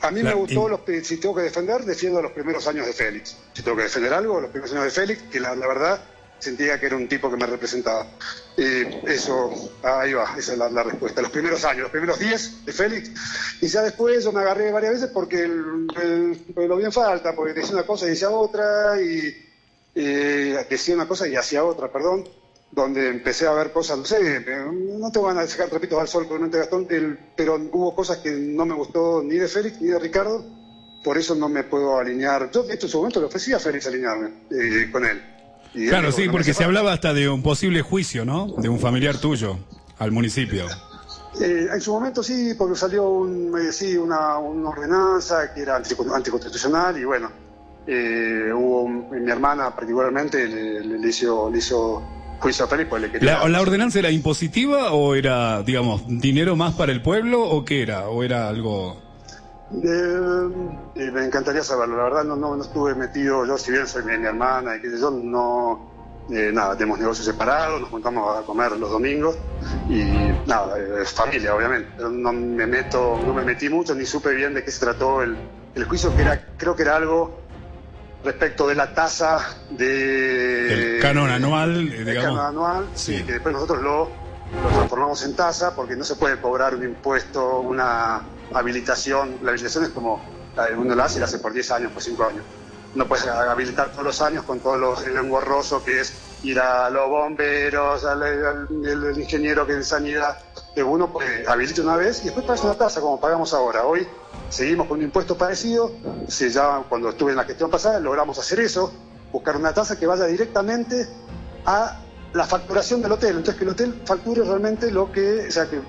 A 0.01 0.10
mí 0.10 0.23
me 0.23 0.34
gustó, 0.34 0.67
los, 0.67 0.79
si 1.03 1.17
tengo 1.17 1.36
que 1.36 1.43
defender, 1.43 1.86
defiendo 1.86 2.19
los 2.19 2.32
primeros 2.32 2.67
años 2.67 2.88
de 2.88 2.93
Félix. 2.93 3.38
Si 3.53 3.62
tengo 3.62 3.77
que 3.77 3.84
defender 3.84 4.12
algo, 4.12 4.41
los 4.41 4.49
primeros 4.49 4.73
años 4.73 4.86
de 4.86 4.89
Félix, 4.91 5.21
que 5.32 5.39
la 5.39 5.53
verdad 5.53 6.01
sentía 6.43 6.79
que 6.79 6.88
era 6.88 6.97
un 6.97 7.08
tipo 7.08 7.29
que 7.32 7.38
me 7.38 7.45
representaba. 7.45 8.06
eso, 8.58 9.71
ahí 9.82 10.13
va, 10.13 10.36
esa 10.38 10.53
es 10.53 10.58
la, 10.58 10.84
respuesta. 10.84 11.21
Los 11.21 11.32
primeros 11.32 11.63
años, 11.65 11.84
los 11.84 11.91
primeros 11.91 12.19
10 12.19 12.65
de 12.65 12.73
Félix, 12.73 13.12
y 13.62 13.67
ya 13.67 13.82
después 13.82 14.23
yo 14.23 14.32
me 14.32 14.41
agarré 14.41 14.71
varias 14.71 14.93
veces 14.93 15.10
porque 15.13 15.47
lo 15.47 16.77
vi 16.77 16.86
en 16.86 16.91
falta, 16.91 17.34
porque 17.36 17.53
decía 17.53 17.73
una 17.73 17.86
cosa 17.86 18.06
y 18.06 18.10
decía 18.10 18.29
otra, 18.29 19.01
y 19.01 19.36
decía 19.95 20.95
una 20.95 21.08
cosa 21.08 21.27
y 21.27 21.36
hacía 21.36 21.63
otra, 21.63 21.91
perdón, 21.91 22.27
donde 22.71 23.08
empecé 23.08 23.47
a 23.47 23.53
ver 23.53 23.71
cosas, 23.71 23.97
no 23.99 24.06
sé, 24.06 24.45
no 24.65 25.12
te 25.12 25.19
van 25.19 25.38
a 25.38 25.47
sacar 25.47 25.69
trapitos 25.69 25.99
al 25.99 26.08
sol 26.08 26.27
con 26.27 26.49
Gastón, 26.49 26.88
pero 27.36 27.56
hubo 27.56 27.95
cosas 27.95 28.17
que 28.17 28.32
no 28.32 28.65
me 28.65 28.73
gustó 28.73 29.23
ni 29.23 29.38
de 29.38 29.47
Félix 29.47 29.79
ni 29.79 29.89
de 29.89 29.99
Ricardo, 29.99 30.43
por 31.03 31.17
eso 31.17 31.36
no 31.36 31.49
me 31.49 31.63
puedo 31.63 31.97
alinear. 31.97 32.49
Yo, 32.51 32.63
de 32.63 32.75
hecho, 32.75 32.88
en 32.88 32.91
su 32.91 32.97
momento 32.97 33.19
le 33.19 33.27
ofrecí 33.27 33.53
a 33.53 33.60
Félix 33.60 33.88
alinearme 33.88 34.45
eh, 34.51 34.89
con 34.91 35.06
él 35.06 35.33
claro, 35.73 36.12
sí, 36.12 36.29
porque 36.29 36.53
se 36.53 36.63
hablaba 36.63 36.93
hasta 36.93 37.13
de 37.13 37.29
un 37.29 37.41
posible 37.41 37.81
juicio, 37.81 38.25
¿no? 38.25 38.47
De 38.57 38.69
un 38.69 38.79
familiar 38.79 39.17
tuyo 39.17 39.57
al 39.99 40.12
municipio. 40.12 40.67
Eh, 41.41 41.67
en 41.73 41.81
su 41.81 41.91
momento 41.91 42.21
sí, 42.21 42.53
porque 42.57 42.75
salió 42.75 43.09
un, 43.09 43.59
eh, 43.59 43.71
sí, 43.71 43.97
una, 43.97 44.38
ordenanza 44.38 45.53
que 45.53 45.62
era 45.62 45.75
anticonstitucional 45.75 46.97
y 46.97 47.05
bueno, 47.05 47.31
eh, 47.88 48.51
hubo 48.53 48.88
mi 48.88 49.31
hermana 49.31 49.75
particularmente 49.75 50.47
le, 50.47 51.09
hizo, 51.09 51.49
le 51.49 51.57
hizo 51.57 52.03
juicio 52.39 52.65
a 52.65 52.67
Felipe. 52.67 52.99
Le 52.99 53.19
¿La, 53.21 53.47
¿La 53.47 53.62
ordenanza 53.62 53.99
era 53.99 54.12
impositiva 54.12 54.93
o 54.93 55.15
era, 55.15 55.63
digamos, 55.63 56.03
dinero 56.07 56.55
más 56.55 56.75
para 56.75 56.91
el 56.91 57.01
pueblo 57.01 57.41
o 57.41 57.65
qué 57.65 57.81
era? 57.81 58.09
¿O 58.09 58.23
era 58.23 58.47
algo...? 58.47 59.01
Eh, 59.81 60.49
eh, 60.95 61.12
me 61.12 61.25
encantaría 61.25 61.63
saberlo, 61.63 61.97
la 61.97 62.03
verdad 62.03 62.23
no, 62.23 62.36
no, 62.36 62.62
estuve 62.62 62.93
metido, 62.93 63.45
yo 63.45 63.57
si 63.57 63.71
bien 63.71 63.88
soy 63.88 64.03
mi, 64.03 64.13
hermana 64.13 64.76
y 64.76 64.82
que 64.82 64.99
yo, 64.99 65.09
no, 65.09 65.91
eh, 66.30 66.51
nada, 66.53 66.78
tenemos 66.78 66.99
negocios 66.99 67.26
separados, 67.26 67.82
nos 67.82 67.89
juntamos 67.89 68.38
a 68.38 68.43
comer 68.43 68.74
los 68.74 68.91
domingos 68.91 69.36
y 69.89 70.03
nada, 70.45 70.78
es 71.01 71.11
familia 71.11 71.55
obviamente, 71.55 71.89
pero 71.97 72.09
no 72.09 72.32
me 72.32 72.67
meto, 72.67 73.19
no 73.26 73.34
me 73.34 73.43
metí 73.43 73.67
mucho 73.67 73.95
ni 73.95 74.05
supe 74.05 74.34
bien 74.36 74.53
de 74.53 74.63
qué 74.63 74.69
se 74.69 74.80
trató 74.80 75.24
el, 75.24 75.36
el 75.74 75.86
juicio, 75.86 76.15
que 76.15 76.21
era, 76.21 76.39
creo 76.55 76.76
que 76.76 76.84
era 76.84 76.97
algo 76.97 77.39
respecto 78.24 78.67
de 78.67 78.76
la 78.76 78.93
tasa 78.93 79.39
de... 79.71 80.95
El 80.95 81.01
canon 81.01 81.30
anual, 81.30 81.91
el 81.91 82.13
canon 82.13 82.39
anual, 82.39 82.88
sí. 82.93 83.24
que 83.24 83.34
después 83.34 83.53
nosotros 83.53 83.82
lo, 83.82 84.03
lo 84.61 84.69
transformamos 84.69 85.24
en 85.26 85.36
tasa 85.36 85.76
porque 85.76 85.95
no 85.95 86.03
se 86.03 86.15
puede 86.15 86.39
cobrar 86.39 86.76
un 86.76 86.84
impuesto, 86.84 87.59
una 87.59 88.21
habilitación, 88.54 89.38
la 89.41 89.49
habilitación 89.49 89.86
es 89.86 89.89
como 89.89 90.22
uno 90.78 90.95
la 90.95 91.06
hace 91.06 91.18
y 91.18 91.20
la 91.20 91.26
hace 91.26 91.39
por 91.39 91.54
10 91.54 91.72
años, 91.72 91.91
por 91.91 92.01
5 92.01 92.24
años. 92.24 92.43
No 92.95 93.08
puedes 93.08 93.26
habilitar 93.26 93.91
todos 93.91 94.04
los 94.04 94.22
años 94.22 94.43
con 94.43 94.60
todo 94.60 94.95
el 95.04 95.18
engorroso 95.18 95.84
que 95.84 96.01
es 96.01 96.14
ir 96.43 96.60
a 96.60 96.89
los 96.91 97.10
bomberos, 97.10 98.06
al, 98.06 98.68
ingeniero 99.18 99.66
que 99.66 99.74
en 99.74 99.84
sanidad. 99.84 100.38
Uno 100.78 101.12
pues, 101.12 101.47
habilita 101.47 101.82
una 101.82 101.95
vez 101.95 102.22
y 102.22 102.26
después 102.26 102.45
pagas 102.45 102.64
una 102.64 102.76
tasa 102.76 103.01
como 103.01 103.20
pagamos 103.20 103.54
ahora. 103.54 103.86
Hoy 103.86 104.08
seguimos 104.49 104.88
con 104.88 104.99
un 104.99 105.06
impuesto 105.06 105.36
parecido, 105.36 105.91
se 106.28 106.49
ya, 106.51 106.84
cuando 106.88 107.10
estuve 107.10 107.32
en 107.32 107.38
la 107.38 107.45
gestión 107.45 107.72
pasada 107.72 107.99
logramos 107.99 108.38
hacer 108.38 108.60
eso, 108.60 108.93
buscar 109.32 109.58
una 109.58 109.74
tasa 109.74 109.97
que 109.97 110.06
vaya 110.06 110.26
directamente 110.26 111.08
a 111.66 111.99
la 112.34 112.45
facturación 112.45 113.01
del 113.01 113.14
hotel, 113.14 113.38
entonces 113.38 113.56
que 113.56 113.64
el 113.64 113.70
hotel 113.72 114.01
facture 114.06 114.43
realmente 114.43 114.91
lo 114.91 115.12
que, 115.12 115.47
o 115.47 115.51
sea, 115.51 115.68
que, 115.68 115.82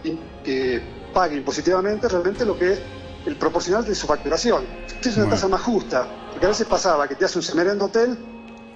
que 0.45 1.04
pague 1.15 1.37
impositivamente 1.37 2.09
realmente 2.09 2.45
lo 2.45 2.59
que 2.59 2.73
es 2.73 2.81
el 3.25 3.37
proporcional 3.37 3.85
de 3.85 3.95
su 3.95 4.07
facturación. 4.07 4.65
Es 5.03 5.17
una 5.17 5.31
tasa 5.31 5.49
más 5.49 5.63
justa, 5.63 6.07
porque 6.31 6.47
a 6.47 6.49
veces 6.51 6.67
pasaba 6.67 7.09
que 7.09 7.15
te 7.15 7.25
hace 7.25 7.39
un 7.39 7.43
semerendo 7.43 7.87
hotel 7.87 8.19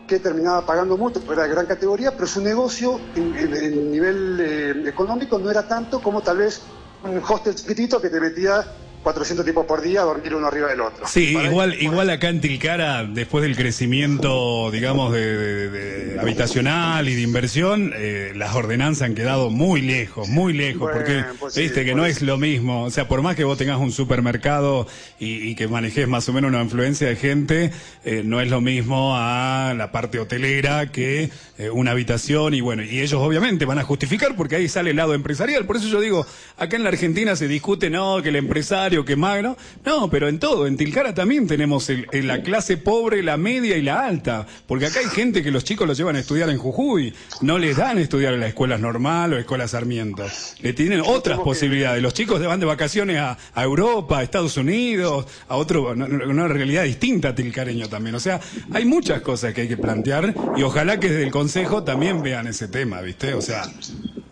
que 0.06 0.18
terminaba 0.20 0.64
pagando 0.64 0.96
mucho, 0.96 1.20
porque 1.20 1.34
era 1.34 1.42
de 1.42 1.50
gran 1.50 1.66
categoría, 1.66 2.12
pero 2.12 2.26
su 2.26 2.40
negocio 2.40 2.98
en, 3.14 3.90
nivel 3.90 4.40
eh, 4.40 4.88
económico 4.88 5.38
no 5.38 5.50
era 5.50 5.68
tanto 5.68 6.00
como 6.00 6.22
tal 6.22 6.38
vez 6.38 6.62
un 7.04 7.22
hostel 7.28 7.54
chiquitito 7.54 8.00
que 8.00 8.08
te 8.08 8.18
metía 8.18 8.64
400 9.08 9.46
tipos 9.46 9.64
por 9.64 9.80
día 9.80 10.02
a 10.02 10.04
dormir 10.04 10.34
uno 10.34 10.48
arriba 10.48 10.68
del 10.68 10.82
otro. 10.82 11.06
Sí, 11.06 11.34
igual, 11.34 11.80
igual 11.80 12.10
acá 12.10 12.28
en 12.28 12.42
Tilcara, 12.42 13.04
después 13.04 13.40
del 13.40 13.56
crecimiento, 13.56 14.70
digamos, 14.70 15.14
de, 15.14 16.18
habitacional 16.20 17.08
y 17.08 17.14
de 17.14 17.22
inversión, 17.22 17.94
eh, 17.96 18.32
las 18.36 18.54
ordenanzas 18.54 19.06
han 19.06 19.14
quedado 19.14 19.48
muy 19.48 19.80
lejos, 19.80 20.28
muy 20.28 20.52
lejos, 20.52 20.90
porque 20.92 21.24
pues 21.40 21.56
viste 21.56 21.86
que 21.86 21.94
no 21.94 22.04
es 22.04 22.20
lo 22.20 22.36
mismo. 22.36 22.84
O 22.84 22.90
sea, 22.90 23.08
por 23.08 23.22
más 23.22 23.34
que 23.34 23.44
vos 23.44 23.56
tengas 23.56 23.78
un 23.78 23.92
supermercado 23.92 24.86
y, 25.18 25.54
que 25.54 25.68
manejes 25.68 26.06
más 26.06 26.28
o 26.28 26.34
menos 26.34 26.50
una 26.50 26.60
influencia 26.60 27.08
de 27.08 27.16
gente, 27.16 27.70
eh, 28.04 28.20
no 28.22 28.42
es 28.42 28.50
lo 28.50 28.60
mismo 28.60 29.16
a 29.16 29.72
la 29.74 29.90
parte 29.90 30.18
hotelera 30.18 30.92
que 30.92 31.30
eh, 31.56 31.70
una 31.70 31.92
habitación 31.92 32.52
y 32.52 32.60
bueno, 32.60 32.82
y 32.82 33.00
ellos 33.00 33.22
obviamente 33.22 33.64
van 33.64 33.78
a 33.78 33.84
justificar 33.84 34.36
porque 34.36 34.56
ahí 34.56 34.68
sale 34.68 34.90
el 34.90 34.96
lado 34.96 35.14
empresarial. 35.14 35.64
Por 35.64 35.76
eso 35.76 35.88
yo 35.88 35.98
digo, 35.98 36.26
acá 36.58 36.76
en 36.76 36.82
la 36.82 36.90
Argentina 36.90 37.36
se 37.36 37.48
discute, 37.48 37.88
no, 37.88 38.22
que 38.22 38.28
el 38.28 38.36
empresario 38.36 38.97
que 39.04 39.16
magno. 39.16 39.56
No, 39.84 40.10
pero 40.10 40.28
en 40.28 40.38
todo. 40.38 40.66
En 40.66 40.76
Tilcara 40.76 41.14
también 41.14 41.46
tenemos 41.46 41.88
la 42.12 42.42
clase 42.42 42.76
pobre, 42.76 43.22
la 43.22 43.36
media 43.36 43.76
y 43.76 43.82
la 43.82 44.04
alta. 44.04 44.46
Porque 44.66 44.86
acá 44.86 45.00
hay 45.00 45.06
gente 45.06 45.42
que 45.42 45.50
los 45.50 45.64
chicos 45.64 45.86
los 45.86 45.96
llevan 45.96 46.16
a 46.16 46.20
estudiar 46.20 46.50
en 46.50 46.58
Jujuy. 46.58 47.14
No 47.40 47.58
les 47.58 47.76
dan 47.76 47.98
a 47.98 48.00
estudiar 48.00 48.34
en 48.34 48.40
las 48.40 48.50
escuelas 48.50 48.80
normal 48.80 49.32
o 49.32 49.38
escuelas 49.38 49.70
Sarmiento. 49.70 50.24
Le 50.60 50.72
tienen 50.72 51.02
otras 51.04 51.38
posibilidades. 51.40 52.02
Los 52.02 52.14
chicos 52.14 52.44
van 52.44 52.60
de 52.60 52.66
vacaciones 52.66 53.18
a, 53.18 53.36
Europa, 53.56 54.18
a 54.18 54.22
Estados 54.22 54.56
Unidos, 54.56 55.26
a 55.48 55.56
otro, 55.56 55.90
una 55.92 56.48
realidad 56.48 56.84
distinta 56.84 57.34
tilcareño 57.34 57.88
también. 57.88 58.14
O 58.14 58.20
sea, 58.20 58.40
hay 58.72 58.84
muchas 58.84 59.20
cosas 59.20 59.54
que 59.54 59.62
hay 59.62 59.68
que 59.68 59.76
plantear 59.76 60.34
y 60.56 60.62
ojalá 60.62 60.98
que 60.98 61.08
desde 61.08 61.24
el 61.24 61.30
Consejo 61.30 61.84
también 61.84 62.22
vean 62.22 62.46
ese 62.46 62.68
tema, 62.68 63.00
¿viste? 63.00 63.34
O 63.34 63.42
sea, 63.42 63.62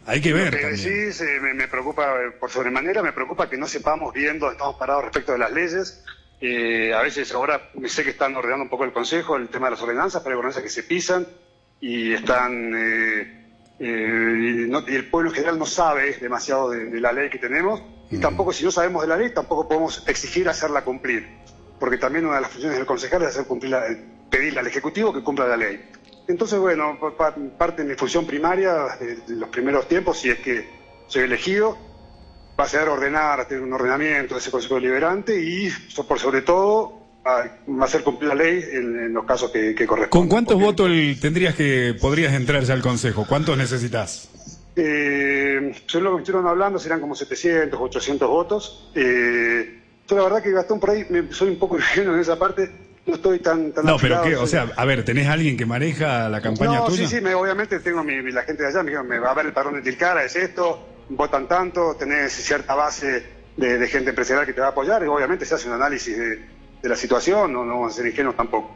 hay 0.07 0.21
que 0.21 0.33
ver. 0.33 0.53
Lo 0.53 0.59
que 0.59 0.67
decís 0.67 1.21
eh, 1.21 1.41
me, 1.41 1.69
preocupa 1.69 2.05
eh, 2.23 2.31
por 2.39 2.51
sobremanera, 2.51 3.03
me 3.03 3.13
preocupa 3.13 3.51
que 3.51 3.57
no 3.57 3.67
sepamos 3.67 4.15
bien 4.15 4.39
dónde 4.39 4.55
estamos 4.55 4.77
parados 4.77 5.05
respecto 5.05 5.33
de 5.33 5.39
las 5.39 5.53
leyes. 5.53 6.05
Eh, 6.41 6.95
a 6.95 7.03
veces 7.03 7.33
ahora 7.33 7.71
sé 7.87 8.05
que 8.05 8.11
están 8.11 8.37
ordenando 8.37 8.65
un 8.65 8.69
poco 8.69 8.85
el 8.85 8.93
Consejo 8.93 9.37
el 9.37 9.49
tema 9.49 9.67
de 9.67 9.73
las 9.73 9.83
ordenanzas, 9.83 10.23
pero 10.23 10.35
hay 10.35 10.39
ordenanzas 10.39 10.63
que 10.63 10.69
se 10.69 10.85
pisan 10.85 11.27
y 11.81 12.13
están. 12.13 12.73
y, 13.81 13.85
el 13.85 15.09
pueblo 15.11 15.31
en 15.31 15.35
general 15.35 15.59
no 15.59 15.67
sabe 15.67 16.17
demasiado 16.19 16.71
de, 16.71 17.01
la 17.01 17.13
ley 17.13 17.29
que 17.29 17.39
tenemos 17.39 17.83
y 18.11 18.17
mm. 18.17 18.21
tampoco, 18.21 18.53
si 18.53 18.65
no 18.65 18.71
sabemos 18.71 19.03
de 19.03 19.09
la 19.09 19.17
ley, 19.17 19.31
tampoco 19.35 19.69
podemos 19.69 20.07
exigir 20.07 20.49
hacerla 20.49 20.83
cumplir. 20.83 21.27
Porque 21.81 21.99
también 21.99 22.25
una 22.25 22.37
de 22.37 22.43
las 22.43 22.51
funciones 22.51 22.79
del 22.79 22.87
concejal 22.87 23.23
es 23.23 23.29
hacer 23.29 23.45
cumplir 23.47 23.77
pedirle 24.31 24.61
al 24.61 24.67
Ejecutivo 24.67 25.13
que 25.13 25.23
cumpla 25.23 25.47
la 25.47 25.57
ley. 25.57 25.91
Entonces, 26.29 26.59
bueno, 26.59 26.99
parte 27.57 27.83
de 27.83 27.89
mi 27.89 27.95
función 27.95 28.27
primaria 28.27 28.97
de, 28.99 29.37
los 29.37 29.49
primeros 29.49 29.87
tiempos, 29.87 30.19
si 30.19 30.31
es 30.31 30.39
que 30.39 30.69
soy 31.07 31.23
elegido, 31.23 31.77
va 32.59 32.65
a 32.65 32.69
ser 32.69 32.89
ordenar, 32.89 33.47
tener 33.47 33.63
un 33.63 33.73
ordenamiento 33.73 34.35
de 34.35 34.41
ese 34.41 34.51
Consejo 34.51 34.77
Deliberante 34.77 35.41
y, 35.41 35.71
por 36.09 36.19
sobre 36.19 36.43
todo, 36.43 37.01
va 37.25 37.43
a 37.43 37.85
hacer 37.85 38.03
cumplir 38.03 38.29
la 38.29 38.35
ley 38.35 38.65
en, 38.73 39.13
los 39.13 39.25
casos 39.25 39.51
que, 39.51 39.75
que 39.75 39.87
corresponden. 39.87 40.11
¿Con 40.11 40.29
cuántos 40.29 40.61
votos 40.61 40.91
tendrías 41.21 41.55
que, 41.55 41.95
podrías 42.01 42.33
entrar 42.35 42.63
ya 42.65 42.75
al 42.75 42.83
Consejo? 42.83 43.25
¿Cuántos 43.29 43.57
necesitas? 43.57 44.29
Eh, 44.75 45.73
según 45.87 46.05
lo 46.05 46.17
que 46.17 46.23
estuvieron 46.23 46.49
hablando, 46.49 46.79
serán 46.79 47.01
como 47.01 47.15
700, 47.15 47.81
800 47.81 48.29
votos. 48.29 48.91
Eh, 48.95 49.81
yo 50.07 50.17
la 50.17 50.25
verdad 50.25 50.43
que 50.43 50.53
Gastón 50.53 50.79
por 50.79 50.91
ahí 50.91 51.07
me, 51.09 51.33
soy 51.33 51.49
un 51.51 51.59
poco 51.59 51.77
ingenuo 51.79 52.15
en 52.15 52.21
esa 52.21 52.39
parte 52.39 52.86
no 53.07 53.15
estoy 53.15 53.39
tan, 53.39 53.73
tan 53.73 53.87
No, 53.87 53.97
pero 53.99 54.23
qué, 54.23 54.37
o 54.37 54.47
sea, 54.47 54.69
a 54.77 54.85
ver, 54.85 55.05
¿tenés 55.05 55.29
alguien 55.29 55.57
que 55.57 55.65
maneja 55.65 56.29
la 56.29 56.41
campaña 56.41 56.79
no, 56.79 56.91
Sí, 56.91 57.07
sí, 57.07 57.19
obviamente 57.19 57.79
tengo 57.81 58.03
mi, 58.03 58.21
la 58.33 58.43
gente 58.43 58.65
de 58.65 58.69
allá, 58.69 58.83
me 58.83 58.91
dijeron, 58.91 59.09
me 59.09 59.19
va 59.19 59.31
a 59.31 59.35
ver 59.35 59.47
el 59.47 59.53
parón 59.53 59.75
de 59.75 59.83
Tilcara, 59.83 60.25
es 60.25 60.35
esto, 60.35 60.87
votan 61.11 61.47
tanto, 61.47 61.95
tenés 61.95 62.33
cierta 62.33 62.75
base 62.75 63.25
de, 63.57 63.87
gente 63.87 64.11
empresarial 64.11 64.45
que 64.45 64.53
te 64.53 64.61
va 64.61 64.69
a 64.69 64.71
apoyar, 64.71 65.03
y 65.05 65.07
obviamente 65.07 65.45
se 65.45 65.55
hace 65.55 65.69
un 65.69 65.75
análisis 65.75 66.19
de, 66.19 66.57
la 66.83 66.97
situación, 66.97 67.53
no, 67.53 67.65
no 67.65 67.75
vamos 67.75 67.93
a 67.93 67.97
ser 67.97 68.07
ingenuos 68.07 68.37
tampoco. 68.37 68.71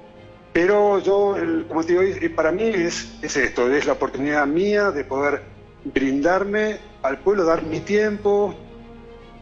Pero 0.52 0.98
yo, 0.98 1.36
como 1.68 1.84
te 1.84 1.96
digo, 1.96 2.34
para 2.34 2.50
mí 2.50 2.64
es, 2.64 3.18
es 3.22 3.36
esto, 3.36 3.72
es 3.72 3.86
la 3.86 3.92
oportunidad 3.92 4.46
mía 4.48 4.90
de 4.90 5.04
poder 5.04 5.42
brindarme 5.84 6.78
al 7.02 7.18
pueblo, 7.18 7.44
dar 7.44 7.62
mi 7.62 7.80
tiempo, 7.80 8.56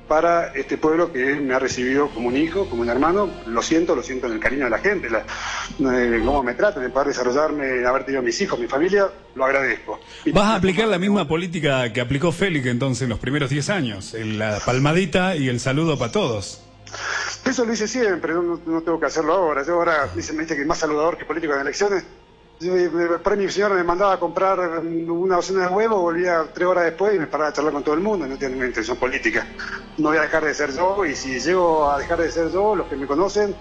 para 0.08 0.54
este 0.54 0.78
pueblo 0.78 1.12
que 1.12 1.36
me 1.36 1.54
ha 1.54 1.58
recibido 1.58 2.08
como 2.08 2.28
un 2.28 2.36
hijo, 2.36 2.68
como 2.68 2.82
un 2.82 2.88
hermano. 2.88 3.30
Lo 3.46 3.62
siento, 3.62 3.94
lo 3.94 4.02
siento 4.02 4.26
en 4.26 4.32
el 4.32 4.40
cariño 4.40 4.64
de 4.64 4.70
la 4.70 4.78
gente, 4.78 5.08
la, 5.10 5.20
eh, 5.20 6.20
cómo 6.24 6.42
me 6.42 6.54
tratan, 6.54 6.82
de 6.82 6.88
poder 6.88 7.08
desarrollarme, 7.08 7.86
haber 7.86 8.04
tenido 8.04 8.22
mis 8.22 8.40
hijos, 8.40 8.58
mi 8.58 8.66
familia, 8.66 9.08
lo 9.34 9.44
agradezco. 9.44 10.00
¿Vas 10.32 10.44
a 10.44 10.54
aplicar 10.56 10.88
la 10.88 10.98
misma 10.98 11.28
política 11.28 11.92
que 11.92 12.00
aplicó 12.00 12.32
Félix 12.32 12.66
entonces 12.66 13.02
en 13.02 13.10
los 13.10 13.18
primeros 13.18 13.50
10 13.50 13.70
años? 13.70 14.14
La 14.14 14.58
palmadita 14.64 15.36
y 15.36 15.48
el 15.48 15.60
saludo 15.60 15.98
para 15.98 16.10
todos. 16.10 16.62
Eso 17.44 17.64
lo 17.64 17.72
hice 17.72 17.86
siempre, 17.86 18.32
no, 18.32 18.58
tengo 18.58 18.98
que 18.98 19.06
hacerlo 19.06 19.34
ahora. 19.34 19.62
Yo 19.64 19.74
ahora 19.74 20.08
me 20.14 20.22
dice 20.22 20.56
que 20.56 20.62
es 20.62 20.66
más 20.66 20.78
saludador 20.78 21.16
que 21.18 21.24
político 21.24 21.54
en 21.54 21.60
elecciones 21.60 22.04
para 23.22 23.36
mi 23.36 23.48
señora 23.48 23.74
me 23.74 23.84
mandaba 23.84 24.14
a 24.14 24.18
comprar 24.18 24.58
una 24.80 25.36
docena 25.36 25.68
de 25.68 25.68
huevos, 25.68 26.00
volvía 26.00 26.44
tres 26.52 26.66
horas 26.66 26.84
después 26.84 27.14
y 27.14 27.18
me 27.18 27.26
paraba 27.26 27.50
a 27.50 27.52
charlar 27.52 27.72
con 27.72 27.84
todo 27.84 27.94
el 27.94 28.00
mundo, 28.00 28.26
no 28.26 28.36
tiene 28.36 28.52
ninguna 28.52 28.68
intención 28.68 28.96
política. 28.96 29.46
No 29.96 30.08
voy 30.08 30.18
a 30.18 30.22
dejar 30.22 30.44
de 30.44 30.54
ser 30.54 30.74
yo 30.74 31.04
y 31.06 31.14
si 31.14 31.38
llego 31.38 31.90
a 31.90 31.98
dejar 31.98 32.20
de 32.20 32.30
ser 32.30 32.50
yo, 32.52 32.74
los 32.74 32.88
que 32.88 32.96
me 32.96 33.06
conocen, 33.06 33.54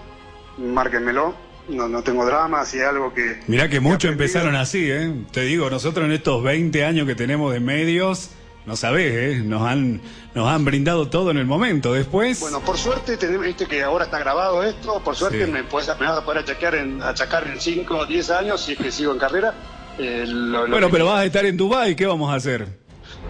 márquenmelo. 0.58 1.34
No, 1.68 1.86
no 1.86 2.02
tengo 2.02 2.24
drama, 2.24 2.64
si 2.64 2.80
algo 2.80 3.12
que... 3.12 3.40
Mirá 3.46 3.68
que 3.68 3.78
muchos 3.78 4.10
empezaron 4.10 4.56
así, 4.56 4.90
¿eh? 4.90 5.12
Te 5.30 5.42
digo, 5.42 5.68
nosotros 5.68 6.06
en 6.06 6.12
estos 6.12 6.42
20 6.42 6.82
años 6.82 7.06
que 7.06 7.14
tenemos 7.14 7.52
de 7.52 7.60
medios, 7.60 8.30
no 8.68 8.76
sabés, 8.76 9.14
¿eh? 9.14 9.42
Nos 9.42 9.62
han, 9.62 10.02
nos 10.34 10.46
han 10.46 10.62
brindado 10.62 11.08
todo 11.08 11.30
en 11.30 11.38
el 11.38 11.46
momento. 11.46 11.94
Después. 11.94 12.38
Bueno, 12.38 12.60
por 12.60 12.76
suerte, 12.76 13.16
viste 13.38 13.66
que 13.66 13.82
ahora 13.82 14.04
está 14.04 14.18
grabado 14.18 14.62
esto. 14.62 15.00
Por 15.02 15.16
suerte 15.16 15.46
me, 15.46 15.64
puedes, 15.64 15.88
me 15.98 16.06
vas 16.06 16.18
a 16.18 16.24
poder 16.24 16.42
achacar 16.42 16.74
en, 16.74 17.02
achacar 17.02 17.46
en 17.46 17.58
5 17.58 17.96
o 17.96 18.04
10 18.04 18.30
años 18.30 18.60
si 18.60 18.72
es 18.72 18.78
que 18.78 18.92
sigo 18.92 19.12
en 19.12 19.18
carrera. 19.18 19.54
Eh, 19.98 20.26
bueno, 20.68 20.90
pero 20.90 21.06
vas 21.06 21.20
a 21.20 21.24
estar 21.24 21.44
en 21.44 21.56
Dubai 21.56 21.96
¿qué 21.96 22.06
vamos 22.06 22.30
a 22.30 22.36
hacer? 22.36 22.68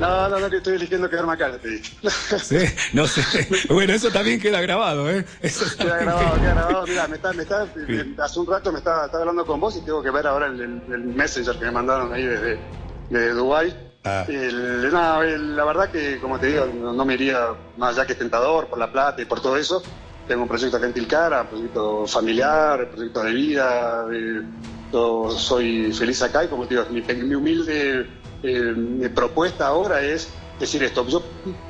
No, 0.01 0.29
no, 0.29 0.39
no, 0.41 0.51
que 0.51 0.57
estoy 0.57 0.75
eligiendo 0.75 1.09
quedarme 1.09 1.33
acá, 1.33 1.57
te 1.57 1.69
dije. 1.69 1.97
Sí, 2.43 2.59
no 2.93 3.07
sé. 3.07 3.23
Bueno, 3.73 3.93
eso 3.93 4.11
también 4.11 4.41
queda 4.41 4.61
grabado, 4.61 5.09
¿eh? 5.09 5.25
Eso 5.41 5.65
queda 5.79 5.99
grabado, 5.99 6.35
queda 6.35 6.55
grabado. 6.55 6.87
Mira, 6.87 7.07
me 7.07 7.17
está, 7.17 7.33
me 7.33 7.43
está, 7.45 7.67
hace 8.25 8.41
un 8.41 8.47
rato 8.47 8.73
me 8.73 8.79
estaba, 8.79 9.05
hablando 9.05 9.47
con 9.47 9.61
vos 9.61 9.77
y 9.77 9.85
tengo 9.85 10.03
que 10.03 10.11
ver 10.11 10.27
ahora 10.27 10.47
el, 10.47 10.61
el, 10.61 11.05
messenger 11.05 11.57
que 11.57 11.65
me 11.67 11.71
mandaron 11.71 12.13
ahí 12.13 12.27
desde, 12.27 12.59
desde 13.09 13.31
Dubái 13.31 13.88
Ah. 14.05 14.25
la 14.29 15.65
verdad 15.65 15.91
que, 15.91 16.19
como 16.21 16.39
te 16.39 16.47
digo, 16.49 16.67
no, 16.67 17.05
me 17.05 17.15
iría 17.15 17.49
más 17.77 17.97
allá 17.97 18.07
que 18.07 18.15
tentador 18.15 18.67
por 18.69 18.79
la 18.79 18.91
plata 18.91 19.21
y 19.21 19.25
por 19.25 19.41
todo 19.41 19.57
eso. 19.57 19.83
Tengo 20.27 20.43
un 20.43 20.49
proyecto 20.49 20.77
acá 20.77 20.87
en 20.87 20.93
Tilcara, 20.93 21.43
un 21.43 21.49
proyecto 21.49 22.07
familiar, 22.07 22.85
un 22.85 22.91
proyecto 22.91 23.23
de 23.23 23.33
vida. 23.33 24.07
yo 24.93 25.31
soy 25.31 25.93
feliz 25.93 26.23
acá 26.23 26.45
y, 26.45 26.49
como 26.49 26.67
te 26.67 26.75
digo, 26.75 26.87
mi, 26.91 27.35
humilde 27.35 28.07
eh, 28.43 29.11
propuesta 29.15 29.67
ahora 29.67 30.01
es 30.01 30.29
decir 30.61 30.83
esto. 30.83 31.07
Yo 31.07 31.23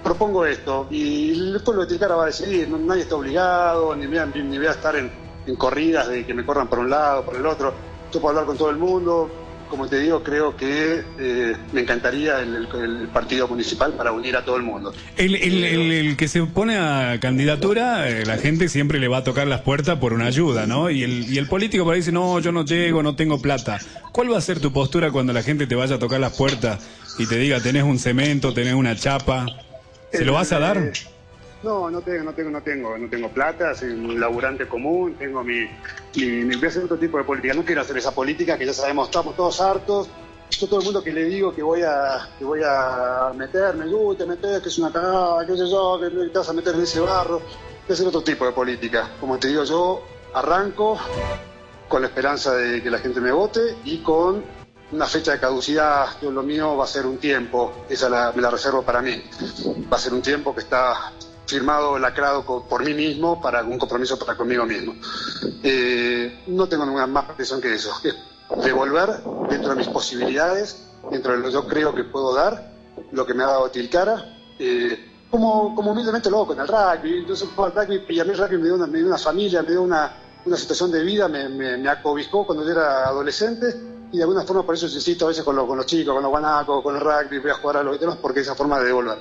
propongo 0.03 0.45
esto 0.45 0.87
y 0.91 1.33
el 1.33 1.61
pueblo 1.63 1.83
de 1.83 1.89
Tilcara 1.89 2.17
va 2.17 2.25
a 2.25 2.27
decidir. 2.27 2.69
nadie 2.69 3.03
está 3.03 3.17
obligado, 3.17 3.95
ni 3.95 4.07
voy 4.07 4.19
a, 4.19 4.27
ni 4.27 4.59
voy 4.59 4.67
a 4.67 4.73
estar 4.73 4.97
en, 4.97 5.11
en 5.47 5.57
corridas 5.57 6.09
de 6.09 6.27
que 6.27 6.35
me 6.35 6.45
corran 6.45 6.69
por 6.69 6.81
un 6.81 6.91
lado, 6.91 7.25
por 7.25 7.37
el 7.37 7.47
otro. 7.47 7.73
Yo 8.13 8.21
puedo 8.21 8.31
hablar 8.31 8.47
con 8.47 8.57
todo 8.57 8.71
el 8.71 8.77
mundo, 8.77 9.31
como 9.69 9.87
te 9.87 9.99
digo, 9.99 10.23
creo 10.23 10.57
que 10.57 11.03
eh, 11.19 11.57
me 11.73 11.83
encantaría 11.83 12.41
el, 12.41 12.69
partido 13.13 13.49
municipal 13.49 13.93
para 13.95 14.13
unir 14.13 14.37
a 14.37 14.45
todo 14.45 14.57
el 14.57 14.63
mundo. 14.63 14.93
El, 15.17 16.17
que 16.17 16.29
se 16.29 16.43
pone 16.45 16.77
a 16.77 17.19
candidatura, 17.21 18.09
eh, 18.09 18.25
la 18.27 18.39
gente 18.39 18.69
siempre 18.69 18.99
le 18.99 19.09
va 19.09 19.19
a 19.19 19.25
tocar 19.25 19.47
las 19.47 19.63
puertas 19.63 19.99
por 19.99 20.13
una 20.13 20.27
ayuda, 20.27 20.67
¿no? 20.67 20.91
Y 20.91 21.03
el, 21.03 21.33
y 21.33 21.39
el 21.39 21.47
político 21.47 21.85
para 21.85 21.97
dice, 21.97 22.13
no, 22.13 22.39
yo 22.41 22.53
no 22.53 22.65
llego, 22.65 23.03
no 23.03 23.17
tengo 23.17 23.41
plata. 23.41 23.79
¿Cuál 24.13 24.33
va 24.33 24.39
a 24.39 24.43
ser 24.43 24.61
tu 24.61 24.73
postura 24.73 25.11
cuando 25.11 25.33
la 25.33 25.43
gente 25.43 25.67
te 25.67 25.75
vaya 25.75 25.97
a 25.97 25.99
tocar 25.99 26.21
las 26.21 26.37
puertas 26.37 26.87
y 27.19 27.27
te 27.27 27.37
diga, 27.37 27.61
tenés 27.61 27.85
un 27.85 27.99
cemento, 27.99 28.53
tenés 28.53 28.75
una 28.75 28.97
chapa? 28.97 29.47
¿Se 30.13 30.25
lo 30.25 30.33
vas 30.33 30.53
a 30.53 30.59
dar? 30.59 30.93
No, 31.63 31.91
no 31.91 32.01
tengo, 32.03 32.23
no 32.23 32.33
tengo, 32.33 32.51
no 32.51 32.63
tengo, 32.63 32.97
no 32.97 33.09
tengo 33.09 33.29
plata, 33.31 33.75
soy 33.75 33.91
un 33.91 34.21
laburante 34.21 34.69
común, 34.69 35.17
tengo 35.19 35.43
mi, 35.43 35.67
mi, 36.15 36.55
voy 36.55 36.65
a 36.65 36.69
hacer 36.69 36.85
otro 36.85 36.97
tipo 36.99 37.19
de 37.19 37.25
política. 37.25 37.55
No 37.55 37.65
quiero 37.65 37.81
hacer 37.81 37.99
esa 37.99 38.13
política 38.13 38.57
que 38.57 38.65
ya 38.65 38.73
sabemos, 38.73 39.09
estamos 39.09 39.35
todos 39.35 39.61
hartos. 39.61 40.09
Yo 40.51 40.67
todo 40.67 40.81
el 40.81 40.85
mundo 40.87 41.03
que 41.03 41.13
le 41.13 41.25
digo 41.25 41.55
que 41.55 41.63
voy 41.63 41.83
a, 41.83 42.29
que 42.39 42.45
voy 42.45 42.61
a 42.65 43.33
meterme, 43.37 43.87
uy, 43.87 44.17
te 44.17 44.25
metes, 44.25 44.63
que 44.63 44.69
es 44.69 44.79
una 44.79 44.93
cagada, 44.93 45.45
qué 45.47 45.57
sé 45.57 45.69
yo, 45.69 45.99
que 46.01 46.09
te 46.11 46.39
vas 46.39 46.49
a 46.49 46.53
meter 46.53 46.75
en 46.75 46.83
ese 46.83 47.01
barro. 47.01 47.43
de 47.87 47.95
hacer 47.95 48.07
otro 48.07 48.23
tipo 48.23 48.47
de 48.47 48.53
política. 48.53 49.11
Como 49.21 49.39
te 49.39 49.49
digo, 49.49 49.65
yo 49.65 50.03
arranco 50.35 50.99
con 51.89 52.03
la 52.03 52.09
esperanza 52.09 52.55
de 52.55 52.83
que 52.83 52.91
la 52.91 52.99
gente 52.99 53.21
me 53.21 53.33
vote 53.33 53.61
y 53.85 53.99
con 53.99 54.45
una 54.93 55.07
fecha 55.07 55.33
de 55.33 55.41
caducidad. 55.41 56.07
Yo 56.23 56.31
lo 56.31 56.43
mío 56.43 56.77
va 56.77 56.85
a 56.85 56.89
ser 56.89 57.05
un 57.05 57.19
tiempo, 57.19 57.85
esa 57.89 58.09
la, 58.09 58.33
me 58.35 58.41
la 58.43 58.51
reservo 58.51 58.83
para 58.83 59.03
mí. 59.03 59.23
Va 59.93 59.97
a 59.97 60.01
ser 60.01 60.15
un 60.15 60.23
tiempo 60.23 60.55
que 60.55 60.61
está 60.61 61.13
firmado, 61.49 61.99
lacrado 61.99 62.45
por 62.45 62.85
mí 62.85 62.95
mismo 62.95 63.41
para 63.41 63.65
un 63.65 63.79
compromiso 63.79 64.19
para 64.19 64.37
conmigo 64.37 64.67
mismo. 64.67 64.95
Eh, 65.63 66.45
no 66.49 66.69
tengo 66.69 66.85
ninguna 66.85 67.07
más 67.07 67.25
presión 67.33 67.61
que 67.61 67.75
eso, 67.75 67.91
es 68.05 68.15
devolver 68.63 69.09
dentro 69.49 69.71
de 69.71 69.77
mis 69.77 69.89
posibilidades, 69.89 70.87
dentro 71.11 71.33
de 71.33 71.39
lo 71.39 71.45
que 71.47 71.53
yo 71.53 71.67
creo 71.67 71.95
que 71.95 72.05
puedo 72.05 72.35
dar, 72.35 72.73
lo 73.13 73.25
que 73.27 73.35
me 73.35 73.45
ha 73.45 73.47
dado 73.47 73.71
Tilcara. 73.71 74.37
Eh, 74.59 75.07
como, 75.31 75.75
como 75.75 75.93
humildemente 75.93 76.31
lo 76.31 76.39
hago 76.39 76.47
con 76.49 76.61
el 76.61 76.69
rugby. 76.69 77.27
Yo 77.27 77.37
soy 77.37 77.49
al 77.57 77.73
rugby 77.73 78.03
y 78.09 78.21
a 78.21 78.25
mí 78.25 78.31
el 78.31 78.39
rugby 78.39 78.59
me 78.59 78.65
dio 78.65 78.75
una, 78.75 78.87
me 78.87 78.99
dio 78.99 79.07
una 79.07 79.19
familia, 79.19 79.63
me 79.63 79.71
dio 79.71 79.83
una, 79.83 80.13
una 80.45 80.57
situación 80.57 80.91
de 80.91 81.03
vida, 81.03 81.29
me, 81.29 81.49
me, 81.49 81.77
me, 81.79 81.89
acobijó 81.89 82.47
cuando 82.47 82.65
yo 82.65 82.73
era 82.73 83.05
adolescente 83.05 83.67
y 84.11 84.17
de 84.17 84.23
alguna 84.23 84.43
forma 84.43 84.65
por 84.65 84.75
eso 84.75 84.87
insisto 84.87 85.27
a 85.27 85.29
veces 85.29 85.45
con, 85.45 85.55
lo, 85.55 85.67
con 85.67 85.77
los 85.77 85.87
chicos, 85.87 86.15
con 86.15 86.23
los 86.23 86.31
guanacos, 86.31 86.83
con 86.83 86.95
el 86.95 87.01
rugby, 87.01 87.39
voy 87.39 87.51
a 87.51 87.55
jugar 87.55 87.79
a 87.79 87.83
los 87.83 88.01
demás 88.01 88.17
porque 88.21 88.41
es 88.41 88.47
esa 88.47 88.55
forma 88.55 88.79
de 88.81 88.87
devolver. 88.87 89.19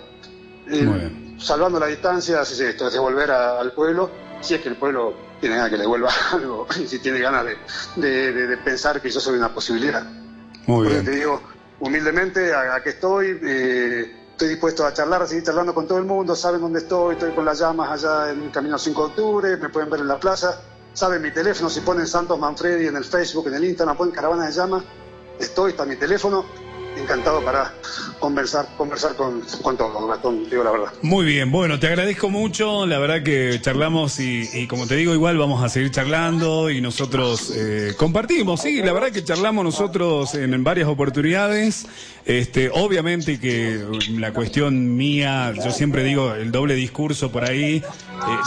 Eh, 0.69 1.26
salvando 1.37 1.79
la 1.79 1.87
distancia, 1.87 2.41
es 2.41 2.59
esto, 2.59 2.87
es 2.87 2.93
devolver 2.93 3.31
a, 3.31 3.59
al 3.59 3.71
pueblo, 3.73 4.09
si 4.41 4.55
es 4.55 4.61
que 4.61 4.69
el 4.69 4.75
pueblo 4.75 5.13
tiene 5.39 5.55
ganas 5.55 5.69
que 5.69 5.77
le 5.77 5.83
devuelva 5.83 6.09
algo 6.31 6.67
y 6.79 6.87
si 6.87 6.99
tiene 6.99 7.19
ganas 7.19 7.45
de, 7.95 8.31
de, 8.31 8.47
de, 8.47 8.57
pensar 8.57 9.01
que 9.01 9.09
yo 9.09 9.19
soy 9.19 9.37
una 9.37 9.53
posibilidad. 9.53 10.03
Muy 10.65 10.87
bien. 10.87 11.05
Te 11.05 11.11
digo, 11.11 11.41
humildemente, 11.79 12.53
aquí 12.53 12.89
estoy. 12.89 13.39
Eh, 13.41 14.17
estoy 14.37 14.49
dispuesto 14.49 14.85
a 14.85 14.93
charlar, 14.93 15.23
a 15.23 15.25
seguir 15.25 15.43
charlando 15.43 15.73
con 15.73 15.87
todo 15.87 15.97
el 15.97 16.05
mundo, 16.05 16.35
saben 16.35 16.61
dónde 16.61 16.77
estoy, 16.77 17.15
estoy 17.15 17.31
con 17.31 17.43
las 17.43 17.57
llamas 17.57 17.89
allá 17.89 18.31
en 18.31 18.43
el 18.43 18.51
Camino 18.51 18.77
5 18.77 19.01
de 19.01 19.07
Octubre, 19.07 19.57
me 19.57 19.69
pueden 19.69 19.89
ver 19.89 20.01
en 20.01 20.07
la 20.07 20.19
plaza, 20.19 20.61
saben 20.93 21.23
mi 21.23 21.31
teléfono, 21.31 21.71
si 21.71 21.79
ponen 21.79 22.05
Santos 22.05 22.37
Manfredi 22.37 22.85
en 22.85 22.97
el 22.97 23.03
Facebook, 23.03 23.47
en 23.47 23.55
el 23.55 23.63
Instagram, 23.63 23.97
ponen 23.97 24.13
Caravana 24.13 24.45
de 24.45 24.51
Llamas, 24.51 24.83
estoy, 25.39 25.71
está 25.71 25.85
mi 25.85 25.95
teléfono, 25.95 26.45
encantado 26.97 27.43
para 27.43 27.73
conversar, 28.19 28.67
conversar 28.77 29.15
con, 29.15 29.41
con 29.61 29.77
todo, 29.77 30.07
digo 30.49 30.63
la 30.63 30.71
verdad. 30.71 30.93
Muy 31.01 31.25
bien, 31.25 31.51
bueno, 31.51 31.79
te 31.79 31.87
agradezco 31.87 32.29
mucho, 32.29 32.85
la 32.85 32.99
verdad 32.99 33.23
que 33.23 33.59
charlamos 33.61 34.19
y, 34.19 34.47
y 34.53 34.67
como 34.67 34.87
te 34.87 34.95
digo, 34.95 35.13
igual 35.13 35.37
vamos 35.37 35.63
a 35.63 35.69
seguir 35.69 35.91
charlando 35.91 36.69
y 36.69 36.81
nosotros 36.81 37.51
eh, 37.55 37.93
compartimos, 37.97 38.61
sí, 38.61 38.81
la 38.81 38.93
verdad 38.93 39.11
que 39.11 39.23
charlamos 39.23 39.63
nosotros 39.63 40.33
en, 40.35 40.53
en, 40.53 40.63
varias 40.63 40.87
oportunidades, 40.87 41.85
este, 42.25 42.69
obviamente 42.69 43.39
que 43.39 43.85
la 44.11 44.33
cuestión 44.33 44.95
mía, 44.95 45.53
yo 45.53 45.71
siempre 45.71 46.03
digo 46.03 46.33
el 46.33 46.51
doble 46.51 46.75
discurso 46.75 47.31
por 47.31 47.43
ahí, 47.43 47.77
eh, 47.77 47.83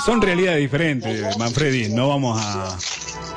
son 0.05 0.21
realidades 0.21 0.61
diferentes, 0.61 1.37
Manfredi, 1.39 1.89
no 1.89 2.09
vamos 2.09 2.41
a 2.43 2.77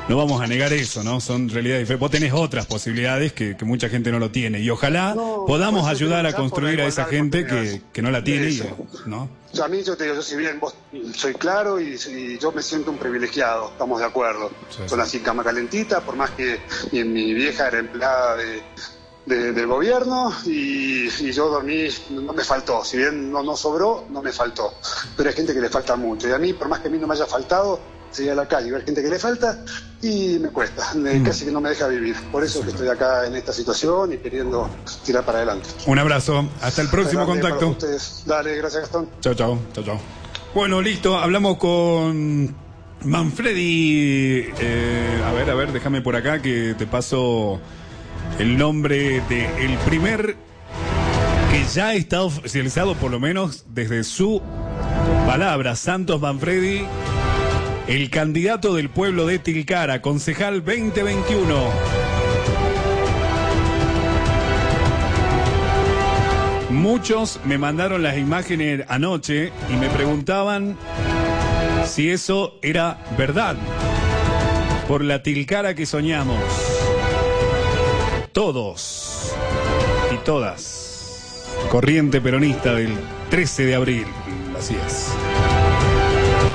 no 0.08 0.16
vamos 0.16 0.42
a 0.42 0.46
negar 0.46 0.72
eso, 0.72 1.02
¿no? 1.02 1.20
Son 1.20 1.48
realidades 1.48 1.82
diferentes. 1.82 2.00
Vos 2.00 2.10
tenés 2.10 2.32
otras 2.32 2.66
posibilidades 2.66 3.32
que, 3.32 3.56
que, 3.56 3.64
mucha 3.64 3.88
gente 3.88 4.10
no 4.10 4.18
lo 4.18 4.30
tiene. 4.30 4.60
Y 4.60 4.68
ojalá 4.70 5.14
no, 5.14 5.44
podamos 5.46 5.86
ayudar 5.86 6.26
a 6.26 6.32
construir 6.34 6.80
a 6.80 6.86
esa 6.86 7.06
gente 7.06 7.46
que, 7.46 7.80
que, 7.92 8.02
no 8.02 8.10
la 8.10 8.22
tiene, 8.22 8.50
y, 8.50 8.62
¿no? 9.06 9.28
a 9.62 9.68
mí, 9.68 9.82
yo 9.82 9.96
te 9.96 10.04
digo, 10.04 10.16
yo 10.16 10.22
si 10.22 10.36
bien 10.36 10.58
vos 10.60 10.74
soy 11.14 11.34
claro 11.34 11.80
y, 11.80 11.96
y 12.08 12.38
yo 12.38 12.52
me 12.52 12.62
siento 12.62 12.90
un 12.90 12.98
privilegiado, 12.98 13.70
estamos 13.70 14.00
de 14.00 14.06
acuerdo. 14.06 14.50
Sí, 14.68 14.82
Con 14.88 15.00
así 15.00 15.20
cama 15.20 15.42
calentita, 15.42 16.00
por 16.00 16.16
más 16.16 16.30
que 16.30 16.60
mi, 16.92 17.04
mi 17.04 17.32
vieja 17.32 17.68
era 17.68 17.78
empleada 17.78 18.36
de, 18.36 18.62
de, 19.26 19.52
del 19.52 19.66
gobierno 19.66 20.32
y, 20.44 21.06
y, 21.06 21.32
yo 21.32 21.48
dormí, 21.48 21.88
no 22.10 22.32
me 22.32 22.44
faltó, 22.44 22.84
si 22.84 22.98
bien 22.98 23.30
no, 23.30 23.42
no 23.42 23.56
sobró, 23.56 24.04
no 24.10 24.20
me 24.22 24.32
faltó, 24.32 24.74
pero 25.16 25.30
hay 25.30 25.36
gente 25.36 25.54
que 25.54 25.60
le 25.60 25.70
falta 25.70 25.96
mucho 25.96 26.28
y 26.28 26.32
a 26.32 26.38
mí, 26.38 26.52
por 26.52 26.68
más 26.68 26.80
que 26.80 26.88
a 26.88 26.90
mí 26.90 26.98
no 26.98 27.06
me 27.06 27.14
haya 27.14 27.26
faltado, 27.26 27.80
seguir 28.14 28.32
a 28.32 28.34
la 28.34 28.46
calle 28.46 28.68
y 28.68 28.70
ver 28.70 28.84
gente 28.84 29.02
que 29.02 29.08
le 29.08 29.18
falta 29.18 29.64
y 30.00 30.38
me 30.38 30.48
cuesta, 30.48 30.94
me, 30.94 31.14
mm. 31.14 31.24
casi 31.24 31.44
que 31.44 31.50
no 31.50 31.60
me 31.60 31.70
deja 31.70 31.88
vivir. 31.88 32.14
Por 32.30 32.44
eso 32.44 32.62
que 32.62 32.70
estoy 32.70 32.88
acá 32.88 33.26
en 33.26 33.34
esta 33.34 33.52
situación 33.52 34.12
y 34.12 34.18
queriendo 34.18 34.68
tirar 35.04 35.24
para 35.24 35.38
adelante. 35.38 35.68
Un 35.86 35.98
abrazo, 35.98 36.48
hasta 36.62 36.82
el 36.82 36.88
próximo 36.88 37.26
contacto. 37.26 37.76
Dale, 38.26 38.56
gracias 38.56 38.82
Gastón. 38.82 39.08
Chao, 39.20 39.34
chao, 39.34 39.58
chao, 39.72 39.84
chao. 39.84 40.00
Bueno, 40.54 40.80
listo, 40.80 41.18
hablamos 41.18 41.56
con 41.58 42.54
Manfredi. 43.02 44.46
Eh, 44.58 45.22
a 45.26 45.32
ver, 45.32 45.50
a 45.50 45.54
ver, 45.54 45.72
déjame 45.72 46.00
por 46.00 46.16
acá 46.16 46.40
que 46.40 46.74
te 46.78 46.86
paso 46.86 47.60
el 48.38 48.56
nombre 48.56 49.20
de 49.28 49.64
el 49.64 49.76
primer 49.78 50.36
que 51.50 51.64
ya 51.72 51.94
está 51.94 52.22
oficializado 52.22 52.94
por 52.94 53.10
lo 53.10 53.20
menos 53.20 53.64
desde 53.68 54.04
su 54.04 54.42
palabra, 55.26 55.76
Santos 55.76 56.20
Manfredi 56.20 56.84
el 57.86 58.10
candidato 58.10 58.74
del 58.74 58.88
pueblo 58.88 59.26
de 59.26 59.38
Tilcara, 59.38 60.00
concejal 60.00 60.64
2021. 60.64 61.70
Muchos 66.70 67.40
me 67.44 67.58
mandaron 67.58 68.02
las 68.02 68.16
imágenes 68.16 68.84
anoche 68.88 69.52
y 69.70 69.76
me 69.76 69.88
preguntaban 69.88 70.76
si 71.86 72.10
eso 72.10 72.58
era 72.62 73.04
verdad. 73.16 73.56
Por 74.88 75.04
la 75.04 75.22
Tilcara 75.22 75.74
que 75.74 75.86
soñamos. 75.86 76.42
Todos 78.32 79.34
y 80.12 80.16
todas. 80.24 81.46
Corriente 81.70 82.20
peronista 82.20 82.74
del 82.74 82.94
13 83.30 83.66
de 83.66 83.74
abril. 83.74 84.06
Así 84.58 84.76
es. 84.86 85.33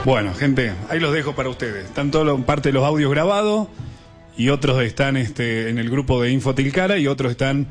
Bueno, 0.06 0.34
gente, 0.34 0.74
ahí 0.90 1.00
los 1.00 1.14
dejo 1.14 1.36
para 1.36 1.50
ustedes. 1.50 1.86
Están 1.86 2.10
todos 2.10 2.42
parte 2.46 2.70
de 2.70 2.74
los 2.74 2.86
audios 2.86 3.12
grabados 3.12 3.68
y 4.38 4.50
otros 4.50 4.82
están 4.82 5.18
este, 5.18 5.70
en 5.70 5.78
el 5.78 5.90
grupo 5.90 6.22
de 6.22 6.32
Infotilcara 6.32 6.98
y 6.98 7.08
otros 7.08 7.32
están 7.32 7.68